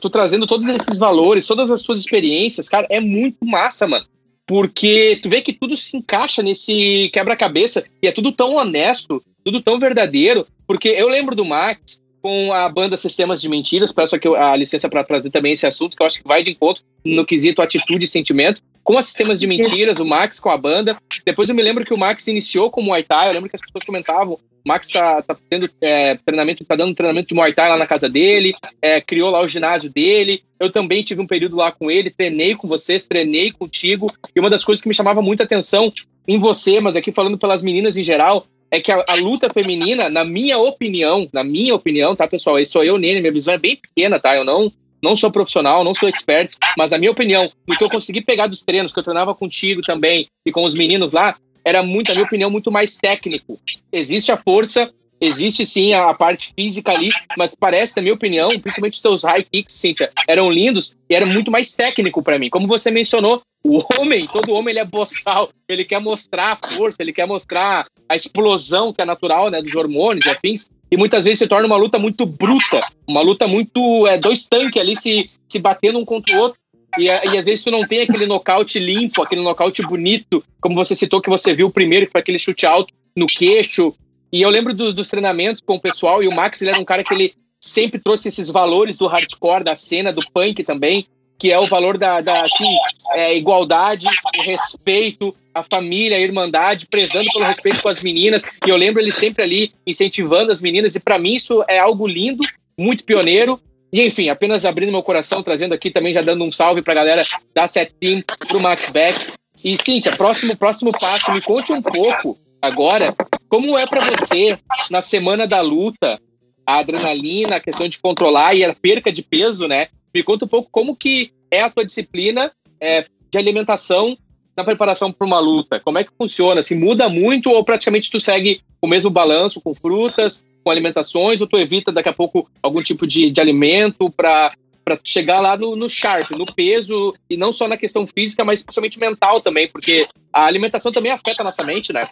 tu 0.00 0.08
trazendo 0.08 0.46
todos 0.46 0.68
esses 0.68 0.96
valores, 1.00 1.44
todas 1.44 1.72
as 1.72 1.80
suas 1.80 1.98
experiências, 1.98 2.68
cara, 2.68 2.86
é 2.88 3.00
muito 3.00 3.44
massa, 3.44 3.84
mano. 3.84 4.06
Porque 4.46 5.18
tu 5.22 5.28
vê 5.28 5.42
que 5.42 5.52
tudo 5.52 5.76
se 5.76 5.96
encaixa 5.96 6.42
nesse 6.42 7.10
quebra-cabeça 7.12 7.84
e 8.00 8.06
é 8.06 8.12
tudo 8.12 8.30
tão 8.30 8.54
honesto, 8.54 9.20
tudo 9.44 9.60
tão 9.60 9.78
verdadeiro, 9.78 10.46
porque 10.66 10.88
eu 10.88 11.08
lembro 11.08 11.34
do 11.34 11.44
Max 11.44 12.00
com 12.22 12.52
a 12.52 12.68
banda 12.68 12.96
Sistemas 12.96 13.40
de 13.40 13.48
Mentiras, 13.48 13.92
peço 13.92 14.16
aqui 14.16 14.28
a 14.28 14.56
licença 14.56 14.88
para 14.88 15.04
trazer 15.04 15.30
também 15.30 15.52
esse 15.52 15.66
assunto, 15.66 15.96
que 15.96 16.02
eu 16.02 16.06
acho 16.06 16.18
que 16.18 16.26
vai 16.26 16.42
de 16.42 16.50
encontro 16.50 16.82
no 17.04 17.24
quesito 17.24 17.62
atitude 17.62 18.04
e 18.04 18.08
sentimento, 18.08 18.60
com 18.82 18.96
a 18.96 19.02
Sistemas 19.02 19.40
de 19.40 19.46
Mentiras, 19.46 19.98
o 19.98 20.04
Max 20.04 20.38
com 20.38 20.50
a 20.50 20.56
banda. 20.56 20.96
Depois 21.24 21.48
eu 21.48 21.54
me 21.54 21.62
lembro 21.62 21.84
que 21.84 21.94
o 21.94 21.98
Max 21.98 22.26
iniciou 22.28 22.70
como 22.70 22.88
Muay 22.88 23.02
Thai, 23.02 23.28
eu 23.28 23.32
lembro 23.32 23.48
que 23.48 23.56
as 23.56 23.60
pessoas 23.60 23.84
comentavam, 23.84 24.38
Max 24.66 24.88
tá, 24.88 25.22
tá 25.22 25.36
tendo 25.48 25.70
é, 25.80 26.16
treinamento, 26.16 26.64
tá 26.64 26.74
dando 26.74 26.94
treinamento 26.94 27.28
de 27.28 27.34
Muay 27.34 27.52
Thai 27.52 27.68
lá 27.70 27.76
na 27.76 27.86
casa 27.86 28.08
dele, 28.08 28.54
é, 28.82 29.00
criou 29.00 29.30
lá 29.30 29.40
o 29.40 29.46
ginásio 29.46 29.92
dele. 29.92 30.42
Eu 30.58 30.70
também 30.70 31.02
tive 31.02 31.20
um 31.20 31.26
período 31.26 31.54
lá 31.54 31.70
com 31.70 31.88
ele, 31.90 32.10
treinei 32.10 32.54
com 32.54 32.66
vocês, 32.66 33.06
treinei 33.06 33.52
contigo. 33.52 34.12
E 34.34 34.40
uma 34.40 34.50
das 34.50 34.64
coisas 34.64 34.82
que 34.82 34.88
me 34.88 34.94
chamava 34.94 35.22
muita 35.22 35.44
atenção 35.44 35.92
em 36.26 36.38
você, 36.38 36.80
mas 36.80 36.96
aqui 36.96 37.12
falando 37.12 37.38
pelas 37.38 37.62
meninas 37.62 37.96
em 37.96 38.02
geral, 38.02 38.44
é 38.70 38.80
que 38.80 38.90
a, 38.90 39.04
a, 39.08 39.14
luta 39.16 39.48
feminina, 39.48 40.08
na 40.08 40.24
minha 40.24 40.58
opinião, 40.58 41.28
na 41.32 41.44
minha 41.44 41.74
opinião, 41.74 42.16
tá, 42.16 42.26
pessoal? 42.26 42.58
Isso 42.58 42.72
sou 42.72 42.84
eu 42.84 42.98
nele, 42.98 43.20
minha 43.20 43.32
visão 43.32 43.54
é 43.54 43.58
bem 43.58 43.76
pequena, 43.76 44.18
tá? 44.18 44.34
Eu 44.34 44.44
não, 44.44 44.72
não 45.02 45.16
sou 45.16 45.30
profissional, 45.30 45.84
não 45.84 45.94
sou 45.94 46.08
expert, 46.08 46.50
mas 46.76 46.90
na 46.90 46.98
minha 46.98 47.12
opinião, 47.12 47.48
o 47.68 47.76
que 47.76 47.84
eu 47.84 47.90
consegui 47.90 48.20
pegar 48.20 48.48
dos 48.48 48.64
treinos, 48.64 48.92
que 48.92 48.98
eu 48.98 49.04
treinava 49.04 49.34
contigo 49.34 49.82
também 49.82 50.26
e 50.44 50.50
com 50.50 50.64
os 50.64 50.74
meninos 50.74 51.12
lá, 51.12 51.36
era 51.66 51.82
muito, 51.82 52.08
na 52.08 52.14
minha 52.14 52.26
opinião, 52.26 52.48
muito 52.48 52.70
mais 52.70 52.96
técnico. 52.96 53.58
Existe 53.92 54.30
a 54.30 54.36
força, 54.36 54.88
Existe 55.18 55.64
sim 55.64 55.94
a 55.94 56.12
parte 56.12 56.52
física 56.54 56.92
ali, 56.92 57.08
mas 57.38 57.54
parece, 57.58 57.96
na 57.96 58.02
minha 58.02 58.14
opinião, 58.14 58.50
principalmente 58.50 58.96
os 58.96 59.00
seus 59.00 59.24
high 59.24 59.42
kicks, 59.42 59.74
Cíntia, 59.74 60.10
eram 60.28 60.50
lindos 60.50 60.94
e 61.08 61.14
era 61.14 61.24
muito 61.24 61.50
mais 61.50 61.72
técnico 61.72 62.22
para 62.22 62.38
mim. 62.38 62.50
Como 62.50 62.66
você 62.66 62.90
mencionou, 62.90 63.40
o 63.64 63.82
homem, 63.98 64.26
todo 64.26 64.52
homem 64.52 64.72
ele 64.72 64.78
é 64.78 64.84
boçal, 64.84 65.48
ele 65.66 65.86
quer 65.86 66.00
mostrar 66.00 66.52
a 66.52 66.56
força, 66.56 66.98
ele 67.00 67.14
quer 67.14 67.26
mostrar 67.26 67.86
a 68.06 68.14
explosão 68.14 68.92
que 68.92 69.00
é 69.00 69.06
natural, 69.06 69.50
né, 69.50 69.62
dos 69.62 69.74
hormônios 69.74 70.26
e 70.26 70.30
afins, 70.30 70.68
e 70.90 70.96
muitas 70.98 71.24
vezes 71.24 71.38
se 71.38 71.48
torna 71.48 71.66
uma 71.66 71.76
luta 71.76 71.98
muito 71.98 72.26
bruta, 72.26 72.78
uma 73.08 73.22
luta 73.22 73.48
muito, 73.48 74.06
é, 74.06 74.18
dois 74.18 74.46
tanques 74.46 74.80
ali 74.80 74.94
se, 74.94 75.18
se 75.48 75.58
batendo 75.58 75.98
um 75.98 76.04
contra 76.04 76.36
o 76.36 76.40
outro, 76.40 76.58
e, 76.98 77.04
e, 77.04 77.10
às 77.10 77.44
vezes 77.44 77.62
tu 77.62 77.70
não 77.70 77.86
tem 77.86 78.02
aquele 78.02 78.26
nocaute 78.26 78.78
limpo, 78.78 79.22
aquele 79.22 79.42
nocaute 79.42 79.82
bonito, 79.82 80.42
como 80.60 80.74
você 80.74 80.94
citou 80.94 81.20
que 81.20 81.28
você 81.28 81.54
viu 81.54 81.70
primeiro, 81.70 82.06
que 82.06 82.12
foi 82.12 82.20
aquele 82.20 82.38
chute 82.38 82.66
alto 82.66 82.92
no 83.16 83.26
queixo, 83.26 83.94
e 84.32 84.42
eu 84.42 84.50
lembro 84.50 84.74
do, 84.74 84.92
dos 84.92 85.08
treinamentos 85.08 85.62
com 85.64 85.76
o 85.76 85.80
pessoal, 85.80 86.22
e 86.22 86.28
o 86.28 86.34
Max 86.34 86.60
ele 86.60 86.70
era 86.70 86.80
um 86.80 86.84
cara 86.84 87.04
que 87.04 87.14
ele 87.14 87.32
sempre 87.60 88.00
trouxe 88.00 88.28
esses 88.28 88.50
valores 88.50 88.98
do 88.98 89.06
hardcore, 89.06 89.64
da 89.64 89.74
cena, 89.74 90.12
do 90.12 90.22
punk 90.32 90.62
também, 90.62 91.06
que 91.38 91.52
é 91.52 91.58
o 91.58 91.66
valor 91.66 91.98
da, 91.98 92.20
da 92.20 92.32
assim, 92.32 92.66
é, 93.12 93.36
igualdade, 93.36 94.06
o 94.38 94.42
respeito, 94.42 95.36
a 95.54 95.62
família, 95.62 96.16
a 96.16 96.20
irmandade, 96.20 96.86
prezando 96.86 97.26
pelo 97.32 97.44
respeito 97.44 97.82
com 97.82 97.88
as 97.88 98.02
meninas. 98.02 98.58
E 98.66 98.70
eu 98.70 98.76
lembro 98.76 99.00
ele 99.00 99.12
sempre 99.12 99.42
ali 99.42 99.72
incentivando 99.86 100.50
as 100.50 100.60
meninas, 100.60 100.94
e 100.94 101.00
para 101.00 101.18
mim 101.18 101.34
isso 101.34 101.62
é 101.68 101.78
algo 101.78 102.06
lindo, 102.06 102.44
muito 102.78 103.04
pioneiro. 103.04 103.60
E 103.96 104.06
enfim, 104.06 104.28
apenas 104.28 104.66
abrindo 104.66 104.92
meu 104.92 105.02
coração, 105.02 105.42
trazendo 105.42 105.72
aqui 105.72 105.90
também, 105.90 106.12
já 106.12 106.20
dando 106.20 106.44
um 106.44 106.52
salve 106.52 106.82
pra 106.82 106.92
galera 106.92 107.22
da 107.54 107.66
Set 107.66 107.94
Team, 107.98 108.22
pro 108.46 108.60
Max 108.60 108.90
Beck. 108.90 109.32
E 109.64 109.78
Cíntia, 109.82 110.14
próximo, 110.14 110.54
próximo 110.54 110.92
passo, 110.92 111.32
me 111.32 111.40
conte 111.40 111.72
um 111.72 111.80
pouco 111.80 112.36
agora 112.60 113.14
como 113.48 113.78
é 113.78 113.86
para 113.86 114.02
você, 114.02 114.58
na 114.90 115.00
semana 115.00 115.46
da 115.46 115.62
luta, 115.62 116.20
a 116.66 116.76
adrenalina, 116.76 117.56
a 117.56 117.60
questão 117.60 117.88
de 117.88 117.98
controlar 117.98 118.54
e 118.54 118.64
a 118.64 118.74
perca 118.74 119.10
de 119.10 119.22
peso, 119.22 119.66
né? 119.66 119.88
Me 120.14 120.22
conta 120.22 120.44
um 120.44 120.48
pouco 120.48 120.68
como 120.70 120.94
que 120.94 121.30
é 121.50 121.62
a 121.62 121.70
tua 121.70 121.82
disciplina 121.82 122.52
é, 122.78 123.02
de 123.02 123.38
alimentação 123.38 124.14
na 124.54 124.62
preparação 124.62 125.10
para 125.10 125.26
uma 125.26 125.38
luta. 125.38 125.80
Como 125.80 125.96
é 125.96 126.04
que 126.04 126.10
funciona? 126.20 126.62
Se 126.62 126.74
muda 126.74 127.08
muito 127.08 127.48
ou 127.48 127.64
praticamente 127.64 128.10
tu 128.10 128.20
segue 128.20 128.60
o 128.82 128.86
mesmo 128.86 129.08
balanço 129.08 129.58
com 129.62 129.74
frutas, 129.74 130.44
com 130.66 130.70
alimentações, 130.72 131.40
ou 131.40 131.46
tu 131.46 131.56
evita 131.56 131.92
daqui 131.92 132.08
a 132.08 132.12
pouco 132.12 132.50
algum 132.60 132.82
tipo 132.82 133.06
de, 133.06 133.30
de 133.30 133.40
alimento 133.40 134.10
para 134.10 134.52
para 134.84 134.98
chegar 135.04 135.40
lá 135.40 135.56
no, 135.56 135.74
no 135.74 135.88
sharp, 135.88 136.30
no 136.38 136.46
peso, 136.46 137.12
e 137.28 137.36
não 137.36 137.52
só 137.52 137.66
na 137.66 137.76
questão 137.76 138.06
física, 138.06 138.44
mas 138.44 138.62
principalmente 138.62 139.00
mental 139.00 139.40
também, 139.40 139.66
porque 139.66 140.06
a 140.32 140.46
alimentação 140.46 140.92
também 140.92 141.10
afeta 141.10 141.42
a 141.42 141.44
nossa 141.44 141.64
mente, 141.64 141.92
né? 141.92 142.06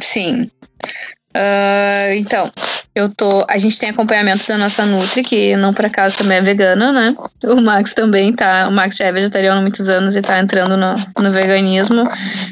Sim. 0.00 0.50
Uh, 1.36 2.14
então, 2.16 2.50
eu 2.96 3.14
tô. 3.14 3.46
A 3.48 3.58
gente 3.58 3.78
tem 3.78 3.90
acompanhamento 3.90 4.44
da 4.48 4.58
nossa 4.58 4.84
Nutri, 4.84 5.22
que 5.22 5.56
não 5.56 5.72
por 5.72 5.84
acaso 5.84 6.16
também 6.16 6.38
é 6.38 6.42
vegana, 6.42 6.90
né? 6.90 7.16
O 7.44 7.60
Max 7.60 7.94
também 7.94 8.32
tá. 8.32 8.66
O 8.68 8.72
Max 8.72 8.96
já 8.96 9.04
é 9.04 9.12
vegetariano 9.12 9.58
há 9.58 9.62
muitos 9.62 9.88
anos 9.88 10.16
e 10.16 10.22
tá 10.22 10.40
entrando 10.40 10.76
no, 10.76 10.96
no 11.22 11.32
veganismo. 11.32 12.02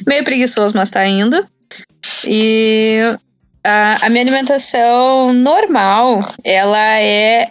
Meio 0.06 0.22
preguiçoso, 0.22 0.72
mas 0.76 0.88
tá 0.88 1.04
indo. 1.04 1.44
E 2.28 3.00
a, 3.64 4.06
a 4.06 4.10
minha 4.10 4.22
alimentação 4.22 5.32
normal, 5.32 6.20
ela 6.44 7.00
é 7.00 7.48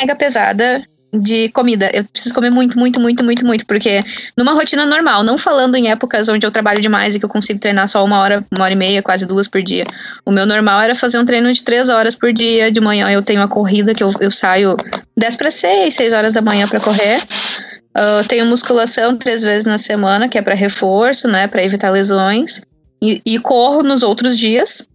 mega 0.00 0.16
pesada 0.16 0.82
de 1.12 1.48
comida. 1.50 1.90
Eu 1.92 2.04
preciso 2.04 2.34
comer 2.34 2.50
muito, 2.50 2.78
muito, 2.78 3.00
muito, 3.00 3.24
muito, 3.24 3.46
muito, 3.46 3.66
porque 3.66 4.04
numa 4.36 4.52
rotina 4.52 4.84
normal, 4.84 5.22
não 5.22 5.38
falando 5.38 5.74
em 5.74 5.90
épocas 5.90 6.28
onde 6.28 6.46
eu 6.46 6.50
trabalho 6.50 6.80
demais 6.80 7.14
e 7.14 7.18
que 7.18 7.24
eu 7.24 7.28
consigo 7.28 7.58
treinar 7.58 7.88
só 7.88 8.04
uma 8.04 8.18
hora, 8.18 8.44
uma 8.54 8.64
hora 8.64 8.72
e 8.72 8.76
meia, 8.76 9.02
quase 9.02 9.26
duas 9.26 9.48
por 9.48 9.62
dia. 9.62 9.84
O 10.24 10.30
meu 10.30 10.44
normal 10.44 10.80
era 10.80 10.94
fazer 10.94 11.18
um 11.18 11.24
treino 11.24 11.52
de 11.52 11.62
três 11.62 11.88
horas 11.88 12.14
por 12.14 12.32
dia. 12.32 12.70
De 12.70 12.80
manhã 12.80 13.10
eu 13.10 13.22
tenho 13.22 13.42
a 13.42 13.48
corrida 13.48 13.94
que 13.94 14.02
eu, 14.02 14.10
eu 14.20 14.30
saio 14.30 14.76
10 15.16 15.36
para 15.36 15.50
6, 15.50 15.94
6 15.94 16.12
horas 16.12 16.32
da 16.32 16.42
manhã 16.42 16.68
para 16.68 16.80
correr. 16.80 17.22
Uh, 17.96 18.26
tenho 18.28 18.46
musculação 18.46 19.16
três 19.16 19.42
vezes 19.42 19.64
na 19.64 19.78
semana, 19.78 20.28
que 20.28 20.38
é 20.38 20.42
para 20.42 20.54
reforço, 20.54 21.26
né, 21.26 21.46
para 21.46 21.64
evitar 21.64 21.90
lesões. 21.90 22.60
E, 23.02 23.22
e 23.24 23.38
corro 23.38 23.82
nos 23.82 24.02
outros 24.02 24.36
dias. 24.36 24.87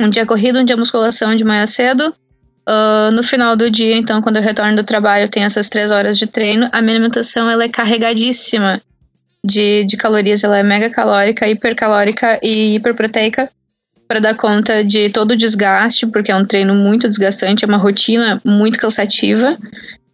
Um 0.00 0.08
dia 0.08 0.24
corrida, 0.24 0.60
um 0.60 0.64
dia 0.64 0.76
musculação 0.76 1.34
de 1.34 1.44
manhã 1.44 1.66
cedo, 1.66 2.14
Uh, 2.68 3.10
no 3.12 3.22
final 3.22 3.56
do 3.56 3.70
dia, 3.70 3.96
então, 3.96 4.20
quando 4.20 4.36
eu 4.36 4.42
retorno 4.42 4.76
do 4.76 4.84
trabalho, 4.84 5.24
eu 5.24 5.28
tenho 5.28 5.46
essas 5.46 5.70
três 5.70 5.90
horas 5.90 6.18
de 6.18 6.26
treino. 6.26 6.68
A 6.70 6.82
minha 6.82 6.96
alimentação 6.96 7.48
ela 7.48 7.64
é 7.64 7.68
carregadíssima 7.68 8.78
de, 9.42 9.84
de 9.84 9.96
calorias, 9.96 10.44
ela 10.44 10.58
é 10.58 10.62
mega 10.62 10.90
calórica, 10.90 11.48
hipercalórica 11.48 12.38
e 12.42 12.74
hiperproteica 12.74 13.48
para 14.06 14.20
dar 14.20 14.34
conta 14.34 14.84
de 14.84 15.08
todo 15.08 15.30
o 15.30 15.36
desgaste, 15.36 16.06
porque 16.08 16.30
é 16.30 16.36
um 16.36 16.44
treino 16.44 16.74
muito 16.74 17.08
desgastante, 17.08 17.64
é 17.64 17.68
uma 17.68 17.78
rotina 17.78 18.38
muito 18.44 18.78
cansativa. 18.78 19.56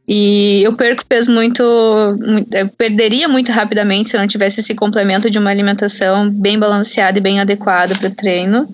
E 0.06 0.62
eu 0.62 0.74
perco 0.74 1.04
peso 1.06 1.32
muito, 1.32 1.62
eu 1.62 2.68
perderia 2.78 3.26
muito 3.26 3.50
rapidamente 3.50 4.10
se 4.10 4.18
não 4.18 4.28
tivesse 4.28 4.60
esse 4.60 4.76
complemento 4.76 5.28
de 5.28 5.38
uma 5.40 5.50
alimentação 5.50 6.30
bem 6.30 6.56
balanceada 6.56 7.18
e 7.18 7.22
bem 7.22 7.40
adequada 7.40 7.96
para 7.96 8.08
o 8.08 8.14
treino. 8.14 8.68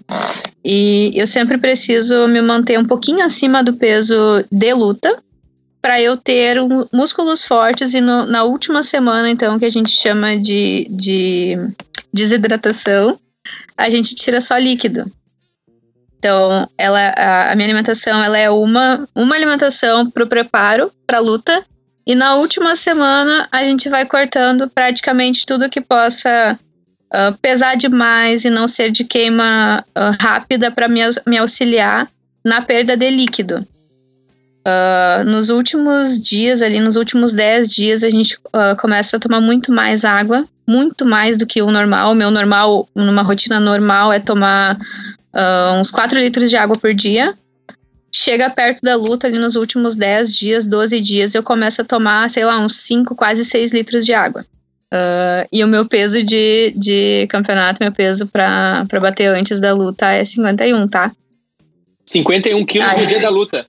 E 0.64 1.12
eu 1.14 1.26
sempre 1.26 1.56
preciso 1.56 2.28
me 2.28 2.42
manter 2.42 2.78
um 2.78 2.84
pouquinho 2.84 3.24
acima 3.24 3.62
do 3.62 3.74
peso 3.74 4.14
de 4.52 4.74
luta 4.74 5.16
para 5.80 6.00
eu 6.00 6.16
ter 6.16 6.60
um, 6.60 6.86
músculos 6.92 7.44
fortes 7.44 7.94
e 7.94 8.00
no, 8.00 8.26
na 8.26 8.44
última 8.44 8.82
semana, 8.82 9.30
então, 9.30 9.58
que 9.58 9.64
a 9.64 9.70
gente 9.70 9.90
chama 9.90 10.36
de, 10.36 10.86
de 10.90 11.56
desidratação, 12.12 13.18
a 13.76 13.88
gente 13.88 14.14
tira 14.14 14.40
só 14.40 14.58
líquido. 14.58 15.10
Então, 16.18 16.68
ela, 16.76 17.00
a, 17.16 17.52
a 17.52 17.56
minha 17.56 17.66
alimentação 17.66 18.22
ela 18.22 18.36
é 18.36 18.50
uma, 18.50 19.08
uma 19.14 19.34
alimentação 19.34 20.10
para 20.10 20.24
o 20.24 20.26
preparo 20.26 20.92
para 21.06 21.16
a 21.16 21.20
luta. 21.20 21.64
E 22.06 22.14
na 22.14 22.34
última 22.34 22.76
semana 22.76 23.48
a 23.50 23.62
gente 23.64 23.88
vai 23.88 24.04
cortando 24.04 24.68
praticamente 24.68 25.46
tudo 25.46 25.70
que 25.70 25.80
possa 25.80 26.58
uh, 27.12 27.36
pesar 27.40 27.76
demais 27.76 28.44
e 28.44 28.50
não 28.50 28.68
ser 28.68 28.90
de 28.90 29.04
queima 29.04 29.84
uh, 29.88 30.16
rápida 30.20 30.70
para 30.70 30.88
me, 30.88 31.00
me 31.26 31.38
auxiliar 31.38 32.08
na 32.44 32.62
perda 32.62 32.96
de 32.96 33.10
líquido. 33.10 33.66
Uh, 34.66 35.24
nos 35.24 35.50
últimos 35.50 36.20
dias, 36.20 36.62
ali 36.62 36.80
nos 36.80 36.96
últimos 36.96 37.32
10 37.32 37.68
dias, 37.74 38.02
a 38.04 38.10
gente 38.10 38.38
começa 38.78 39.16
a 39.16 39.20
tomar 39.20 39.40
muito 39.40 39.72
mais 39.72 40.04
água, 40.04 40.46
muito 40.68 41.04
mais 41.04 41.36
do 41.36 41.46
que 41.46 41.62
o 41.62 41.70
normal. 41.70 42.12
O 42.12 42.14
meu 42.14 42.30
normal, 42.30 42.86
numa 42.94 43.22
rotina 43.22 43.58
normal, 43.58 44.12
é 44.12 44.20
tomar 44.20 44.78
uns 45.80 45.90
4 45.90 46.18
litros 46.18 46.50
de 46.50 46.56
água 46.56 46.76
por 46.76 46.92
dia. 46.92 47.34
Chega 48.12 48.50
perto 48.50 48.82
da 48.82 48.96
luta, 48.96 49.26
ali 49.26 49.38
nos 49.38 49.56
últimos 49.56 49.94
10 49.94 50.34
dias, 50.34 50.66
12 50.66 51.00
dias, 51.00 51.34
eu 51.34 51.42
começo 51.42 51.80
a 51.80 51.84
tomar, 51.84 52.28
sei 52.28 52.44
lá, 52.44 52.58
uns 52.58 52.76
5, 52.76 53.14
quase 53.14 53.44
6 53.44 53.72
litros 53.72 54.04
de 54.04 54.12
água. 54.12 54.44
E 55.52 55.64
o 55.64 55.68
meu 55.68 55.86
peso 55.86 56.22
de, 56.22 56.72
de 56.76 57.26
campeonato, 57.28 57.82
meu 57.82 57.92
peso 57.92 58.26
para 58.26 58.84
bater 59.00 59.28
antes 59.28 59.60
da 59.60 59.72
luta 59.72 60.10
é 60.10 60.24
51, 60.24 60.88
tá? 60.88 61.12
51 62.06 62.64
quilos 62.64 62.96
no 62.96 63.06
dia 63.06 63.20
da 63.20 63.30
luta. 63.30 63.64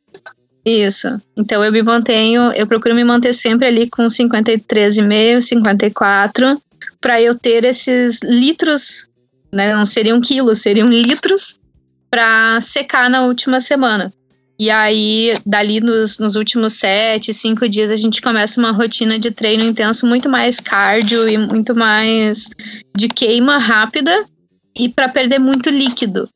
Isso. 0.65 1.07
Então 1.37 1.63
eu 1.63 1.71
me 1.71 1.81
mantenho, 1.81 2.51
eu 2.53 2.67
procuro 2.67 2.95
me 2.95 3.03
manter 3.03 3.33
sempre 3.33 3.67
ali 3.67 3.89
com 3.89 4.03
53,5, 4.03 5.41
54, 5.41 6.61
para 6.99 7.21
eu 7.21 7.37
ter 7.37 7.63
esses 7.63 8.19
litros, 8.23 9.07
né? 9.51 9.73
Não 9.75 9.85
seriam 9.85 10.21
quilos, 10.21 10.59
seriam 10.59 10.87
litros 10.87 11.59
para 12.09 12.59
secar 12.61 13.09
na 13.09 13.25
última 13.25 13.59
semana. 13.61 14.11
E 14.61 14.69
aí, 14.69 15.33
dali 15.43 15.79
nos, 15.79 16.19
nos 16.19 16.35
últimos 16.35 16.73
sete, 16.73 17.33
cinco 17.33 17.67
dias, 17.67 17.89
a 17.89 17.95
gente 17.95 18.21
começa 18.21 18.59
uma 18.59 18.71
rotina 18.71 19.17
de 19.17 19.31
treino 19.31 19.63
intenso 19.63 20.05
muito 20.05 20.29
mais 20.29 20.59
cardio 20.59 21.27
e 21.27 21.35
muito 21.35 21.73
mais 21.73 22.47
de 22.95 23.07
queima 23.07 23.57
rápida 23.57 24.23
e 24.77 24.87
para 24.87 25.09
perder 25.09 25.39
muito 25.39 25.71
líquido. 25.71 26.29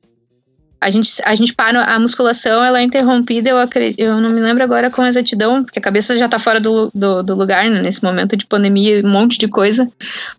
A 0.82 0.90
gente, 0.90 1.22
a 1.24 1.36
gente 1.36 1.54
para, 1.54 1.84
a 1.84 2.00
musculação 2.00 2.64
ela 2.64 2.80
é 2.80 2.84
interrompida, 2.84 3.52
eu, 3.52 3.60
acredito, 3.60 4.00
eu 4.00 4.20
não 4.20 4.32
me 4.32 4.42
lembro 4.42 4.64
agora 4.64 4.90
com 4.90 5.06
exatidão, 5.06 5.64
porque 5.64 5.78
a 5.78 5.82
cabeça 5.84 6.18
já 6.18 6.28
tá 6.28 6.40
fora 6.40 6.60
do, 6.60 6.90
do, 6.96 7.22
do 7.22 7.36
lugar, 7.36 7.70
né, 7.70 7.80
nesse 7.80 8.04
momento 8.04 8.36
de 8.36 8.48
pandemia, 8.48 9.06
um 9.06 9.10
monte 9.10 9.38
de 9.38 9.48
coisa, 9.48 9.88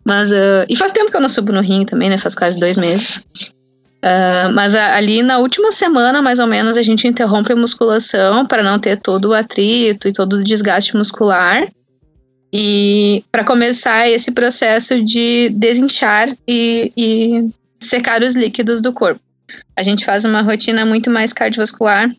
mas, 0.05 0.33
uh, 0.33 0.67
e 0.69 0.75
faz 0.75 0.91
tempo 0.91 1.09
que 1.09 1.17
eu 1.17 1.21
não 1.21 1.29
subo 1.29 1.53
no 1.53 1.61
ringue 1.61 1.87
também, 1.87 2.11
né, 2.11 2.19
faz 2.19 2.35
quase 2.35 2.59
dois 2.59 2.77
meses, 2.77 3.23
uh, 4.07 4.53
mas 4.55 4.75
a, 4.75 4.97
ali 4.97 5.23
na 5.23 5.39
última 5.39 5.73
semana, 5.73 6.23
mais 6.23 6.39
ou 6.39 6.47
menos, 6.47 6.77
a 6.77 6.83
gente 6.83 7.09
interrompe 7.09 7.53
a 7.53 7.57
musculação 7.57 8.47
para 8.47 8.63
não 8.63 8.79
ter 8.79 8.97
todo 8.97 9.27
o 9.27 9.35
atrito 9.35 10.09
e 10.09 10.13
todo 10.13 10.35
o 10.35 10.45
desgaste 10.45 10.97
muscular, 10.97 11.67
e 12.53 13.25
para 13.31 13.45
começar 13.45 14.09
esse 14.09 14.33
processo 14.33 15.03
de 15.05 15.51
desinchar 15.51 16.35
e, 16.49 16.93
e 16.97 17.51
secar 17.83 18.23
os 18.23 18.35
líquidos 18.35 18.81
do 18.81 18.93
corpo. 18.93 19.21
A 19.79 19.83
gente 19.83 20.05
faz 20.05 20.25
uma 20.25 20.43
rotina 20.43 20.87
muito 20.87 21.11
mais 21.11 21.33
cardiovascular 21.33 22.11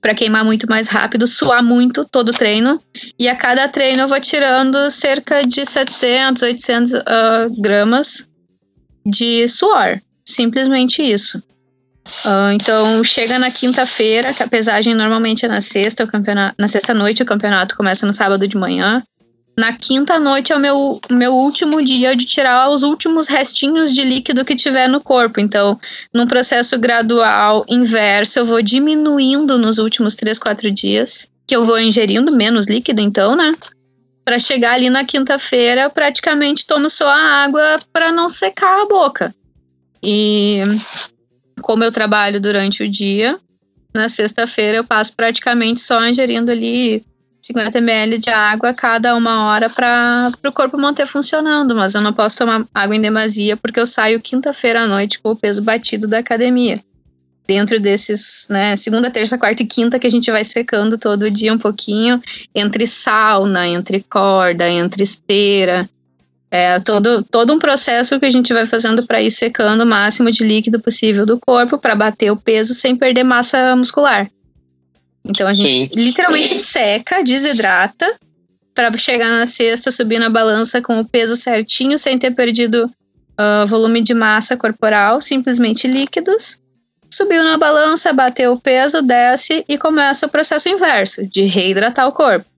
para 0.00 0.14
queimar 0.14 0.44
muito 0.44 0.68
mais 0.68 0.88
rápido, 0.88 1.28
suar 1.28 1.62
muito 1.62 2.04
todo 2.04 2.30
o 2.30 2.32
treino. 2.32 2.80
E 3.16 3.28
a 3.28 3.36
cada 3.36 3.68
treino 3.68 4.02
eu 4.02 4.08
vou 4.08 4.20
tirando 4.20 4.90
cerca 4.90 5.46
de 5.46 5.64
700, 5.64 6.42
800 6.42 6.92
uh, 6.92 7.02
gramas 7.60 8.28
de 9.06 9.46
suor. 9.46 10.00
Simplesmente 10.32 11.02
isso. 11.02 11.42
Uh, 12.26 12.52
então, 12.54 13.04
chega 13.04 13.38
na 13.38 13.50
quinta-feira, 13.50 14.32
que 14.32 14.42
a 14.42 14.48
pesagem 14.48 14.94
normalmente 14.94 15.44
é 15.44 15.48
na 15.48 15.60
sexta, 15.60 16.04
o 16.04 16.08
campeonato, 16.08 16.54
na 16.58 16.66
sexta-noite, 16.66 17.22
o 17.22 17.26
campeonato 17.26 17.76
começa 17.76 18.06
no 18.06 18.12
sábado 18.12 18.46
de 18.48 18.56
manhã. 18.56 19.02
Na 19.58 19.72
quinta 19.72 20.18
noite 20.18 20.50
é 20.50 20.56
o 20.56 20.58
meu, 20.58 21.00
meu 21.10 21.34
último 21.34 21.84
dia 21.84 22.16
de 22.16 22.24
tirar 22.24 22.70
os 22.70 22.82
últimos 22.82 23.28
restinhos 23.28 23.92
de 23.92 24.02
líquido 24.02 24.44
que 24.44 24.56
tiver 24.56 24.88
no 24.88 25.00
corpo. 25.00 25.38
Então, 25.38 25.78
num 26.12 26.26
processo 26.26 26.78
gradual 26.78 27.64
inverso, 27.68 28.38
eu 28.38 28.46
vou 28.46 28.62
diminuindo 28.62 29.58
nos 29.58 29.78
últimos 29.78 30.16
três, 30.16 30.38
quatro 30.38 30.70
dias, 30.70 31.28
que 31.46 31.54
eu 31.54 31.64
vou 31.64 31.78
ingerindo 31.78 32.32
menos 32.32 32.66
líquido, 32.66 33.02
então, 33.02 33.36
né? 33.36 33.54
Para 34.24 34.38
chegar 34.38 34.74
ali 34.74 34.88
na 34.88 35.04
quinta-feira, 35.04 35.82
eu 35.82 35.90
praticamente 35.90 36.66
tomo 36.66 36.88
só 36.88 37.08
a 37.08 37.44
água 37.44 37.78
para 37.92 38.10
não 38.10 38.28
secar 38.30 38.82
a 38.82 38.86
boca. 38.86 39.34
E 40.02 40.62
como 41.60 41.84
eu 41.84 41.92
trabalho 41.92 42.40
durante 42.40 42.82
o 42.82 42.90
dia, 42.90 43.38
na 43.94 44.08
sexta-feira 44.08 44.78
eu 44.78 44.84
passo 44.84 45.14
praticamente 45.14 45.80
só 45.80 46.04
ingerindo 46.06 46.50
ali 46.50 47.04
50 47.42 47.78
ml 47.78 48.18
de 48.18 48.30
água 48.30 48.70
a 48.70 48.74
cada 48.74 49.16
uma 49.16 49.46
hora 49.46 49.68
para 49.68 50.32
o 50.44 50.52
corpo 50.52 50.78
manter 50.78 51.06
funcionando, 51.06 51.74
mas 51.74 51.94
eu 51.94 52.00
não 52.00 52.12
posso 52.12 52.38
tomar 52.38 52.64
água 52.72 52.94
em 52.94 53.00
demasia 53.00 53.56
porque 53.56 53.80
eu 53.80 53.86
saio 53.86 54.20
quinta-feira 54.20 54.82
à 54.82 54.86
noite 54.86 55.20
com 55.20 55.30
o 55.30 55.36
peso 55.36 55.60
batido 55.62 56.06
da 56.06 56.18
academia. 56.18 56.80
Dentro 57.44 57.80
desses, 57.80 58.46
né, 58.48 58.76
segunda, 58.76 59.10
terça, 59.10 59.36
quarta 59.36 59.64
e 59.64 59.66
quinta 59.66 59.98
que 59.98 60.06
a 60.06 60.10
gente 60.10 60.30
vai 60.30 60.44
secando 60.44 60.96
todo 60.96 61.30
dia 61.30 61.52
um 61.52 61.58
pouquinho, 61.58 62.22
entre 62.54 62.86
sauna, 62.86 63.66
entre 63.66 64.00
corda, 64.08 64.70
entre 64.70 65.02
esteira, 65.02 65.88
é 66.54 66.78
todo, 66.80 67.24
todo 67.24 67.50
um 67.54 67.58
processo 67.58 68.20
que 68.20 68.26
a 68.26 68.30
gente 68.30 68.52
vai 68.52 68.66
fazendo 68.66 69.06
para 69.06 69.22
ir 69.22 69.30
secando 69.30 69.84
o 69.84 69.86
máximo 69.86 70.30
de 70.30 70.44
líquido 70.44 70.78
possível 70.78 71.24
do 71.24 71.40
corpo 71.40 71.78
para 71.78 71.94
bater 71.94 72.30
o 72.30 72.36
peso 72.36 72.74
sem 72.74 72.94
perder 72.94 73.24
massa 73.24 73.74
muscular. 73.74 74.28
Então 75.24 75.48
a 75.48 75.54
gente 75.54 75.88
Sim. 75.88 75.94
literalmente 75.94 76.54
seca, 76.54 77.24
desidrata, 77.24 78.14
para 78.74 78.94
chegar 78.98 79.30
na 79.30 79.46
cesta, 79.46 79.90
subir 79.90 80.18
na 80.18 80.28
balança 80.28 80.82
com 80.82 81.00
o 81.00 81.08
peso 81.08 81.36
certinho, 81.36 81.98
sem 81.98 82.18
ter 82.18 82.32
perdido 82.32 82.84
uh, 82.84 83.66
volume 83.66 84.02
de 84.02 84.12
massa 84.12 84.54
corporal, 84.54 85.22
simplesmente 85.22 85.88
líquidos. 85.88 86.60
Subiu 87.10 87.42
na 87.42 87.56
balança, 87.56 88.12
bateu 88.12 88.52
o 88.52 88.60
peso, 88.60 89.00
desce 89.00 89.64
e 89.66 89.78
começa 89.78 90.26
o 90.26 90.30
processo 90.30 90.68
inverso, 90.68 91.26
de 91.26 91.44
reidratar 91.44 92.06
o 92.08 92.12
corpo. 92.12 92.51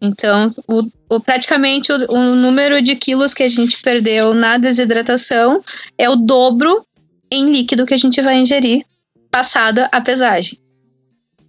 Então, 0.00 0.54
o, 0.68 1.16
o 1.16 1.20
praticamente 1.20 1.92
o, 1.92 2.12
o, 2.12 2.34
número 2.36 2.80
de 2.80 2.94
quilos 2.94 3.34
que 3.34 3.42
a 3.42 3.48
gente 3.48 3.80
perdeu 3.82 4.32
na 4.32 4.56
desidratação 4.56 5.62
é 5.96 6.08
o 6.08 6.16
dobro 6.16 6.84
em 7.30 7.50
líquido 7.50 7.84
que 7.84 7.94
a 7.94 7.98
gente 7.98 8.20
vai 8.22 8.38
ingerir 8.38 8.84
passada 9.30 9.88
a 9.92 10.00
pesagem. 10.00 10.58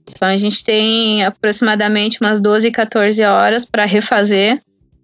Então 0.09 0.27
a 0.27 0.37
gente 0.37 0.63
tem 0.63 1.23
aproximadamente 1.23 2.17
umas 2.19 2.39
12, 2.39 2.71
14 2.71 3.23
horas 3.23 3.65
para 3.65 3.85
refazer 3.85 4.59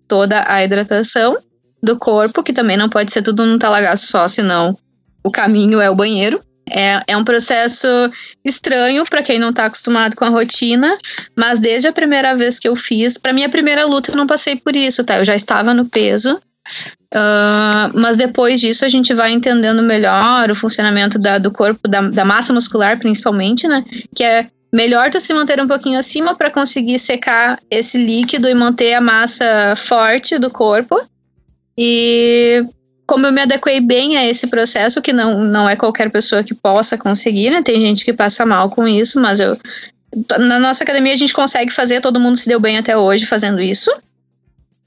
toda 0.07 0.43
a 0.47 0.63
hidratação 0.63 1.37
do 1.81 1.97
corpo, 1.97 2.43
que 2.43 2.51
também 2.51 2.75
não 2.75 2.89
pode 2.89 3.13
ser 3.13 3.21
tudo 3.21 3.45
num 3.45 3.59
talagaço 3.59 4.07
só, 4.07 4.27
senão 4.27 4.75
o 5.23 5.31
caminho 5.31 5.79
é 5.79 5.89
o 5.89 5.95
banheiro. 5.95 6.41
É, 6.69 7.01
é 7.07 7.17
um 7.17 7.23
processo 7.23 7.87
estranho 8.43 9.05
para 9.05 9.21
quem 9.21 9.37
não 9.37 9.49
está 9.49 9.65
acostumado 9.65 10.15
com 10.15 10.25
a 10.25 10.29
rotina, 10.29 10.97
mas 11.37 11.59
desde 11.59 11.87
a 11.87 11.93
primeira 11.93 12.35
vez 12.35 12.59
que 12.59 12.67
eu 12.67 12.75
fiz, 12.75 13.17
para 13.17 13.33
minha 13.33 13.49
primeira 13.49 13.85
luta 13.85 14.11
eu 14.11 14.15
não 14.15 14.25
passei 14.25 14.55
por 14.55 14.75
isso, 14.75 15.03
tá? 15.03 15.17
Eu 15.17 15.25
já 15.25 15.35
estava 15.35 15.73
no 15.73 15.85
peso, 15.85 16.39
Uh, 17.13 17.87
mas 17.93 18.17
depois 18.17 18.59
disso 18.59 18.83
a 18.83 18.89
gente 18.89 19.13
vai 19.13 19.31
entendendo 19.31 19.81
melhor 19.81 20.51
o 20.51 20.55
funcionamento 20.55 21.17
da, 21.17 21.37
do 21.37 21.49
corpo, 21.49 21.87
da, 21.87 22.01
da, 22.01 22.25
massa 22.25 22.51
muscular 22.51 22.99
principalmente, 22.99 23.67
né? 23.67 23.85
Que 24.13 24.23
é 24.23 24.47
melhor 24.73 25.09
tu 25.09 25.21
se 25.21 25.33
manter 25.33 25.61
um 25.61 25.67
pouquinho 25.67 25.97
acima 25.97 26.35
para 26.35 26.51
conseguir 26.51 26.99
secar 26.99 27.57
esse 27.71 27.97
líquido 27.97 28.49
e 28.49 28.53
manter 28.53 28.95
a 28.95 29.01
massa 29.01 29.75
forte 29.77 30.37
do 30.37 30.49
corpo. 30.49 30.99
E 31.77 32.65
como 33.05 33.27
eu 33.27 33.31
me 33.31 33.41
adequei 33.41 33.79
bem 33.79 34.17
a 34.17 34.25
esse 34.25 34.47
processo, 34.47 35.01
que 35.01 35.13
não, 35.13 35.43
não 35.43 35.69
é 35.69 35.75
qualquer 35.75 36.09
pessoa 36.09 36.43
que 36.43 36.53
possa 36.53 36.97
conseguir, 36.97 37.51
né? 37.51 37.61
Tem 37.61 37.79
gente 37.79 38.03
que 38.03 38.13
passa 38.13 38.45
mal 38.45 38.69
com 38.69 38.87
isso, 38.87 39.19
mas 39.21 39.39
eu. 39.39 39.57
Na 40.39 40.59
nossa 40.59 40.83
academia 40.83 41.13
a 41.13 41.17
gente 41.17 41.33
consegue 41.33 41.71
fazer, 41.71 41.99
todo 41.99 42.19
mundo 42.19 42.37
se 42.37 42.47
deu 42.47 42.59
bem 42.59 42.77
até 42.77 42.97
hoje 42.97 43.25
fazendo 43.25 43.61
isso. 43.61 43.91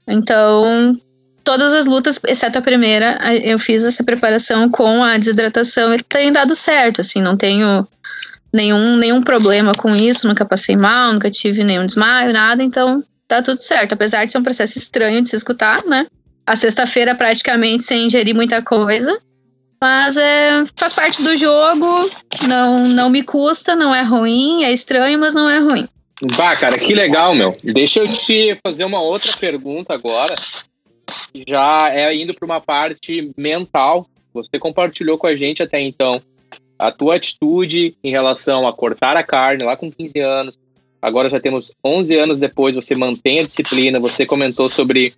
Então, 0.07 0.97
todas 1.43 1.71
as 1.73 1.85
lutas, 1.85 2.19
exceto 2.27 2.57
a 2.57 2.61
primeira, 2.63 3.17
eu 3.43 3.59
fiz 3.59 3.83
essa 3.83 4.03
preparação 4.03 4.69
com 4.69 5.03
a 5.03 5.17
desidratação 5.17 5.93
e 5.93 6.01
tem 6.01 6.31
dado 6.31 6.55
certo, 6.55 7.01
assim, 7.01 7.21
não 7.21 7.37
tenho 7.37 7.87
nenhum, 8.51 8.97
nenhum 8.97 9.21
problema 9.21 9.73
com 9.73 9.95
isso, 9.95 10.27
nunca 10.27 10.45
passei 10.45 10.75
mal, 10.75 11.13
nunca 11.13 11.29
tive 11.29 11.63
nenhum 11.63 11.85
desmaio, 11.85 12.33
nada, 12.33 12.63
então 12.63 13.03
tá 13.27 13.41
tudo 13.41 13.61
certo. 13.61 13.93
Apesar 13.93 14.25
de 14.25 14.31
ser 14.31 14.39
um 14.39 14.43
processo 14.43 14.77
estranho 14.77 15.21
de 15.21 15.29
se 15.29 15.35
escutar, 15.35 15.85
né? 15.85 16.07
A 16.49 16.55
sexta-feira 16.55 17.13
praticamente 17.13 17.83
sem 17.83 18.07
ingerir 18.07 18.33
muita 18.33 18.59
coisa. 18.59 19.15
Mas 19.79 20.17
é, 20.17 20.65
faz 20.75 20.93
parte 20.93 21.21
do 21.21 21.37
jogo, 21.37 22.09
não, 22.47 22.87
não 22.87 23.09
me 23.11 23.21
custa, 23.21 23.75
não 23.75 23.93
é 23.93 24.01
ruim, 24.01 24.63
é 24.63 24.73
estranho, 24.73 25.19
mas 25.19 25.35
não 25.35 25.47
é 25.47 25.59
ruim. 25.59 25.87
Bah, 26.35 26.55
cara, 26.55 26.75
que 26.75 26.95
legal, 26.95 27.35
meu. 27.35 27.53
Deixa 27.63 27.99
eu 27.99 28.11
te 28.11 28.57
fazer 28.65 28.83
uma 28.83 28.99
outra 28.99 29.31
pergunta 29.37 29.93
agora. 29.93 30.33
Já 31.47 31.91
é 31.93 32.13
indo 32.15 32.33
para 32.33 32.45
uma 32.47 32.59
parte 32.59 33.31
mental. 33.37 34.07
Você 34.33 34.57
compartilhou 34.59 35.19
com 35.19 35.27
a 35.27 35.35
gente 35.35 35.61
até 35.61 35.79
então 35.79 36.19
a 36.79 36.91
tua 36.91 37.15
atitude 37.15 37.93
em 38.03 38.09
relação 38.09 38.67
a 38.67 38.73
cortar 38.73 39.15
a 39.15 39.23
carne 39.23 39.63
lá 39.63 39.77
com 39.77 39.91
15 39.91 40.19
anos. 40.19 40.57
Agora 40.99 41.29
já 41.29 41.39
temos 41.39 41.71
11 41.85 42.17
anos 42.17 42.39
depois, 42.39 42.75
você 42.75 42.95
mantém 42.95 43.39
a 43.39 43.43
disciplina, 43.43 43.99
você 43.99 44.25
comentou 44.25 44.67
sobre 44.67 45.13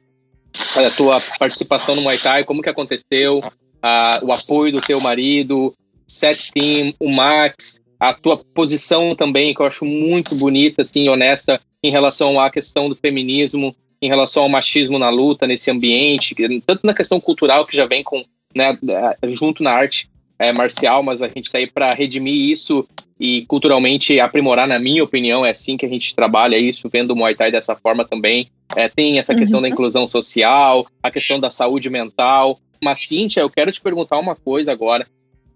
a 0.78 0.90
tua 0.92 1.22
participação 1.40 1.96
no 1.96 2.02
Muay 2.02 2.18
Thai, 2.18 2.44
como 2.44 2.62
que 2.62 2.70
aconteceu, 2.70 3.42
a, 3.82 4.20
o 4.22 4.32
apoio 4.32 4.72
do 4.72 4.82
teu 4.82 5.00
marido, 5.02 5.74
Set 6.08 6.52
Team, 6.52 6.94
o 7.00 7.10
Max, 7.10 7.80
a 8.00 8.14
tua 8.14 8.38
posição 8.38 9.16
também, 9.16 9.54
que 9.54 9.62
eu 9.62 9.66
acho 9.66 9.86
muito 9.86 10.36
bonita, 10.36 10.82
assim, 10.82 11.08
honesta, 11.08 11.60
em 11.84 11.92
relação 11.92 12.40
à 12.40 12.50
questão 12.50 12.90
do 12.90 12.96
feminismo, 12.96 13.76
em 14.02 14.08
relação 14.08 14.44
ao 14.44 14.50
machismo 14.50 14.98
na 14.98 15.10
luta, 15.10 15.46
nesse 15.46 15.70
ambiente, 15.70 16.36
tanto 16.66 16.86
na 16.86 16.94
questão 16.94 17.20
cultural 17.20 17.66
que 17.66 17.78
já 17.78 17.86
vem 17.86 18.04
com, 18.04 18.24
né, 18.56 18.78
junto 19.26 19.62
na 19.62 19.72
arte 19.72 20.10
é, 20.40 20.52
marcial, 20.52 21.04
mas 21.04 21.22
a 21.22 21.28
gente 21.28 21.46
está 21.46 21.60
aí 21.60 21.68
para 21.68 21.92
redimir 21.92 22.50
isso 22.50 22.88
e 23.20 23.46
culturalmente 23.46 24.20
aprimorar, 24.20 24.68
na 24.68 24.80
minha 24.80 25.04
opinião, 25.04 25.46
é 25.46 25.52
assim 25.52 25.78
que 25.78 25.86
a 25.86 25.90
gente 25.90 26.16
trabalha 26.16 26.58
isso, 26.58 26.90
vendo 26.90 27.12
o 27.12 27.16
Muay 27.16 27.36
Thai 27.36 27.52
dessa 27.52 27.76
forma 27.76 28.04
também. 28.04 28.48
É, 28.76 28.88
tem 28.88 29.20
essa 29.20 29.36
questão 29.36 29.58
uhum. 29.58 29.64
da 29.64 29.70
inclusão 29.70 30.08
social, 30.08 30.86
a 31.04 31.12
questão 31.12 31.40
da 31.40 31.50
saúde 31.50 31.90
mental. 31.90 32.58
Mas, 32.84 33.08
Cíntia, 33.08 33.42
eu 33.42 33.50
quero 33.50 33.72
te 33.72 33.82
perguntar 33.82 34.18
uma 34.18 34.36
coisa 34.36 34.72
agora. 34.72 35.06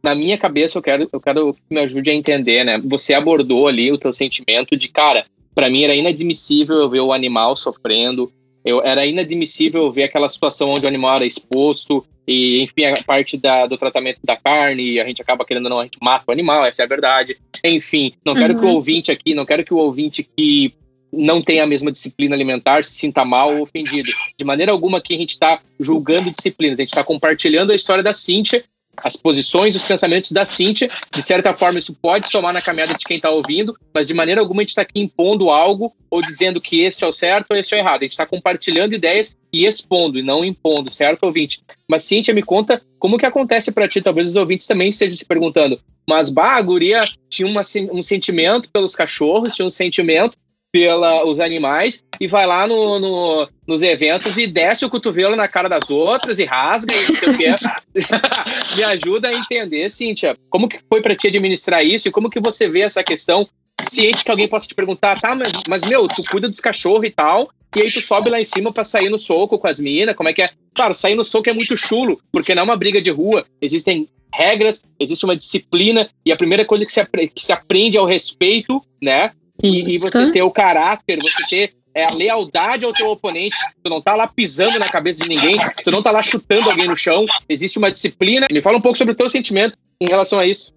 Na 0.03 0.13
minha 0.13 0.37
cabeça, 0.37 0.77
eu 0.77 0.81
quero, 0.81 1.09
eu 1.11 1.19
quero 1.19 1.53
que 1.53 1.61
me 1.71 1.79
ajude 1.79 2.11
a 2.11 2.13
entender, 2.13 2.63
né? 2.63 2.79
Você 2.85 3.13
abordou 3.13 3.67
ali 3.67 3.91
o 3.91 3.97
teu 3.97 4.13
sentimento 4.13 4.77
de, 4.77 4.87
cara, 4.87 5.25
para 5.55 5.69
mim 5.69 5.83
era 5.83 5.95
inadmissível 5.95 6.75
eu 6.75 6.89
ver 6.89 6.99
o 6.99 7.13
animal 7.13 7.55
sofrendo, 7.55 8.29
eu, 8.63 8.83
era 8.83 9.05
inadmissível 9.05 9.91
ver 9.91 10.03
aquela 10.03 10.27
situação 10.27 10.69
onde 10.69 10.85
o 10.85 10.87
animal 10.87 11.15
era 11.15 11.25
exposto 11.25 12.05
e, 12.27 12.63
enfim, 12.63 12.85
a 12.85 13.03
parte 13.03 13.37
da, 13.37 13.67
do 13.67 13.77
tratamento 13.77 14.19
da 14.23 14.35
carne, 14.35 14.99
a 14.99 15.05
gente 15.05 15.21
acaba 15.21 15.45
querendo 15.45 15.69
não, 15.69 15.79
a 15.79 15.83
gente 15.83 15.99
mata 16.01 16.25
o 16.27 16.31
animal, 16.31 16.65
essa 16.65 16.81
é 16.81 16.85
a 16.85 16.87
verdade. 16.87 17.37
Enfim, 17.63 18.11
não 18.25 18.33
uhum. 18.33 18.39
quero 18.39 18.59
que 18.59 18.65
o 18.65 18.67
uhum. 18.67 18.73
ouvinte 18.73 19.11
aqui, 19.11 19.35
não 19.35 19.45
quero 19.45 19.63
que 19.63 19.73
o 19.73 19.77
ouvinte 19.77 20.27
que 20.35 20.73
não 21.15 21.41
tem 21.41 21.59
a 21.59 21.65
mesma 21.65 21.91
disciplina 21.91 22.35
alimentar 22.35 22.83
se 22.83 22.93
sinta 22.93 23.23
mal 23.25 23.55
ou 23.55 23.63
ofendido. 23.63 24.09
De 24.37 24.45
maneira 24.45 24.71
alguma 24.71 24.97
aqui 24.97 25.15
a 25.15 25.17
gente 25.17 25.31
está 25.31 25.59
julgando 25.79 26.31
disciplinas, 26.31 26.77
a 26.79 26.81
gente 26.81 26.89
está 26.89 27.03
compartilhando 27.03 27.71
a 27.71 27.75
história 27.75 28.03
da 28.03 28.13
Cíntia 28.13 28.63
as 29.03 29.15
posições, 29.15 29.75
os 29.75 29.83
pensamentos 29.83 30.31
da 30.31 30.45
Cíntia. 30.45 30.87
De 31.13 31.21
certa 31.21 31.53
forma, 31.53 31.79
isso 31.79 31.93
pode 32.01 32.29
somar 32.29 32.53
na 32.53 32.61
caminhada 32.61 32.93
de 32.93 33.05
quem 33.05 33.17
está 33.17 33.29
ouvindo, 33.29 33.75
mas 33.93 34.07
de 34.07 34.13
maneira 34.13 34.41
alguma 34.41 34.61
a 34.61 34.63
gente 34.63 34.69
está 34.69 34.81
aqui 34.81 34.99
impondo 34.99 35.49
algo 35.49 35.91
ou 36.09 36.21
dizendo 36.21 36.61
que 36.61 36.81
este 36.81 37.03
é 37.03 37.07
o 37.07 37.13
certo 37.13 37.51
ou 37.51 37.57
este 37.57 37.73
é 37.73 37.77
o 37.77 37.79
errado. 37.79 38.01
A 38.01 38.03
gente 38.03 38.11
está 38.11 38.25
compartilhando 38.25 38.93
ideias 38.93 39.35
e 39.51 39.65
expondo, 39.65 40.19
e 40.19 40.23
não 40.23 40.45
impondo, 40.45 40.91
certo, 40.91 41.23
ouvinte? 41.23 41.61
Mas, 41.89 42.03
Cíntia, 42.03 42.33
me 42.33 42.43
conta 42.43 42.81
como 42.99 43.17
que 43.17 43.25
acontece 43.25 43.71
para 43.71 43.87
ti. 43.87 44.01
Talvez 44.01 44.29
os 44.29 44.35
ouvintes 44.35 44.67
também 44.67 44.89
estejam 44.89 45.17
se 45.17 45.25
perguntando. 45.25 45.79
Mas, 46.09 46.29
bah, 46.29 46.55
a 46.55 46.61
guria 46.61 47.01
tinha 47.29 47.47
uma, 47.47 47.61
um 47.91 48.03
sentimento 48.03 48.69
pelos 48.71 48.95
cachorros, 48.95 49.55
tinha 49.55 49.65
um 49.65 49.71
sentimento 49.71 50.37
pelos 50.75 51.39
animais 51.39 52.03
e 52.19 52.27
vai 52.27 52.45
lá 52.45 52.67
no, 52.67 52.99
no, 52.99 53.47
nos 53.65 53.81
eventos 53.81 54.37
e 54.37 54.45
desce 54.45 54.83
o 54.83 54.89
cotovelo 54.89 55.33
na 55.33 55.47
cara 55.47 55.69
das 55.69 55.89
outras 55.89 56.37
e 56.37 56.43
rasga 56.43 56.93
e 56.93 57.07
não 57.07 57.15
sei 57.15 57.29
o 57.29 57.37
que. 57.37 57.45
Me 58.75 58.83
ajuda 58.83 59.29
a 59.29 59.33
entender, 59.33 59.89
Cíntia, 59.89 60.35
como 60.49 60.67
que 60.67 60.77
foi 60.89 61.01
para 61.01 61.15
ti 61.15 61.27
administrar 61.27 61.81
isso 61.81 62.09
e 62.09 62.11
como 62.11 62.29
que 62.29 62.41
você 62.41 62.67
vê 62.67 62.81
essa 62.81 63.01
questão 63.01 63.47
ciente 63.79 64.25
que 64.25 64.29
alguém 64.29 64.49
possa 64.49 64.67
te 64.67 64.75
perguntar, 64.75 65.17
tá, 65.21 65.33
mas, 65.33 65.53
mas 65.69 65.85
meu, 65.85 66.09
tu 66.09 66.21
cuida 66.25 66.49
dos 66.49 66.59
cachorros 66.59 67.05
e 67.05 67.09
tal, 67.09 67.49
e 67.73 67.81
aí 67.81 67.89
tu 67.89 68.01
sobe 68.01 68.29
lá 68.29 68.41
em 68.41 68.45
cima 68.45 68.73
para 68.73 68.83
sair 68.83 69.09
no 69.09 69.17
soco 69.17 69.57
com 69.57 69.67
as 69.67 69.79
minas, 69.79 70.13
como 70.13 70.27
é 70.27 70.33
que 70.33 70.41
é? 70.41 70.49
Claro, 70.73 70.93
sair 70.93 71.15
no 71.15 71.23
soco 71.23 71.49
é 71.49 71.53
muito 71.53 71.77
chulo, 71.77 72.19
porque 72.33 72.53
não 72.53 72.63
é 72.63 72.65
uma 72.65 72.75
briga 72.75 73.01
de 73.01 73.11
rua, 73.11 73.45
existem 73.61 74.09
regras, 74.33 74.81
existe 74.99 75.23
uma 75.23 75.37
disciplina, 75.37 76.09
e 76.25 76.33
a 76.33 76.35
primeira 76.35 76.65
coisa 76.65 76.85
que 76.85 76.91
se, 76.91 77.05
que 77.05 77.41
se 77.41 77.53
aprende 77.53 77.97
é 77.97 78.01
o 78.01 78.05
respeito, 78.05 78.81
né? 79.01 79.31
E, 79.63 79.95
e, 79.95 79.99
você 79.99 80.31
ter 80.31 80.41
o 80.41 80.51
caráter, 80.51 81.17
você 81.21 81.47
ter 81.49 81.73
é, 81.95 82.03
a 82.03 82.13
lealdade 82.13 82.85
ao 82.85 82.91
teu 82.91 83.09
oponente. 83.09 83.55
Tu 83.81 83.89
não 83.89 84.01
tá 84.01 84.15
lá 84.15 84.27
pisando 84.27 84.77
na 84.77 84.89
cabeça 84.89 85.23
de 85.23 85.29
ninguém, 85.29 85.57
tu 85.83 85.89
não 85.89 86.03
tá 86.03 86.11
lá 86.11 86.21
chutando 86.21 86.69
alguém 86.69 86.87
no 86.87 86.95
chão. 86.95 87.25
Existe 87.47 87.79
uma 87.79 87.89
disciplina. 87.89 88.47
Me 88.51 88.61
fala 88.61 88.77
um 88.77 88.81
pouco 88.81 88.97
sobre 88.97 89.13
o 89.13 89.17
teu 89.17 89.29
sentimento 89.29 89.77
em 89.99 90.07
relação 90.07 90.37
a 90.37 90.45
isso. 90.45 90.73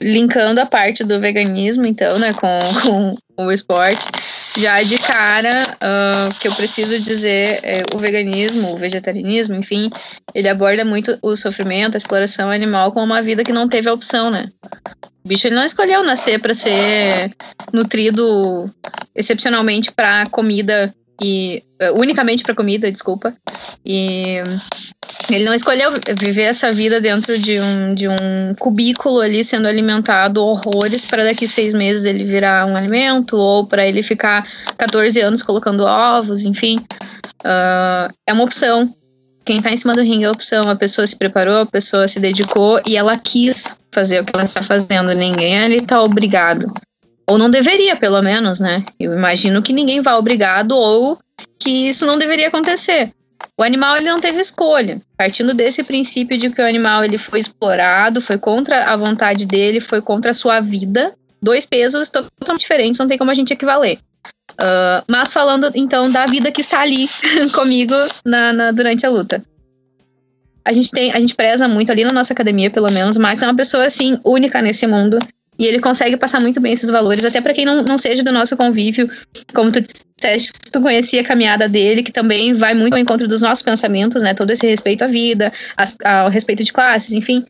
Linkando 0.00 0.60
a 0.60 0.66
parte 0.66 1.04
do 1.04 1.20
veganismo, 1.20 1.86
então, 1.86 2.18
né, 2.18 2.32
com, 2.32 2.58
com, 2.82 3.16
com 3.36 3.46
o 3.46 3.52
esporte, 3.52 4.04
já 4.58 4.82
de 4.82 4.98
cara, 4.98 5.62
uh, 5.62 6.34
que 6.40 6.48
eu 6.48 6.54
preciso 6.54 6.98
dizer, 6.98 7.60
é, 7.62 7.82
o 7.94 7.98
veganismo, 7.98 8.72
o 8.72 8.76
vegetarianismo, 8.76 9.54
enfim, 9.54 9.88
ele 10.34 10.48
aborda 10.48 10.84
muito 10.84 11.16
o 11.22 11.36
sofrimento, 11.36 11.94
a 11.94 11.98
exploração 11.98 12.50
animal 12.50 12.90
como 12.90 13.06
uma 13.06 13.22
vida 13.22 13.44
que 13.44 13.52
não 13.52 13.68
teve 13.68 13.88
a 13.88 13.92
opção, 13.92 14.28
né? 14.28 14.48
O 15.24 15.28
bicho 15.28 15.46
ele 15.46 15.56
não 15.56 15.64
escolheu 15.64 16.02
nascer 16.02 16.40
para 16.40 16.54
ser 16.54 17.30
nutrido 17.72 18.70
excepcionalmente 19.14 19.92
para 19.92 20.26
comida 20.26 20.92
e 21.22 21.62
uh, 21.80 22.00
unicamente 22.00 22.42
para 22.42 22.54
comida, 22.54 22.90
desculpa. 22.90 23.32
E 23.84 24.38
ele 25.30 25.44
não 25.44 25.54
escolheu 25.54 25.92
viver 26.18 26.42
essa 26.42 26.72
vida 26.72 27.00
dentro 27.00 27.38
de 27.38 27.60
um, 27.60 27.94
de 27.94 28.08
um 28.08 28.54
cubículo 28.58 29.20
ali 29.20 29.44
sendo 29.44 29.68
alimentado 29.68 30.44
horrores 30.44 31.06
para 31.06 31.24
daqui 31.24 31.46
seis 31.46 31.72
meses 31.72 32.04
ele 32.04 32.24
virar 32.24 32.66
um 32.66 32.76
alimento 32.76 33.36
ou 33.36 33.66
para 33.66 33.86
ele 33.86 34.02
ficar 34.02 34.46
14 34.76 35.20
anos 35.20 35.42
colocando 35.42 35.84
ovos, 35.84 36.44
enfim. 36.44 36.78
Uh, 37.44 38.12
é 38.26 38.32
uma 38.32 38.44
opção. 38.44 38.92
Quem 39.44 39.58
está 39.58 39.72
em 39.72 39.76
cima 39.76 39.94
do 39.94 40.02
ringue 40.02 40.24
é 40.24 40.28
a 40.28 40.32
opção. 40.32 40.68
A 40.68 40.76
pessoa 40.76 41.06
se 41.06 41.16
preparou, 41.16 41.60
a 41.60 41.66
pessoa 41.66 42.06
se 42.08 42.20
dedicou 42.20 42.80
e 42.86 42.96
ela 42.96 43.16
quis 43.16 43.76
fazer 43.92 44.20
o 44.20 44.24
que 44.24 44.32
ela 44.34 44.44
está 44.44 44.62
fazendo. 44.62 45.14
Ninguém 45.14 45.58
ali 45.58 45.76
está 45.76 46.02
obrigado. 46.02 46.72
Ou 47.28 47.38
não 47.38 47.50
deveria, 47.50 47.94
pelo 47.96 48.20
menos, 48.20 48.58
né? 48.58 48.84
Eu 48.98 49.14
imagino 49.14 49.62
que 49.62 49.72
ninguém 49.72 50.00
vá 50.00 50.16
obrigado 50.16 50.72
ou 50.72 51.18
que 51.58 51.88
isso 51.88 52.04
não 52.06 52.18
deveria 52.18 52.48
acontecer. 52.48 53.10
O 53.58 53.62
animal 53.62 53.96
ele 53.96 54.08
não 54.08 54.18
teve 54.18 54.40
escolha. 54.40 55.00
Partindo 55.16 55.54
desse 55.54 55.84
princípio 55.84 56.36
de 56.36 56.50
que 56.50 56.60
o 56.60 56.66
animal 56.66 57.04
ele 57.04 57.18
foi 57.18 57.40
explorado, 57.40 58.20
foi 58.20 58.38
contra 58.38 58.84
a 58.84 58.96
vontade 58.96 59.46
dele, 59.46 59.80
foi 59.80 60.00
contra 60.00 60.30
a 60.30 60.34
sua 60.34 60.60
vida. 60.60 61.12
Dois 61.40 61.66
pesos 61.66 62.08
totalmente 62.08 62.60
diferentes, 62.60 62.98
não 62.98 63.08
tem 63.08 63.18
como 63.18 63.30
a 63.30 63.34
gente 63.34 63.52
equivaler. 63.52 63.98
Uh, 64.52 65.02
mas 65.08 65.32
falando 65.32 65.70
então 65.74 66.10
da 66.10 66.26
vida 66.26 66.52
que 66.52 66.60
está 66.60 66.80
ali 66.80 67.08
comigo 67.54 67.94
na, 68.24 68.52
na, 68.52 68.70
durante 68.70 69.06
a 69.06 69.10
luta 69.10 69.42
a 70.64 70.72
gente 70.72 70.90
tem, 70.90 71.12
a 71.12 71.20
gente 71.20 71.34
preza 71.34 71.66
muito 71.68 71.90
ali 71.90 72.04
na 72.04 72.12
nossa 72.12 72.32
academia, 72.32 72.70
pelo 72.70 72.90
menos. 72.90 73.16
O 73.16 73.20
Max 73.20 73.42
é 73.42 73.46
uma 73.46 73.56
pessoa 73.56 73.84
assim 73.84 74.18
única 74.24 74.62
nesse 74.62 74.86
mundo. 74.86 75.18
E 75.58 75.66
ele 75.66 75.80
consegue 75.80 76.16
passar 76.16 76.40
muito 76.40 76.60
bem 76.60 76.72
esses 76.72 76.88
valores, 76.88 77.24
até 77.24 77.40
para 77.40 77.52
quem 77.52 77.64
não, 77.64 77.82
não 77.82 77.98
seja 77.98 78.22
do 78.24 78.32
nosso 78.32 78.56
convívio, 78.56 79.08
como 79.54 79.70
tu 79.70 79.80
disseste, 79.80 80.50
tu 80.72 80.80
conhecia 80.80 81.20
a 81.20 81.24
caminhada 81.24 81.68
dele, 81.68 82.02
que 82.02 82.10
também 82.10 82.54
vai 82.54 82.72
muito 82.74 82.94
ao 82.94 82.98
encontro 82.98 83.28
dos 83.28 83.42
nossos 83.42 83.62
pensamentos, 83.62 84.22
né? 84.22 84.32
Todo 84.34 84.50
esse 84.50 84.66
respeito 84.66 85.04
à 85.04 85.06
vida, 85.06 85.52
ao 86.04 86.30
respeito 86.30 86.64
de 86.64 86.72
classes, 86.72 87.12
enfim. 87.12 87.44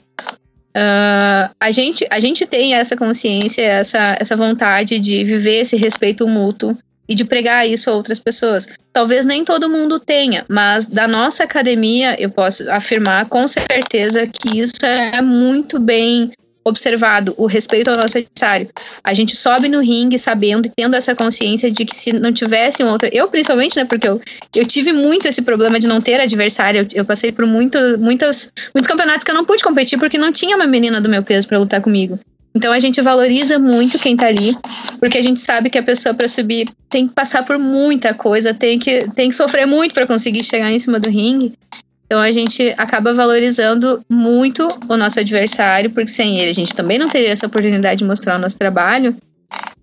Uh, 0.76 1.52
a, 1.60 1.70
gente, 1.70 2.06
a 2.10 2.18
gente 2.18 2.44
tem 2.44 2.74
essa 2.74 2.96
consciência, 2.96 3.62
essa, 3.62 4.16
essa 4.18 4.36
vontade 4.36 4.98
de 4.98 5.22
viver 5.22 5.60
esse 5.60 5.76
respeito 5.76 6.26
mútuo 6.26 6.76
e 7.12 7.14
de 7.14 7.24
pregar 7.26 7.68
isso 7.68 7.90
a 7.90 7.94
outras 7.94 8.18
pessoas. 8.18 8.66
Talvez 8.92 9.26
nem 9.26 9.44
todo 9.44 9.68
mundo 9.68 10.00
tenha, 10.00 10.44
mas 10.48 10.86
da 10.86 11.06
nossa 11.06 11.44
academia 11.44 12.16
eu 12.18 12.30
posso 12.30 12.68
afirmar 12.70 13.26
com 13.26 13.46
certeza 13.46 14.26
que 14.26 14.58
isso 14.58 14.84
é 14.84 15.20
muito 15.20 15.78
bem 15.78 16.30
observado, 16.64 17.34
o 17.36 17.46
respeito 17.46 17.90
ao 17.90 17.96
nosso 17.96 18.18
adversário. 18.18 18.68
A 19.02 19.12
gente 19.12 19.36
sobe 19.36 19.68
no 19.68 19.80
ringue 19.80 20.18
sabendo 20.18 20.66
e 20.66 20.70
tendo 20.70 20.94
essa 20.94 21.14
consciência 21.14 21.70
de 21.70 21.84
que 21.84 21.94
se 21.94 22.12
não 22.12 22.32
tivesse 22.32 22.84
um 22.84 22.88
outro. 22.88 23.08
Eu, 23.12 23.28
principalmente, 23.28 23.76
né? 23.76 23.84
Porque 23.84 24.08
eu, 24.08 24.20
eu 24.54 24.64
tive 24.64 24.92
muito 24.92 25.26
esse 25.26 25.42
problema 25.42 25.80
de 25.80 25.88
não 25.88 26.00
ter 26.00 26.20
adversário. 26.20 26.80
Eu, 26.80 27.00
eu 27.00 27.04
passei 27.04 27.32
por 27.32 27.46
muito, 27.46 27.76
muitas, 27.98 28.52
muitos 28.72 28.88
campeonatos 28.88 29.24
que 29.24 29.30
eu 29.30 29.34
não 29.34 29.44
pude 29.44 29.64
competir 29.64 29.98
porque 29.98 30.16
não 30.16 30.32
tinha 30.32 30.54
uma 30.54 30.66
menina 30.66 31.00
do 31.00 31.10
meu 31.10 31.22
peso 31.22 31.48
para 31.48 31.58
lutar 31.58 31.80
comigo. 31.80 32.18
Então 32.54 32.72
a 32.72 32.78
gente 32.78 33.00
valoriza 33.00 33.58
muito 33.58 33.98
quem 33.98 34.16
tá 34.16 34.26
ali, 34.26 34.56
porque 35.00 35.18
a 35.18 35.22
gente 35.22 35.40
sabe 35.40 35.70
que 35.70 35.78
a 35.78 35.82
pessoa 35.82 36.14
para 36.14 36.28
subir 36.28 36.68
tem 36.88 37.08
que 37.08 37.14
passar 37.14 37.44
por 37.44 37.58
muita 37.58 38.12
coisa, 38.12 38.52
tem 38.52 38.78
que, 38.78 39.08
tem 39.14 39.30
que 39.30 39.36
sofrer 39.36 39.66
muito 39.66 39.94
para 39.94 40.06
conseguir 40.06 40.44
chegar 40.44 40.70
em 40.70 40.78
cima 40.78 41.00
do 41.00 41.08
ringue. 41.08 41.54
Então 42.04 42.20
a 42.20 42.30
gente 42.30 42.74
acaba 42.76 43.14
valorizando 43.14 44.04
muito 44.10 44.68
o 44.86 44.96
nosso 44.98 45.18
adversário, 45.18 45.90
porque 45.90 46.10
sem 46.10 46.40
ele 46.40 46.50
a 46.50 46.54
gente 46.54 46.74
também 46.74 46.98
não 46.98 47.08
teria 47.08 47.30
essa 47.30 47.46
oportunidade 47.46 48.00
de 48.00 48.04
mostrar 48.04 48.36
o 48.36 48.38
nosso 48.38 48.58
trabalho. 48.58 49.16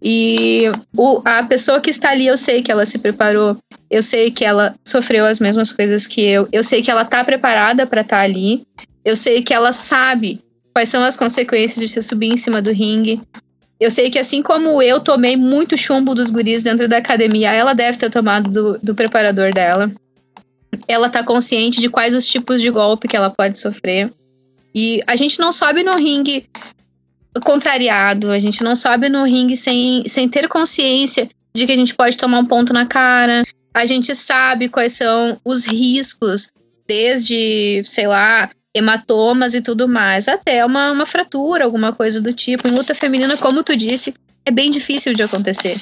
E 0.01 0.71
o, 0.95 1.21
a 1.25 1.43
pessoa 1.43 1.81
que 1.81 1.89
está 1.89 2.11
ali, 2.11 2.27
eu 2.27 2.37
sei 2.37 2.61
que 2.61 2.71
ela 2.71 2.85
se 2.85 2.99
preparou, 2.99 3.57
eu 3.89 4.03
sei 4.03 4.29
que 4.29 4.45
ela 4.45 4.75
sofreu 4.87 5.25
as 5.25 5.39
mesmas 5.39 5.73
coisas 5.73 6.05
que 6.05 6.21
eu, 6.21 6.47
eu 6.53 6.63
sei 6.63 6.83
que 6.83 6.91
ela 6.91 7.01
está 7.01 7.23
preparada 7.23 7.87
para 7.87 8.01
estar 8.01 8.17
tá 8.17 8.23
ali, 8.23 8.61
eu 9.03 9.15
sei 9.15 9.41
que 9.41 9.53
ela 9.53 9.73
sabe 9.73 10.39
quais 10.79 10.87
são 10.87 11.03
as 11.03 11.17
consequências 11.17 11.77
de 11.77 11.89
você 11.89 12.01
subir 12.01 12.33
em 12.33 12.37
cima 12.37 12.61
do 12.61 12.71
ringue. 12.71 13.21
Eu 13.81 13.91
sei 13.91 14.09
que 14.09 14.17
assim 14.17 14.41
como 14.41 14.81
eu 14.81 15.01
tomei 15.01 15.35
muito 15.35 15.77
chumbo 15.77 16.15
dos 16.15 16.31
guris 16.31 16.63
dentro 16.63 16.87
da 16.87 16.97
academia, 16.97 17.51
ela 17.51 17.73
deve 17.73 17.97
ter 17.97 18.09
tomado 18.09 18.49
do, 18.49 18.79
do 18.81 18.95
preparador 18.95 19.53
dela. 19.53 19.91
Ela 20.87 21.09
tá 21.09 21.21
consciente 21.21 21.81
de 21.81 21.89
quais 21.89 22.15
os 22.15 22.25
tipos 22.25 22.61
de 22.61 22.69
golpe 22.69 23.09
que 23.09 23.15
ela 23.17 23.29
pode 23.29 23.59
sofrer. 23.59 24.09
E 24.73 25.01
a 25.05 25.17
gente 25.17 25.37
não 25.37 25.51
sobe 25.51 25.83
no 25.83 25.97
ringue 25.97 26.45
contrariado, 27.43 28.31
a 28.31 28.39
gente 28.39 28.63
não 28.63 28.75
sobe 28.75 29.09
no 29.09 29.25
ringue 29.25 29.57
sem, 29.57 30.07
sem 30.07 30.29
ter 30.29 30.47
consciência 30.47 31.27
de 31.53 31.65
que 31.65 31.73
a 31.73 31.75
gente 31.75 31.93
pode 31.93 32.15
tomar 32.15 32.39
um 32.39 32.45
ponto 32.45 32.71
na 32.71 32.85
cara. 32.85 33.43
A 33.73 33.85
gente 33.85 34.15
sabe 34.15 34.69
quais 34.69 34.93
são 34.93 35.37
os 35.43 35.65
riscos, 35.65 36.49
desde, 36.87 37.83
sei 37.85 38.07
lá, 38.07 38.49
hematomas 38.75 39.55
e 39.55 39.61
tudo 39.61 39.87
mais, 39.87 40.27
até 40.27 40.63
uma, 40.63 40.91
uma 40.91 41.05
fratura, 41.05 41.65
alguma 41.65 41.91
coisa 41.91 42.21
do 42.21 42.33
tipo. 42.33 42.67
Em 42.67 42.71
luta 42.71 42.93
feminina, 42.93 43.35
como 43.37 43.63
tu 43.63 43.75
disse, 43.75 44.13
é 44.45 44.51
bem 44.51 44.69
difícil 44.69 45.13
de 45.13 45.23
acontecer. 45.23 45.75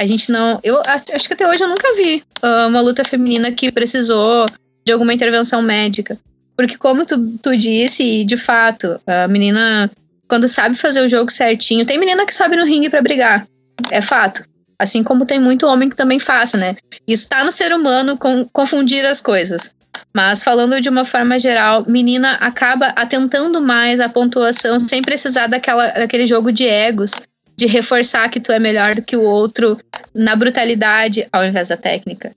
A 0.00 0.06
gente 0.06 0.30
não. 0.30 0.60
Eu 0.62 0.80
acho 0.86 1.26
que 1.26 1.34
até 1.34 1.48
hoje 1.48 1.62
eu 1.62 1.68
nunca 1.68 1.94
vi 1.94 2.22
uh, 2.42 2.68
uma 2.68 2.80
luta 2.80 3.04
feminina 3.04 3.50
que 3.52 3.72
precisou 3.72 4.46
de 4.86 4.92
alguma 4.92 5.12
intervenção 5.12 5.60
médica. 5.60 6.16
Porque, 6.56 6.76
como 6.76 7.04
tu, 7.04 7.38
tu 7.40 7.56
disse, 7.56 8.24
de 8.24 8.36
fato, 8.36 9.00
a 9.06 9.28
menina, 9.28 9.90
quando 10.28 10.48
sabe 10.48 10.74
fazer 10.74 11.06
o 11.06 11.08
jogo 11.08 11.30
certinho, 11.30 11.86
tem 11.86 11.98
menina 11.98 12.26
que 12.26 12.34
sobe 12.34 12.56
no 12.56 12.64
ringue 12.64 12.90
para 12.90 13.02
brigar. 13.02 13.46
É 13.90 14.00
fato. 14.00 14.42
Assim 14.80 15.02
como 15.02 15.26
tem 15.26 15.38
muito 15.38 15.66
homem 15.66 15.88
que 15.88 15.96
também 15.96 16.18
faça, 16.18 16.56
né? 16.56 16.76
Isso 17.06 17.28
tá 17.28 17.44
no 17.44 17.52
ser 17.52 17.72
humano 17.72 18.16
com, 18.16 18.44
confundir 18.52 19.04
as 19.04 19.20
coisas. 19.20 19.72
Mas 20.14 20.42
falando 20.42 20.80
de 20.80 20.88
uma 20.88 21.04
forma 21.04 21.38
geral, 21.38 21.84
menina 21.86 22.32
acaba 22.34 22.88
atentando 22.96 23.60
mais 23.60 24.00
à 24.00 24.08
pontuação 24.08 24.78
sem 24.80 25.02
precisar 25.02 25.46
daquela, 25.46 25.88
daquele 25.88 26.26
jogo 26.26 26.52
de 26.52 26.66
egos, 26.66 27.12
de 27.56 27.66
reforçar 27.66 28.28
que 28.28 28.40
tu 28.40 28.52
é 28.52 28.58
melhor 28.58 28.94
do 28.94 29.02
que 29.02 29.16
o 29.16 29.22
outro 29.22 29.78
na 30.14 30.36
brutalidade 30.36 31.26
ao 31.32 31.44
invés 31.44 31.68
da 31.68 31.76
técnica. 31.76 32.30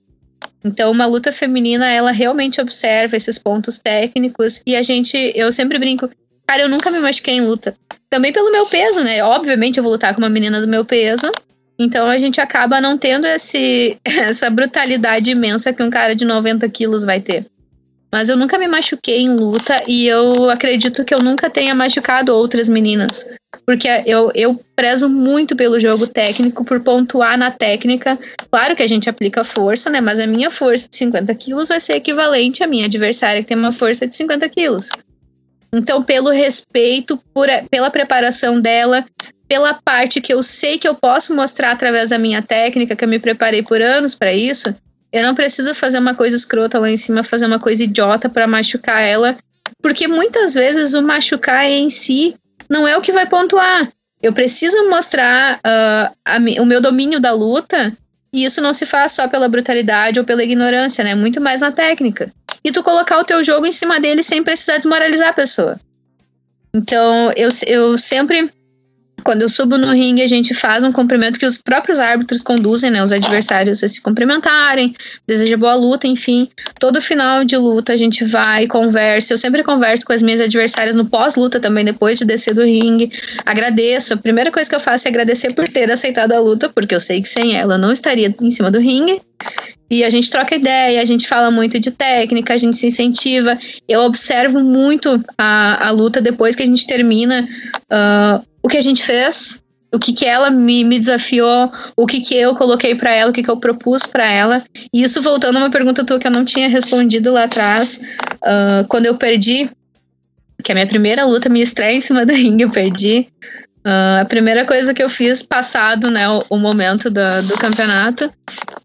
Então, 0.64 0.90
uma 0.90 1.06
luta 1.06 1.32
feminina, 1.32 1.88
ela 1.90 2.12
realmente 2.12 2.60
observa 2.60 3.16
esses 3.16 3.38
pontos 3.38 3.78
técnicos 3.78 4.60
e 4.66 4.76
a 4.76 4.82
gente, 4.82 5.16
eu 5.34 5.52
sempre 5.52 5.78
brinco, 5.78 6.08
cara, 6.46 6.62
eu 6.62 6.68
nunca 6.68 6.90
me 6.90 7.00
machuquei 7.00 7.34
em 7.34 7.40
luta. 7.40 7.74
Também 8.08 8.32
pelo 8.32 8.52
meu 8.52 8.66
peso, 8.66 9.00
né? 9.00 9.22
Obviamente 9.24 9.78
eu 9.78 9.82
vou 9.82 9.92
lutar 9.92 10.14
com 10.14 10.20
uma 10.20 10.28
menina 10.28 10.60
do 10.60 10.68
meu 10.68 10.84
peso, 10.84 11.30
então 11.78 12.06
a 12.06 12.18
gente 12.18 12.40
acaba 12.40 12.80
não 12.80 12.96
tendo 12.96 13.26
esse, 13.26 13.96
essa 14.04 14.50
brutalidade 14.50 15.30
imensa 15.30 15.72
que 15.72 15.82
um 15.82 15.90
cara 15.90 16.14
de 16.14 16.24
90 16.24 16.68
quilos 16.68 17.04
vai 17.04 17.20
ter. 17.20 17.44
Mas 18.12 18.28
eu 18.28 18.36
nunca 18.36 18.58
me 18.58 18.68
machuquei 18.68 19.22
em 19.22 19.30
luta 19.30 19.82
e 19.88 20.06
eu 20.06 20.50
acredito 20.50 21.02
que 21.02 21.14
eu 21.14 21.22
nunca 21.22 21.48
tenha 21.48 21.74
machucado 21.74 22.36
outras 22.36 22.68
meninas. 22.68 23.26
Porque 23.64 23.88
eu, 24.04 24.30
eu 24.34 24.60
prezo 24.76 25.08
muito 25.08 25.56
pelo 25.56 25.80
jogo 25.80 26.06
técnico, 26.06 26.62
por 26.62 26.80
pontuar 26.80 27.38
na 27.38 27.50
técnica. 27.50 28.18
Claro 28.50 28.76
que 28.76 28.82
a 28.82 28.86
gente 28.86 29.08
aplica 29.08 29.42
força, 29.42 29.88
né? 29.88 30.00
Mas 30.02 30.20
a 30.20 30.26
minha 30.26 30.50
força 30.50 30.88
de 30.90 30.96
50 30.96 31.34
quilos 31.36 31.70
vai 31.70 31.80
ser 31.80 31.94
equivalente 31.94 32.62
à 32.62 32.66
minha 32.66 32.84
adversária, 32.84 33.40
que 33.40 33.48
tem 33.48 33.56
uma 33.56 33.72
força 33.72 34.06
de 34.06 34.14
50 34.14 34.46
quilos. 34.50 34.90
Então, 35.74 36.02
pelo 36.02 36.28
respeito, 36.28 37.18
por, 37.32 37.48
pela 37.70 37.90
preparação 37.90 38.60
dela, 38.60 39.02
pela 39.48 39.72
parte 39.72 40.20
que 40.20 40.34
eu 40.34 40.42
sei 40.42 40.76
que 40.76 40.86
eu 40.86 40.94
posso 40.94 41.34
mostrar 41.34 41.70
através 41.70 42.10
da 42.10 42.18
minha 42.18 42.42
técnica, 42.42 42.94
que 42.94 43.04
eu 43.04 43.08
me 43.08 43.18
preparei 43.18 43.62
por 43.62 43.80
anos 43.80 44.14
para 44.14 44.34
isso, 44.34 44.74
eu 45.12 45.22
não 45.22 45.34
preciso 45.34 45.74
fazer 45.74 45.98
uma 45.98 46.14
coisa 46.14 46.36
escrota 46.36 46.78
lá 46.78 46.90
em 46.90 46.96
cima, 46.96 47.22
fazer 47.22 47.46
uma 47.46 47.58
coisa 47.58 47.84
idiota 47.84 48.28
para 48.28 48.46
machucar 48.46 49.02
ela, 49.02 49.36
porque 49.82 50.08
muitas 50.08 50.54
vezes 50.54 50.94
o 50.94 51.02
machucar 51.02 51.66
em 51.66 51.90
si 51.90 52.34
não 52.68 52.88
é 52.88 52.96
o 52.96 53.02
que 53.02 53.12
vai 53.12 53.26
pontuar. 53.26 53.88
Eu 54.22 54.32
preciso 54.32 54.88
mostrar 54.88 55.56
uh, 55.56 56.16
a, 56.24 56.62
o 56.62 56.64
meu 56.64 56.80
domínio 56.80 57.20
da 57.20 57.32
luta, 57.32 57.92
e 58.32 58.44
isso 58.44 58.62
não 58.62 58.72
se 58.72 58.86
faz 58.86 59.12
só 59.12 59.28
pela 59.28 59.48
brutalidade 59.48 60.18
ou 60.18 60.24
pela 60.24 60.42
ignorância, 60.42 61.04
né? 61.04 61.14
Muito 61.14 61.40
mais 61.40 61.60
na 61.60 61.70
técnica. 61.70 62.32
E 62.64 62.72
tu 62.72 62.82
colocar 62.82 63.18
o 63.18 63.24
teu 63.24 63.44
jogo 63.44 63.66
em 63.66 63.72
cima 63.72 64.00
dele 64.00 64.22
sem 64.22 64.42
precisar 64.42 64.78
desmoralizar 64.78 65.28
a 65.28 65.34
pessoa. 65.34 65.78
Então, 66.72 67.30
eu, 67.36 67.50
eu 67.66 67.98
sempre 67.98 68.50
quando 69.24 69.42
eu 69.42 69.48
subo 69.48 69.78
no 69.78 69.92
ringue, 69.92 70.22
a 70.22 70.28
gente 70.28 70.54
faz 70.54 70.84
um 70.84 70.92
cumprimento 70.92 71.38
que 71.38 71.46
os 71.46 71.58
próprios 71.58 71.98
árbitros 71.98 72.42
conduzem, 72.42 72.90
né? 72.90 73.02
Os 73.02 73.12
adversários 73.12 73.82
a 73.82 73.88
se 73.88 74.00
cumprimentarem, 74.00 74.94
deseja 75.26 75.56
boa 75.56 75.74
luta, 75.74 76.06
enfim. 76.06 76.48
Todo 76.78 77.00
final 77.00 77.44
de 77.44 77.56
luta 77.56 77.92
a 77.92 77.96
gente 77.96 78.24
vai, 78.24 78.66
conversa. 78.66 79.32
Eu 79.32 79.38
sempre 79.38 79.62
converso 79.62 80.04
com 80.04 80.12
as 80.12 80.22
minhas 80.22 80.40
adversárias 80.40 80.96
no 80.96 81.04
pós-luta 81.04 81.60
também, 81.60 81.84
depois 81.84 82.18
de 82.18 82.24
descer 82.24 82.54
do 82.54 82.64
ringue. 82.64 83.10
Agradeço. 83.44 84.14
A 84.14 84.16
primeira 84.16 84.50
coisa 84.50 84.68
que 84.68 84.76
eu 84.76 84.80
faço 84.80 85.06
é 85.06 85.10
agradecer 85.10 85.52
por 85.54 85.68
ter 85.68 85.90
aceitado 85.90 86.32
a 86.32 86.40
luta, 86.40 86.68
porque 86.68 86.94
eu 86.94 87.00
sei 87.00 87.22
que 87.22 87.28
sem 87.28 87.56
ela 87.56 87.74
eu 87.74 87.78
não 87.78 87.92
estaria 87.92 88.34
em 88.40 88.50
cima 88.50 88.70
do 88.70 88.78
ringue. 88.78 89.20
E 89.90 90.02
a 90.04 90.10
gente 90.10 90.30
troca 90.30 90.54
ideia, 90.54 91.02
a 91.02 91.04
gente 91.04 91.28
fala 91.28 91.50
muito 91.50 91.78
de 91.78 91.90
técnica, 91.90 92.54
a 92.54 92.56
gente 92.56 92.76
se 92.76 92.86
incentiva. 92.86 93.58
Eu 93.86 94.00
observo 94.02 94.60
muito 94.60 95.22
a, 95.36 95.88
a 95.88 95.90
luta 95.90 96.20
depois 96.20 96.56
que 96.56 96.62
a 96.62 96.66
gente 96.66 96.86
termina. 96.86 97.46
Uh, 97.92 98.42
o 98.62 98.68
que 98.68 98.78
a 98.78 98.80
gente 98.80 99.02
fez, 99.02 99.62
o 99.94 99.98
que, 99.98 100.12
que 100.12 100.24
ela 100.24 100.50
me, 100.50 100.84
me 100.84 100.98
desafiou, 100.98 101.70
o 101.96 102.06
que, 102.06 102.20
que 102.20 102.34
eu 102.34 102.54
coloquei 102.54 102.94
para 102.94 103.12
ela, 103.12 103.30
o 103.30 103.34
que, 103.34 103.42
que 103.42 103.50
eu 103.50 103.58
propus 103.58 104.06
para 104.06 104.24
ela. 104.24 104.62
E 104.94 105.02
isso 105.02 105.20
voltando 105.20 105.56
a 105.56 105.60
uma 105.60 105.70
pergunta 105.70 106.04
tua 106.04 106.18
que 106.18 106.26
eu 106.26 106.30
não 106.30 106.44
tinha 106.44 106.68
respondido 106.68 107.30
lá 107.32 107.44
atrás, 107.44 108.00
uh, 108.44 108.86
quando 108.88 109.06
eu 109.06 109.16
perdi, 109.16 109.68
que 110.64 110.72
a 110.72 110.74
minha 110.74 110.86
primeira 110.86 111.26
luta, 111.26 111.48
minha 111.48 111.64
estreia 111.64 111.96
em 111.96 112.00
cima 112.00 112.24
do 112.24 112.32
ringue, 112.32 112.64
eu 112.64 112.70
perdi. 112.70 113.26
Uh, 113.84 114.22
a 114.22 114.24
primeira 114.24 114.64
coisa 114.64 114.94
que 114.94 115.02
eu 115.02 115.10
fiz, 115.10 115.42
passado 115.42 116.08
né, 116.08 116.28
o, 116.28 116.44
o 116.50 116.56
momento 116.56 117.10
do, 117.10 117.42
do, 117.48 117.58
campeonato, 117.58 118.30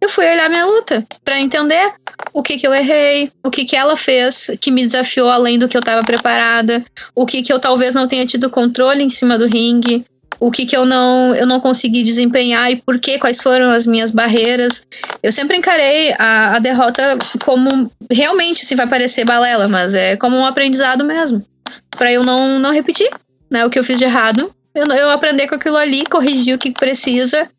eu 0.02 0.10
fui 0.10 0.26
olhar 0.26 0.50
minha 0.50 0.66
luta 0.66 1.06
para 1.24 1.40
entender 1.40 1.94
o 2.34 2.42
que, 2.42 2.58
que 2.58 2.66
eu 2.66 2.74
errei, 2.74 3.30
o 3.46 3.52
que, 3.52 3.64
que 3.64 3.76
ela 3.76 3.96
fez 3.96 4.50
que 4.60 4.72
me 4.72 4.84
desafiou 4.84 5.30
além 5.30 5.60
do 5.60 5.68
que 5.68 5.78
eu 5.78 5.82
estava 5.82 6.04
preparada, 6.04 6.84
o 7.14 7.28
que, 7.28 7.44
que 7.44 7.54
eu 7.54 7.60
talvez 7.60 7.94
não 7.94 8.08
tenha 8.08 8.26
tido 8.26 8.50
controle 8.50 9.04
em 9.04 9.10
cima 9.10 9.38
do 9.38 9.46
ringue, 9.46 10.04
o 10.40 10.50
que, 10.50 10.66
que 10.66 10.76
eu 10.76 10.84
não 10.84 11.36
eu 11.36 11.46
não 11.46 11.60
consegui 11.60 12.04
desempenhar 12.04 12.72
e 12.72 12.78
por 12.78 12.98
quê, 12.98 13.20
quais 13.20 13.40
foram 13.40 13.70
as 13.70 13.86
minhas 13.86 14.10
barreiras. 14.10 14.82
Eu 15.22 15.32
sempre 15.32 15.58
encarei 15.58 16.12
a, 16.18 16.56
a 16.56 16.60
derrota 16.60 17.20
como 17.46 17.92
realmente 18.12 18.66
se 18.66 18.74
vai 18.74 18.88
parecer 18.88 19.26
balela, 19.26 19.68
mas 19.68 19.94
é 19.94 20.16
como 20.16 20.36
um 20.36 20.46
aprendizado 20.46 21.06
mesmo, 21.06 21.44
para 21.92 22.12
eu 22.12 22.24
não, 22.24 22.58
não 22.58 22.72
repetir 22.74 23.10
né, 23.50 23.64
o 23.64 23.70
que 23.70 23.78
eu 23.78 23.84
fiz 23.84 24.00
de 24.00 24.04
errado 24.04 24.52
eu, 24.78 24.86
eu 24.96 25.10
aprender 25.10 25.48
com 25.48 25.56
aquilo 25.56 25.78
ali, 25.78 26.06
corrigir 26.06 26.56
o 26.56 26.58
que 26.58 26.72
precisa 26.72 27.50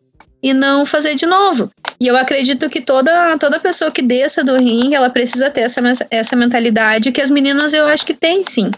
e 0.40 0.54
não 0.54 0.86
fazer 0.86 1.16
de 1.16 1.26
novo. 1.26 1.68
E 2.00 2.06
eu 2.06 2.16
acredito 2.16 2.70
que 2.70 2.80
toda, 2.80 3.36
toda 3.38 3.58
pessoa 3.58 3.90
que 3.90 4.02
desça 4.02 4.44
do 4.44 4.56
ringue, 4.56 4.94
ela 4.94 5.10
precisa 5.10 5.50
ter 5.50 5.62
essa, 5.62 5.80
essa 6.10 6.36
mentalidade 6.36 7.10
que 7.10 7.20
as 7.20 7.30
meninas 7.30 7.72
eu 7.72 7.84
acho 7.86 8.06
que 8.06 8.14
têm, 8.14 8.44
sim. 8.44 8.70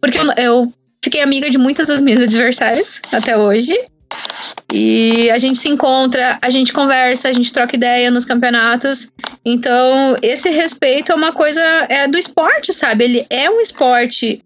Porque 0.00 0.18
eu, 0.18 0.24
eu 0.36 0.72
fiquei 1.02 1.20
amiga 1.20 1.50
de 1.50 1.58
muitas 1.58 1.88
das 1.88 2.00
minhas 2.00 2.20
adversárias 2.20 3.02
até 3.10 3.36
hoje. 3.36 3.76
E 4.72 5.28
a 5.30 5.38
gente 5.38 5.58
se 5.58 5.68
encontra, 5.68 6.38
a 6.40 6.50
gente 6.50 6.72
conversa, 6.72 7.28
a 7.28 7.32
gente 7.32 7.52
troca 7.52 7.74
ideia 7.74 8.10
nos 8.10 8.24
campeonatos. 8.24 9.08
Então, 9.44 10.16
esse 10.22 10.48
respeito 10.50 11.10
é 11.10 11.14
uma 11.14 11.32
coisa 11.32 11.60
é 11.88 12.06
do 12.06 12.16
esporte, 12.16 12.72
sabe? 12.72 13.04
Ele 13.04 13.26
é 13.28 13.50
um 13.50 13.60
esporte 13.60 14.44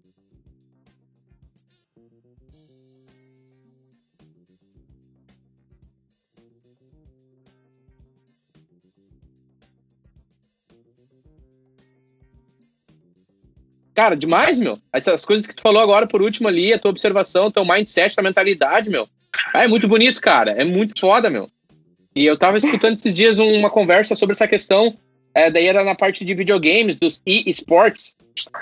Cara, 13.99 14.15
demais, 14.15 14.61
meu. 14.61 14.79
Essas 14.93 15.25
coisas 15.25 15.45
que 15.45 15.53
tu 15.53 15.61
falou 15.61 15.81
agora 15.81 16.07
por 16.07 16.21
último 16.21 16.47
ali, 16.47 16.71
a 16.71 16.79
tua 16.79 16.89
observação, 16.89 17.51
teu 17.51 17.65
mindset, 17.65 18.15
tua 18.15 18.23
mentalidade, 18.23 18.89
meu. 18.89 19.05
Ah, 19.53 19.65
é 19.65 19.67
muito 19.67 19.89
bonito, 19.89 20.21
cara. 20.21 20.51
É 20.51 20.63
muito 20.63 20.97
foda, 20.97 21.29
meu. 21.29 21.49
E 22.15 22.25
eu 22.25 22.37
tava 22.37 22.55
escutando 22.55 22.93
esses 22.93 23.13
dias 23.13 23.39
uma 23.39 23.69
conversa 23.69 24.15
sobre 24.15 24.31
essa 24.33 24.47
questão. 24.47 24.97
É, 25.35 25.51
daí 25.51 25.67
era 25.67 25.83
na 25.83 25.95
parte 25.95 26.23
de 26.23 26.33
videogames, 26.33 26.95
dos 26.95 27.21
e-sports. 27.25 28.15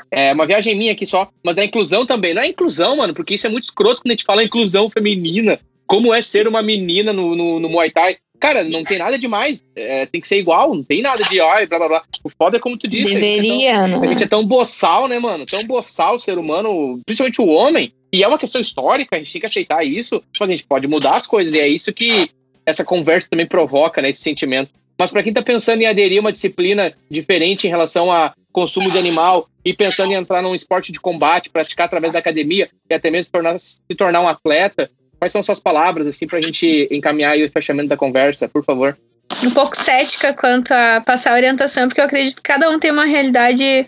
É 0.09 0.33
uma 0.33 0.47
viagem 0.47 0.75
minha 0.75 0.93
aqui 0.93 1.05
só, 1.05 1.29
mas 1.45 1.55
da 1.55 1.63
inclusão 1.63 2.03
também. 2.03 2.33
Não 2.33 2.41
é 2.41 2.47
inclusão, 2.47 2.97
mano, 2.97 3.13
porque 3.13 3.35
isso 3.35 3.45
é 3.45 3.49
muito 3.51 3.65
escroto 3.65 4.01
quando 4.01 4.09
a 4.09 4.13
gente 4.13 4.25
fala 4.25 4.43
inclusão 4.43 4.89
feminina. 4.89 5.59
Como 5.85 6.11
é 6.15 6.19
ser 6.19 6.47
uma 6.47 6.63
menina 6.63 7.13
no, 7.13 7.35
no, 7.35 7.59
no 7.59 7.69
Muay 7.69 7.91
Thai? 7.91 8.17
Cara, 8.39 8.63
não 8.63 8.83
tem 8.83 8.99
nada 8.99 9.17
demais. 9.17 9.63
É, 9.75 10.05
tem 10.05 10.21
que 10.21 10.27
ser 10.27 10.37
igual, 10.37 10.73
não 10.73 10.83
tem 10.83 11.01
nada 11.01 11.23
de 11.23 11.41
ai, 11.41 11.65
blá 11.65 11.79
blá 11.79 11.87
blá. 11.87 12.03
O 12.23 12.29
foda 12.29 12.57
é 12.57 12.59
como 12.59 12.77
tu 12.77 12.87
disse. 12.87 13.13
Deveria, 13.13 13.81
a 13.81 13.87
gente, 13.87 13.93
é 13.93 13.93
tão, 13.93 14.03
a 14.03 14.07
gente 14.07 14.23
é 14.23 14.27
tão 14.27 14.45
boçal, 14.45 15.07
né, 15.07 15.19
mano? 15.19 15.45
Tão 15.45 15.63
boçal 15.63 16.15
o 16.15 16.19
ser 16.19 16.37
humano, 16.37 16.99
principalmente 17.05 17.41
o 17.41 17.47
homem. 17.47 17.91
E 18.13 18.23
é 18.23 18.27
uma 18.27 18.37
questão 18.37 18.61
histórica, 18.61 19.15
a 19.15 19.19
gente 19.19 19.31
tem 19.31 19.41
que 19.41 19.47
aceitar 19.47 19.83
isso. 19.83 20.21
Tipo, 20.31 20.45
a 20.45 20.47
gente 20.47 20.63
pode 20.65 20.87
mudar 20.87 21.15
as 21.15 21.25
coisas, 21.25 21.55
e 21.55 21.59
é 21.59 21.67
isso 21.67 21.91
que 21.91 22.27
essa 22.65 22.83
conversa 22.83 23.29
também 23.29 23.45
provoca, 23.45 24.01
né, 24.01 24.09
esse 24.09 24.21
sentimento. 24.21 24.71
Mas 24.99 25.11
para 25.11 25.23
quem 25.23 25.33
tá 25.33 25.41
pensando 25.41 25.81
em 25.81 25.85
aderir 25.85 26.17
a 26.17 26.21
uma 26.21 26.31
disciplina 26.31 26.91
diferente 27.09 27.67
em 27.67 27.69
relação 27.69 28.11
a 28.11 28.33
consumo 28.51 28.89
de 28.89 28.97
animal 28.97 29.45
e 29.63 29.73
pensando 29.73 30.11
em 30.11 30.15
entrar 30.15 30.41
num 30.41 30.55
esporte 30.55 30.91
de 30.91 30.99
combate, 30.99 31.51
praticar 31.51 31.85
através 31.85 32.11
da 32.11 32.19
academia 32.19 32.67
e 32.89 32.93
até 32.93 33.11
mesmo 33.11 33.31
tornar, 33.31 33.59
se 33.59 33.79
tornar 33.95 34.21
um 34.21 34.27
atleta, 34.27 34.89
Quais 35.19 35.31
são 35.31 35.41
suas 35.41 35.59
palavras, 35.59 36.07
assim, 36.07 36.27
para 36.27 36.39
a 36.39 36.41
gente 36.41 36.87
encaminhar 36.91 37.37
o 37.37 37.49
fechamento 37.49 37.89
da 37.89 37.97
conversa, 37.97 38.47
por 38.47 38.63
favor? 38.63 38.95
um 39.43 39.51
pouco 39.51 39.75
cética 39.75 40.33
quanto 40.33 40.71
a 40.71 41.01
passar 41.05 41.33
orientação, 41.33 41.87
porque 41.87 41.99
eu 41.99 42.05
acredito 42.05 42.37
que 42.37 42.43
cada 42.43 42.69
um 42.69 42.79
tem 42.79 42.91
uma 42.91 43.05
realidade 43.05 43.85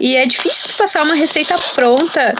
e 0.00 0.16
é 0.16 0.26
difícil 0.26 0.74
passar 0.76 1.04
uma 1.04 1.14
receita 1.14 1.54
pronta, 1.74 2.34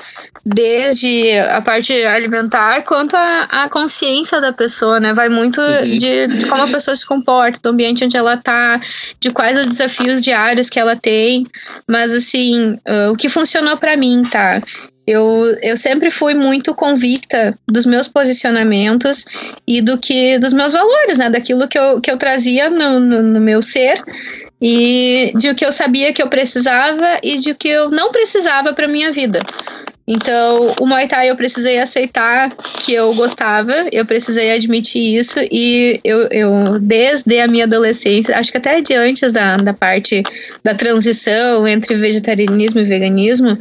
desde 0.44 1.38
a 1.38 1.60
parte 1.60 1.92
alimentar 2.04 2.82
quanto 2.82 3.14
a, 3.16 3.42
a 3.50 3.68
consciência 3.68 4.40
da 4.40 4.52
pessoa, 4.52 4.98
né? 4.98 5.14
Vai 5.14 5.28
muito 5.28 5.60
uhum. 5.60 5.96
de, 5.96 6.26
de, 6.26 6.46
como 6.46 6.62
a 6.62 6.68
pessoa 6.68 6.96
se 6.96 7.06
comporta, 7.06 7.60
do 7.62 7.68
ambiente 7.70 8.04
onde 8.04 8.16
ela 8.16 8.36
tá, 8.36 8.80
de 9.20 9.30
quais 9.30 9.56
os 9.56 9.66
desafios 9.66 10.20
diários 10.20 10.68
que 10.68 10.78
ela 10.78 10.96
tem. 10.96 11.46
Mas 11.88 12.12
assim, 12.12 12.72
uh, 12.72 13.12
o 13.12 13.16
que 13.16 13.28
funcionou 13.28 13.76
para 13.76 13.96
mim, 13.96 14.22
tá? 14.30 14.60
Eu, 15.06 15.56
eu 15.62 15.76
sempre 15.76 16.10
fui 16.10 16.34
muito 16.34 16.74
convicta 16.74 17.56
dos 17.66 17.86
meus 17.86 18.06
posicionamentos 18.06 19.24
e 19.66 19.80
do 19.80 19.98
que 19.98 20.38
dos 20.38 20.52
meus 20.52 20.72
valores, 20.72 21.18
né? 21.18 21.28
Daquilo 21.28 21.66
que 21.66 21.78
eu, 21.78 22.00
que 22.00 22.10
eu 22.10 22.16
trazia 22.16 22.70
no, 22.70 23.00
no, 23.00 23.22
no 23.22 23.40
meu 23.40 23.60
ser 23.60 24.00
e 24.60 25.32
de 25.36 25.48
o 25.48 25.54
que 25.54 25.64
eu 25.64 25.72
sabia 25.72 26.12
que 26.12 26.22
eu 26.22 26.28
precisava 26.28 27.18
e 27.22 27.38
de 27.38 27.52
o 27.52 27.54
que 27.54 27.68
eu 27.68 27.90
não 27.90 28.12
precisava 28.12 28.72
para 28.72 28.86
minha 28.86 29.10
vida. 29.10 29.40
Então, 30.06 30.74
o 30.80 30.86
Muay 30.86 31.06
Thai 31.06 31.30
eu 31.30 31.36
precisei 31.36 31.78
aceitar 31.78 32.50
que 32.84 32.92
eu 32.92 33.14
gostava, 33.14 33.72
eu 33.92 34.04
precisei 34.04 34.50
admitir 34.50 35.16
isso 35.16 35.38
e 35.52 36.00
eu, 36.02 36.26
eu 36.32 36.80
desde 36.80 37.38
a 37.38 37.46
minha 37.46 37.64
adolescência, 37.64 38.36
acho 38.36 38.50
que 38.50 38.58
até 38.58 38.80
de 38.80 38.92
antes 38.94 39.30
da, 39.32 39.56
da 39.56 39.72
parte 39.72 40.22
da 40.64 40.74
transição 40.74 41.66
entre 41.68 41.94
vegetarianismo 41.96 42.80
e 42.80 42.84
veganismo, 42.84 43.56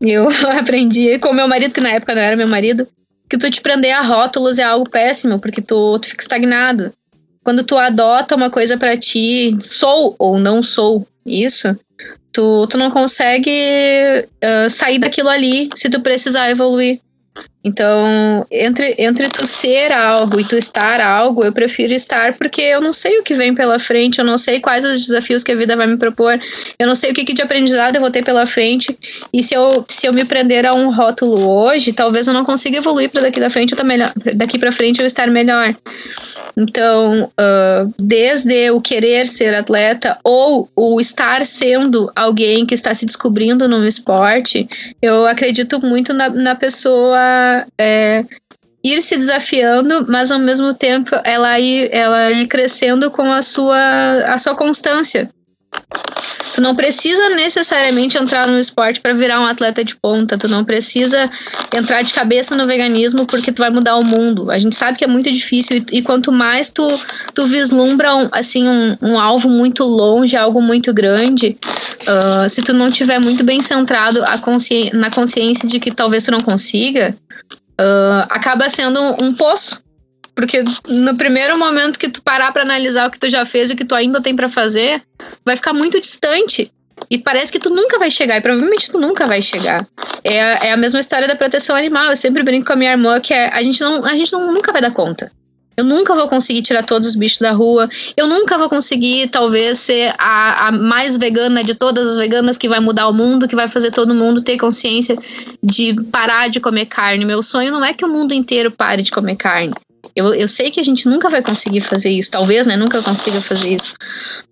eu 0.00 0.28
aprendi 0.58 1.18
com 1.18 1.32
meu 1.32 1.46
marido, 1.46 1.74
que 1.74 1.80
na 1.80 1.90
época 1.90 2.14
não 2.14 2.22
era 2.22 2.36
meu 2.36 2.48
marido, 2.48 2.86
que 3.28 3.36
tu 3.38 3.50
te 3.50 3.60
prender 3.60 3.92
a 3.92 4.02
rótulos 4.02 4.58
é 4.58 4.62
algo 4.62 4.88
péssimo, 4.88 5.38
porque 5.38 5.60
tu, 5.60 5.98
tu 5.98 6.08
fica 6.08 6.22
estagnado. 6.22 6.92
Quando 7.44 7.64
tu 7.64 7.76
adota 7.76 8.36
uma 8.36 8.50
coisa 8.50 8.78
para 8.78 8.96
ti, 8.96 9.56
sou 9.60 10.14
ou 10.18 10.38
não 10.38 10.62
sou 10.62 11.06
isso, 11.26 11.76
Tu, 12.32 12.66
tu 12.66 12.78
não 12.78 12.90
consegue 12.90 13.50
uh, 14.42 14.70
sair 14.70 14.98
daquilo 14.98 15.28
ali 15.28 15.68
se 15.74 15.90
tu 15.90 16.00
precisar 16.00 16.50
evoluir. 16.50 16.98
Então, 17.64 18.44
entre, 18.50 18.96
entre 18.98 19.28
tu 19.28 19.46
ser 19.46 19.92
algo 19.92 20.40
e 20.40 20.44
tu 20.44 20.56
estar 20.56 21.00
algo, 21.00 21.44
eu 21.44 21.52
prefiro 21.52 21.92
estar 21.92 22.32
porque 22.34 22.60
eu 22.60 22.80
não 22.80 22.92
sei 22.92 23.18
o 23.18 23.22
que 23.22 23.34
vem 23.34 23.54
pela 23.54 23.78
frente, 23.78 24.18
eu 24.18 24.24
não 24.24 24.36
sei 24.36 24.58
quais 24.58 24.84
os 24.84 25.06
desafios 25.06 25.44
que 25.44 25.52
a 25.52 25.54
vida 25.54 25.76
vai 25.76 25.86
me 25.86 25.96
propor, 25.96 26.40
eu 26.78 26.86
não 26.86 26.94
sei 26.96 27.12
o 27.12 27.14
que, 27.14 27.24
que 27.24 27.32
de 27.32 27.42
aprendizado 27.42 27.94
eu 27.94 28.00
vou 28.00 28.10
ter 28.10 28.24
pela 28.24 28.46
frente. 28.46 28.96
E 29.32 29.44
se 29.44 29.54
eu, 29.54 29.84
se 29.88 30.06
eu 30.06 30.12
me 30.12 30.24
prender 30.24 30.66
a 30.66 30.74
um 30.74 30.92
rótulo 30.92 31.48
hoje, 31.48 31.92
talvez 31.92 32.26
eu 32.26 32.34
não 32.34 32.44
consiga 32.44 32.78
evoluir 32.78 33.10
para 33.10 33.22
daqui 33.22 33.38
da 33.38 33.50
frente, 33.50 33.72
eu 33.72 33.78
tá 33.78 33.84
melhor, 33.84 34.12
daqui 34.34 34.58
para 34.58 34.72
frente 34.72 35.00
eu 35.00 35.06
estar 35.06 35.28
melhor. 35.28 35.74
Então, 36.56 37.24
uh, 37.24 37.94
desde 37.98 38.70
o 38.72 38.80
querer 38.80 39.26
ser 39.26 39.54
atleta 39.54 40.18
ou 40.24 40.68
o 40.74 41.00
estar 41.00 41.46
sendo 41.46 42.10
alguém 42.16 42.66
que 42.66 42.74
está 42.74 42.92
se 42.92 43.06
descobrindo 43.06 43.68
no 43.68 43.86
esporte, 43.86 44.68
eu 45.00 45.26
acredito 45.26 45.80
muito 45.80 46.12
na, 46.12 46.28
na 46.28 46.54
pessoa 46.54 47.51
é, 47.78 48.24
ir 48.84 49.00
se 49.00 49.16
desafiando, 49.16 50.06
mas 50.08 50.30
ao 50.30 50.38
mesmo 50.38 50.74
tempo 50.74 51.10
ela 51.24 51.58
ir, 51.58 51.88
ela 51.92 52.30
ir 52.30 52.46
crescendo 52.48 53.10
com 53.10 53.30
a 53.30 53.42
sua, 53.42 53.78
a 54.26 54.38
sua 54.38 54.54
constância. 54.54 55.28
Tu 56.54 56.60
não 56.60 56.74
precisa 56.74 57.30
necessariamente 57.30 58.18
entrar 58.18 58.46
no 58.46 58.58
esporte 58.58 59.00
para 59.00 59.14
virar 59.14 59.40
um 59.40 59.46
atleta 59.46 59.82
de 59.84 59.96
ponta. 59.96 60.36
Tu 60.36 60.48
não 60.48 60.64
precisa 60.64 61.30
entrar 61.74 62.02
de 62.02 62.12
cabeça 62.12 62.54
no 62.54 62.66
veganismo 62.66 63.26
porque 63.26 63.50
tu 63.50 63.60
vai 63.60 63.70
mudar 63.70 63.96
o 63.96 64.04
mundo. 64.04 64.50
A 64.50 64.58
gente 64.58 64.76
sabe 64.76 64.98
que 64.98 65.04
é 65.04 65.06
muito 65.06 65.32
difícil 65.32 65.78
e, 65.78 65.98
e 65.98 66.02
quanto 66.02 66.30
mais 66.30 66.68
tu, 66.68 66.86
tu 67.34 67.46
vislumbra 67.46 68.14
um, 68.14 68.28
assim 68.32 68.68
um, 68.68 68.96
um, 69.00 69.18
alvo 69.18 69.48
muito 69.48 69.82
longe, 69.82 70.36
algo 70.36 70.60
muito 70.60 70.92
grande, 70.92 71.56
uh, 72.02 72.48
se 72.48 72.62
tu 72.62 72.74
não 72.74 72.90
tiver 72.90 73.18
muito 73.18 73.42
bem 73.44 73.62
centrado 73.62 74.22
consci 74.42 74.90
na 74.94 75.10
consciência 75.10 75.66
de 75.66 75.80
que 75.80 75.90
talvez 75.90 76.24
tu 76.24 76.32
não 76.32 76.40
consiga, 76.40 77.14
uh, 77.80 78.26
acaba 78.28 78.68
sendo 78.68 79.00
um, 79.00 79.26
um 79.26 79.34
poço 79.34 79.82
porque 80.34 80.64
no 80.88 81.16
primeiro 81.16 81.58
momento 81.58 81.98
que 81.98 82.08
tu 82.08 82.22
parar 82.22 82.52
para 82.52 82.62
analisar 82.62 83.06
o 83.06 83.10
que 83.10 83.18
tu 83.18 83.28
já 83.28 83.44
fez 83.44 83.70
e 83.70 83.74
o 83.74 83.76
que 83.76 83.84
tu 83.84 83.94
ainda 83.94 84.20
tem 84.20 84.34
para 84.34 84.48
fazer, 84.48 85.02
vai 85.44 85.56
ficar 85.56 85.72
muito 85.72 86.00
distante. 86.00 86.70
E 87.10 87.18
parece 87.18 87.50
que 87.50 87.58
tu 87.58 87.70
nunca 87.70 87.98
vai 87.98 88.10
chegar, 88.10 88.36
e 88.36 88.40
provavelmente 88.40 88.90
tu 88.90 88.98
nunca 88.98 89.26
vai 89.26 89.42
chegar. 89.42 89.84
É, 90.22 90.68
é 90.68 90.72
a 90.72 90.76
mesma 90.76 91.00
história 91.00 91.26
da 91.26 91.34
proteção 91.34 91.74
animal. 91.74 92.10
Eu 92.10 92.16
sempre 92.16 92.42
brinco 92.42 92.66
com 92.66 92.72
a 92.72 92.76
minha 92.76 92.92
irmã 92.92 93.20
que 93.20 93.34
é, 93.34 93.48
a 93.52 93.62
gente, 93.62 93.80
não, 93.80 94.04
a 94.04 94.12
gente 94.12 94.32
não, 94.32 94.52
nunca 94.52 94.72
vai 94.72 94.80
dar 94.80 94.92
conta. 94.92 95.30
Eu 95.76 95.84
nunca 95.84 96.14
vou 96.14 96.28
conseguir 96.28 96.62
tirar 96.62 96.82
todos 96.84 97.08
os 97.08 97.16
bichos 97.16 97.38
da 97.38 97.50
rua. 97.50 97.88
Eu 98.16 98.28
nunca 98.28 98.58
vou 98.58 98.68
conseguir, 98.68 99.28
talvez, 99.28 99.78
ser 99.78 100.14
a, 100.18 100.68
a, 100.68 100.72
mais 100.72 101.16
vegana 101.16 101.64
de 101.64 101.74
todas 101.74 102.10
as 102.10 102.16
veganas 102.16 102.58
que 102.58 102.68
vai 102.68 102.78
mudar 102.78 103.08
o 103.08 103.12
mundo, 103.12 103.48
que 103.48 103.56
vai 103.56 103.68
fazer 103.68 103.90
todo 103.90 104.14
mundo 104.14 104.42
ter 104.42 104.58
consciência 104.58 105.16
de 105.62 105.94
parar 106.04 106.48
de 106.48 106.60
comer 106.60 106.86
carne. 106.86 107.24
Meu 107.24 107.42
sonho 107.42 107.72
não 107.72 107.84
é 107.84 107.94
que 107.94 108.04
o 108.04 108.08
mundo 108.08 108.34
inteiro 108.34 108.70
pare 108.70 109.02
de 109.02 109.10
comer 109.10 109.36
carne. 109.36 109.72
Eu, 110.14 110.34
eu 110.34 110.46
sei 110.48 110.70
que 110.70 110.80
a 110.80 110.84
gente 110.84 111.08
nunca 111.08 111.30
vai 111.30 111.42
conseguir 111.42 111.80
fazer 111.80 112.10
isso, 112.10 112.30
talvez, 112.30 112.66
né? 112.66 112.76
Nunca 112.76 113.02
consiga 113.02 113.40
fazer 113.40 113.76
isso. 113.76 113.94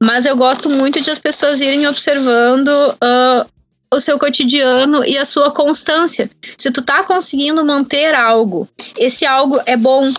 Mas 0.01 0.25
eu 0.25 0.37
gosto 0.37 0.71
muito 0.71 1.01
de 1.01 1.11
as 1.11 1.19
pessoas 1.19 1.61
irem 1.61 1.87
observando 1.87 2.69
uh, 2.69 3.47
o 3.93 4.01
seu 4.01 4.19
cotidiano 4.19 5.05
e 5.05 5.19
a 5.19 5.25
sua 5.25 5.51
constância. 5.51 6.31
Se 6.57 6.71
tu 6.71 6.83
tá 6.83 7.03
conseguindo 7.03 7.65
manter 7.65 8.15
algo, 8.15 8.69
esse 8.97 9.27
algo 9.27 9.61
é 9.67 9.77
bom, 9.77 10.11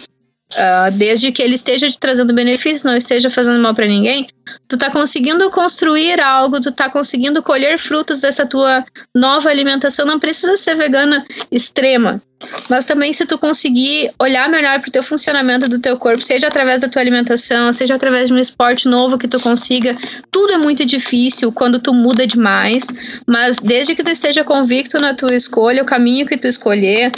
Uh, 0.51 0.91
desde 0.97 1.31
que 1.31 1.41
ele 1.41 1.55
esteja 1.55 1.89
te 1.89 1.97
trazendo 1.97 2.33
benefício, 2.33 2.85
não 2.85 2.97
esteja 2.97 3.29
fazendo 3.29 3.61
mal 3.61 3.73
para 3.73 3.85
ninguém, 3.85 4.27
tu 4.71 4.77
tá 4.77 4.89
conseguindo 4.89 5.49
construir 5.51 6.21
algo, 6.21 6.61
tu 6.61 6.71
tá 6.71 6.89
conseguindo 6.89 7.43
colher 7.43 7.77
frutos 7.77 8.21
dessa 8.21 8.45
tua 8.45 8.85
nova 9.13 9.49
alimentação. 9.49 10.05
Não 10.05 10.17
precisa 10.17 10.55
ser 10.55 10.75
vegana 10.75 11.25
extrema, 11.51 12.21
mas 12.69 12.85
também 12.85 13.11
se 13.11 13.25
tu 13.25 13.37
conseguir 13.37 14.09
olhar 14.17 14.47
melhor 14.47 14.79
pro 14.79 14.89
teu 14.89 15.03
funcionamento 15.03 15.67
do 15.67 15.77
teu 15.77 15.97
corpo, 15.97 16.23
seja 16.23 16.47
através 16.47 16.79
da 16.79 16.87
tua 16.87 17.01
alimentação, 17.01 17.73
seja 17.73 17.95
através 17.95 18.29
de 18.29 18.33
um 18.33 18.37
esporte 18.37 18.87
novo 18.87 19.17
que 19.17 19.27
tu 19.27 19.41
consiga, 19.41 19.97
tudo 20.31 20.53
é 20.53 20.57
muito 20.57 20.85
difícil 20.85 21.51
quando 21.51 21.77
tu 21.77 21.93
muda 21.93 22.25
demais, 22.25 22.87
mas 23.27 23.57
desde 23.57 23.93
que 23.93 24.03
tu 24.05 24.09
esteja 24.09 24.41
convicto 24.41 25.01
na 25.01 25.13
tua 25.13 25.35
escolha, 25.35 25.83
o 25.83 25.85
caminho 25.85 26.25
que 26.25 26.37
tu 26.37 26.47
escolher, 26.47 27.11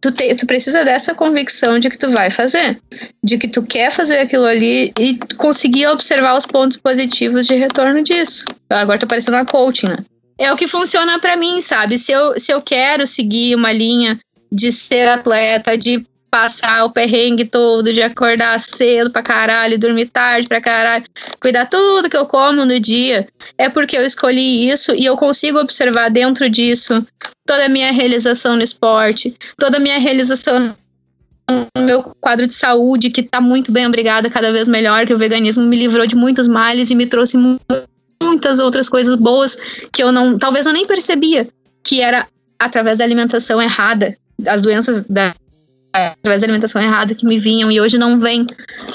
tu, 0.00 0.10
te, 0.10 0.34
tu 0.34 0.46
precisa 0.46 0.84
dessa 0.84 1.14
convicção 1.14 1.78
de 1.78 1.90
que 1.90 1.98
tu 1.98 2.10
vai 2.10 2.30
fazer, 2.30 2.78
de 3.22 3.38
que 3.38 3.48
tu 3.48 3.62
quer 3.62 3.90
fazer 3.90 4.18
aquilo 4.18 4.44
ali 4.44 4.92
e 4.98 5.18
conseguir 5.36 5.86
observar 5.88 6.36
os 6.36 6.46
pontos 6.46 6.76
positivos 6.76 7.46
de 7.46 7.54
retorno 7.54 8.02
disso. 8.02 8.44
Agora 8.70 8.98
tô 8.98 9.06
parecendo 9.06 9.36
uma 9.36 9.46
coaching, 9.46 9.88
né? 9.88 9.98
É 10.38 10.52
o 10.52 10.56
que 10.56 10.68
funciona 10.68 11.18
para 11.18 11.36
mim, 11.36 11.60
sabe? 11.60 11.98
Se 11.98 12.12
eu, 12.12 12.38
se 12.38 12.52
eu 12.52 12.62
quero 12.62 13.06
seguir 13.06 13.56
uma 13.56 13.72
linha 13.72 14.18
de 14.52 14.70
ser 14.70 15.08
atleta, 15.08 15.76
de 15.76 16.04
passar 16.30 16.84
o 16.84 16.90
perrengue 16.90 17.44
todo, 17.44 17.92
de 17.92 18.02
acordar 18.02 18.58
cedo 18.60 19.10
pra 19.10 19.22
caralho, 19.22 19.78
dormir 19.78 20.06
tarde 20.06 20.48
pra 20.48 20.60
caralho, 20.60 21.04
cuidar 21.40 21.66
tudo 21.66 22.08
que 22.08 22.16
eu 22.16 22.26
como 22.26 22.64
no 22.64 22.78
dia, 22.78 23.26
é 23.56 23.68
porque 23.68 23.96
eu 23.96 24.04
escolhi 24.04 24.68
isso 24.68 24.94
e 24.94 25.04
eu 25.04 25.16
consigo 25.16 25.58
observar 25.58 26.10
dentro 26.10 26.48
disso 26.48 27.06
toda 27.46 27.66
a 27.66 27.68
minha 27.68 27.92
realização 27.92 28.56
no 28.56 28.62
esporte, 28.62 29.34
toda 29.56 29.78
a 29.78 29.80
minha 29.80 29.98
realização 29.98 30.74
no 31.76 31.82
meu 31.82 32.02
quadro 32.20 32.46
de 32.46 32.54
saúde, 32.54 33.10
que 33.10 33.22
tá 33.22 33.40
muito 33.40 33.72
bem, 33.72 33.86
obrigada, 33.86 34.28
cada 34.28 34.52
vez 34.52 34.68
melhor, 34.68 35.06
que 35.06 35.14
o 35.14 35.18
veganismo 35.18 35.64
me 35.64 35.76
livrou 35.76 36.06
de 36.06 36.14
muitos 36.14 36.46
males 36.46 36.90
e 36.90 36.94
me 36.94 37.06
trouxe 37.06 37.38
muitas 38.22 38.58
outras 38.58 38.88
coisas 38.88 39.16
boas 39.16 39.56
que 39.90 40.02
eu 40.02 40.12
não, 40.12 40.38
talvez 40.38 40.66
eu 40.66 40.72
nem 40.72 40.86
percebia 40.86 41.48
que 41.82 42.02
era 42.02 42.26
através 42.58 42.98
da 42.98 43.04
alimentação 43.04 43.62
errada, 43.62 44.14
as 44.46 44.60
doenças 44.60 45.04
da 45.04 45.34
através 46.06 46.40
da 46.40 46.46
alimentação 46.46 46.80
errada 46.80 47.14
que 47.14 47.26
me 47.26 47.38
vinham 47.38 47.70
e 47.70 47.80
hoje 47.80 47.98
não 47.98 48.18
vem. 48.18 48.46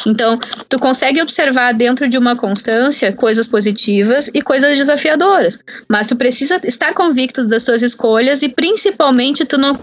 Então, 0.06 0.40
tu 0.70 0.80
consegue 0.80 1.22
observar 1.22 1.74
dentro 1.74 2.08
de 2.10 2.18
uma 2.18 2.36
constância 2.36 3.14
coisas 3.14 3.48
positivas 3.48 4.30
e 4.34 4.42
coisas 4.42 4.78
desafiadoras, 4.78 5.60
mas 5.90 6.08
tu 6.08 6.16
precisa 6.16 6.60
estar 6.64 6.94
convicto 6.94 7.46
das 7.46 7.64
tuas 7.64 7.82
escolhas 7.82 8.42
e 8.42 8.50
principalmente 8.50 9.46
tu 9.46 9.58
não 9.58 9.78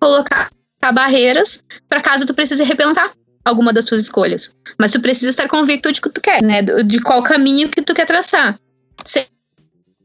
colocar 0.00 0.50
barreiras 0.92 1.62
para 1.88 2.00
caso 2.00 2.26
tu 2.26 2.34
precise 2.34 2.64
repensar 2.64 3.12
alguma 3.44 3.72
das 3.72 3.84
tuas 3.84 4.02
escolhas. 4.02 4.52
Mas 4.78 4.90
tu 4.90 5.00
precisa 5.00 5.30
estar 5.30 5.48
convicto 5.48 5.92
de 5.92 6.00
que 6.00 6.10
tu 6.10 6.20
quer, 6.20 6.42
né? 6.42 6.62
De 6.62 7.00
qual 7.00 7.22
caminho 7.22 7.68
que 7.68 7.82
tu 7.82 7.94
quer 7.94 8.06
traçar. 8.06 8.56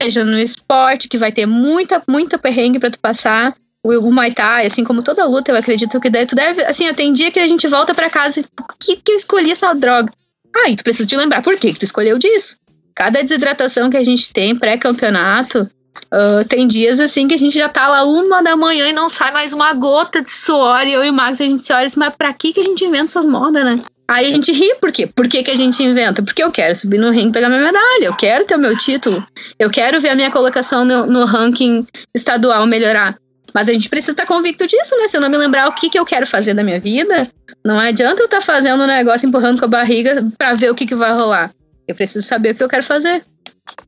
Seja 0.01 0.23
no 0.23 0.37
esporte, 0.37 1.07
que 1.07 1.17
vai 1.17 1.31
ter 1.31 1.45
muita, 1.45 2.01
muita 2.07 2.37
perrengue 2.37 2.79
para 2.79 2.91
tu 2.91 2.99
passar, 2.99 3.55
o, 3.83 4.11
Muay 4.11 4.33
Thai, 4.33 4.65
assim 4.65 4.83
como 4.83 5.01
toda 5.01 5.25
luta, 5.25 5.51
eu 5.51 5.55
acredito 5.55 5.99
que 5.99 6.09
deve, 6.09 6.25
tu 6.25 6.35
deve, 6.35 6.63
assim, 6.65 6.91
tem 6.93 7.13
dia 7.13 7.31
que 7.31 7.39
a 7.39 7.47
gente 7.47 7.67
volta 7.67 7.93
para 7.93 8.09
casa 8.09 8.39
e 8.39 8.45
por 8.55 8.67
que, 8.79 8.97
que 8.97 9.11
eu 9.11 9.15
escolhi 9.15 9.51
essa 9.51 9.73
droga? 9.73 10.11
Ah, 10.55 10.69
e 10.69 10.75
tu 10.75 10.83
precisa 10.83 11.07
te 11.07 11.15
lembrar 11.15 11.41
por 11.41 11.55
que, 11.57 11.73
que 11.73 11.79
tu 11.79 11.85
escolheu 11.85 12.17
disso. 12.17 12.57
Cada 12.95 13.21
desidratação 13.21 13.89
que 13.89 13.97
a 13.97 14.03
gente 14.03 14.33
tem 14.33 14.55
pré-campeonato, 14.55 15.69
uh, 16.13 16.47
tem 16.47 16.67
dias 16.67 16.99
assim 16.99 17.27
que 17.27 17.35
a 17.35 17.37
gente 17.37 17.55
já 17.55 17.69
tá 17.69 17.87
lá 17.87 18.03
uma 18.03 18.41
da 18.41 18.55
manhã 18.55 18.87
e 18.89 18.93
não 18.93 19.07
sai 19.09 19.31
mais 19.31 19.53
uma 19.53 19.73
gota 19.73 20.21
de 20.21 20.31
suor. 20.31 20.85
E 20.87 20.93
eu 20.93 21.03
e 21.03 21.09
o 21.09 21.13
Max 21.13 21.39
a 21.39 21.45
gente 21.45 21.65
se 21.65 21.71
olha 21.71 21.85
assim, 21.85 21.99
mas 21.99 22.13
pra 22.17 22.33
que, 22.33 22.53
que 22.53 22.59
a 22.59 22.63
gente 22.63 22.83
inventa 22.83 23.05
essas 23.05 23.25
modas, 23.25 23.63
né? 23.63 23.79
Aí 24.09 24.25
a 24.25 24.33
gente 24.33 24.53
ri, 24.53 24.73
por 24.79 24.91
quê? 24.91 25.05
Por 25.05 25.27
que, 25.27 25.43
que 25.43 25.51
a 25.51 25.55
gente 25.55 25.83
inventa? 25.83 26.23
Porque 26.23 26.41
eu 26.41 26.49
quero 26.49 26.73
subir 26.73 26.97
no 26.97 27.11
ringue 27.11 27.29
e 27.29 27.33
pegar 27.33 27.49
minha 27.49 27.61
medalha, 27.61 28.05
eu 28.05 28.15
quero 28.15 28.45
ter 28.45 28.55
o 28.55 28.59
meu 28.59 28.75
título, 28.77 29.21
eu 29.59 29.69
quero 29.69 29.99
ver 29.99 30.09
a 30.09 30.15
minha 30.15 30.31
colocação 30.31 30.85
no, 30.85 31.05
no 31.05 31.25
ranking 31.25 31.85
estadual 32.15 32.65
melhorar. 32.65 33.17
Mas 33.53 33.69
a 33.69 33.73
gente 33.73 33.89
precisa 33.89 34.11
estar 34.11 34.25
convicto 34.25 34.67
disso, 34.67 34.95
né? 34.97 35.07
Se 35.07 35.17
eu 35.17 35.21
não 35.21 35.29
me 35.29 35.37
lembrar 35.37 35.67
o 35.67 35.73
que, 35.73 35.89
que 35.89 35.97
eu 35.97 36.05
quero 36.05 36.27
fazer 36.27 36.53
da 36.53 36.63
minha 36.63 36.79
vida, 36.79 37.27
não 37.65 37.79
adianta 37.79 38.21
eu 38.21 38.25
estar 38.25 38.41
fazendo 38.41 38.83
um 38.83 38.87
negócio 38.87 39.27
empurrando 39.27 39.59
com 39.59 39.65
a 39.65 39.69
barriga 39.69 40.25
para 40.37 40.53
ver 40.53 40.71
o 40.71 40.75
que, 40.75 40.85
que 40.85 40.95
vai 40.95 41.11
rolar. 41.11 41.51
Eu 41.87 41.95
preciso 41.95 42.25
saber 42.25 42.51
o 42.51 42.55
que 42.55 42.63
eu 42.63 42.69
quero 42.69 42.83
fazer. 42.83 43.23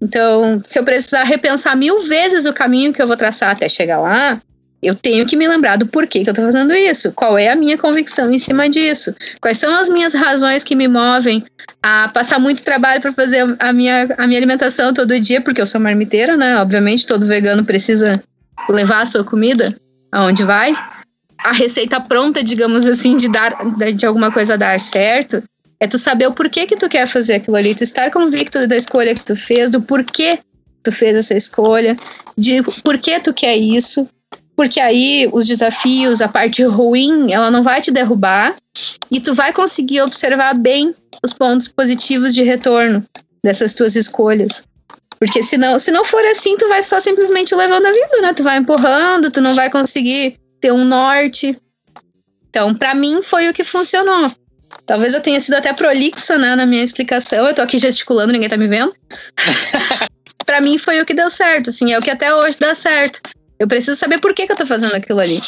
Então, 0.02 0.62
se 0.66 0.80
eu 0.80 0.84
precisar 0.84 1.24
repensar 1.24 1.76
mil 1.76 2.00
vezes 2.04 2.46
o 2.46 2.54
caminho 2.54 2.94
que 2.94 3.02
eu 3.02 3.08
vou 3.08 3.18
traçar 3.18 3.52
até 3.52 3.68
chegar 3.68 4.00
lá, 4.00 4.40
eu 4.82 4.96
tenho 4.96 5.26
que 5.26 5.36
me 5.36 5.48
lembrar 5.48 5.76
do 5.76 5.86
porquê 5.86 6.24
que 6.24 6.30
eu 6.30 6.32
estou 6.32 6.46
fazendo 6.46 6.74
isso, 6.74 7.12
qual 7.12 7.38
é 7.38 7.50
a 7.50 7.56
minha 7.56 7.78
convicção 7.78 8.32
em 8.32 8.40
cima 8.40 8.70
disso, 8.70 9.14
quais 9.42 9.58
são 9.58 9.74
as 9.76 9.90
minhas 9.90 10.14
razões 10.14 10.64
que 10.64 10.76
me 10.76 10.88
movem 10.88 11.44
a 11.84 12.10
passar 12.14 12.40
muito 12.40 12.64
trabalho 12.64 13.02
para 13.02 13.12
fazer 13.12 13.44
a 13.60 13.74
minha, 13.74 14.08
a 14.18 14.26
minha 14.26 14.40
alimentação 14.40 14.94
todo 14.94 15.20
dia, 15.20 15.42
porque 15.42 15.62
eu 15.62 15.66
sou 15.66 15.82
marmiteira, 15.82 16.38
né? 16.38 16.58
Obviamente, 16.62 17.06
todo 17.06 17.26
vegano 17.26 17.66
precisa 17.66 18.22
levar 18.70 19.02
a 19.02 19.06
sua 19.06 19.24
comida 19.24 19.76
aonde 20.12 20.44
vai. 20.44 20.76
A 21.44 21.52
receita 21.52 22.02
pronta, 22.02 22.44
digamos 22.44 22.88
assim, 22.88 23.16
de 23.18 23.30
dar 23.30 23.54
de 23.96 24.06
alguma 24.06 24.32
coisa 24.32 24.58
dar 24.58 24.80
certo, 24.80 25.42
é 25.80 25.88
tu 25.88 25.98
saber 25.98 26.28
o 26.28 26.34
porquê 26.34 26.68
que 26.68 26.76
tu 26.76 26.90
quer 26.90 27.08
fazer 27.08 27.36
aquilo 27.36 27.56
ali, 27.56 27.74
tu 27.74 27.84
estar 27.84 28.12
convicto 28.12 28.68
da 28.68 28.76
escolha 28.76 29.16
que 29.16 29.24
tu 29.24 29.36
fez, 29.36 29.72
do 29.72 29.82
porquê 29.82 30.40
tu 30.84 30.92
fez 30.92 31.16
essa 31.16 31.36
escolha, 31.36 31.96
de 32.38 32.62
por 32.84 32.98
que 32.98 33.20
tu 33.20 33.34
quer 33.34 33.56
isso, 33.56 34.08
porque 34.56 34.80
aí 34.80 35.30
os 35.32 35.48
desafios, 35.48 36.22
a 36.22 36.28
parte 36.28 36.64
ruim, 36.64 37.32
ela 37.32 37.50
não 37.50 37.64
vai 37.64 37.82
te 37.82 37.92
derrubar 37.92 38.56
e 39.10 39.22
tu 39.22 39.34
vai 39.34 39.54
conseguir 39.54 40.02
observar 40.02 40.54
bem 40.54 40.94
os 41.24 41.34
pontos 41.34 41.70
positivos 41.70 42.34
de 42.34 42.44
retorno 42.44 43.04
dessas 43.44 43.74
tuas 43.74 43.96
escolhas. 43.96 44.64
Porque 45.20 45.44
se 45.44 45.58
não, 45.58 45.78
se 45.78 45.92
não 45.92 46.06
for 46.06 46.24
assim, 46.26 46.56
tu 46.58 46.68
vai 46.70 46.82
só 46.82 47.00
simplesmente 47.00 47.54
levando 47.54 47.86
a 47.86 47.92
vida, 47.92 48.22
né? 48.22 48.34
Tu 48.34 48.44
vai 48.44 48.58
empurrando, 48.58 49.30
tu 49.30 49.42
não 49.42 49.54
vai 49.54 49.70
conseguir 49.70 50.38
ter 50.62 50.72
um 50.72 50.86
norte. 50.86 51.58
Então, 52.50 52.74
para 52.74 52.96
mim 52.96 53.22
foi 53.22 53.50
o 53.50 53.54
que 53.54 53.64
funcionou. 53.64 54.32
Talvez 54.86 55.14
eu 55.14 55.22
tenha 55.22 55.40
sido 55.40 55.56
até 55.56 55.74
prolixa, 55.74 56.38
né, 56.38 56.56
na 56.56 56.66
minha 56.66 56.84
explicação. 56.84 57.46
Eu 57.46 57.54
tô 57.54 57.62
aqui 57.62 57.78
gesticulando, 57.78 58.32
ninguém 58.32 58.50
tá 58.50 58.58
me 58.58 58.68
vendo. 58.68 58.94
para 60.46 60.62
mim 60.62 60.78
foi 60.78 61.02
o 61.02 61.06
que 61.06 61.14
deu 61.14 61.30
certo, 61.30 61.70
assim, 61.70 61.94
é 61.94 62.00
o 62.00 62.02
que 62.02 62.10
até 62.10 62.34
hoje 62.34 62.58
dá 62.60 62.74
certo. 62.74 63.22
Eu 63.60 63.68
preciso 63.68 63.98
saber 63.98 64.20
por 64.20 64.34
que, 64.34 64.48
que 64.48 64.54
eu 64.54 64.56
tô 64.56 64.66
fazendo 64.66 64.96
aquilo 64.96 65.20
ali. 65.20 65.42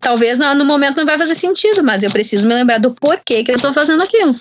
Talvez 0.00 0.38
no, 0.38 0.54
no 0.54 0.64
momento 0.64 0.96
não 0.96 1.06
vai 1.06 1.18
fazer 1.18 1.34
sentido, 1.34 1.84
mas 1.84 2.02
eu 2.02 2.10
preciso 2.10 2.46
me 2.48 2.54
lembrar 2.54 2.78
do 2.78 2.92
porquê 2.92 3.44
que 3.44 3.52
eu 3.52 3.60
tô 3.60 3.72
fazendo 3.72 4.02
aquilo. 4.02 4.34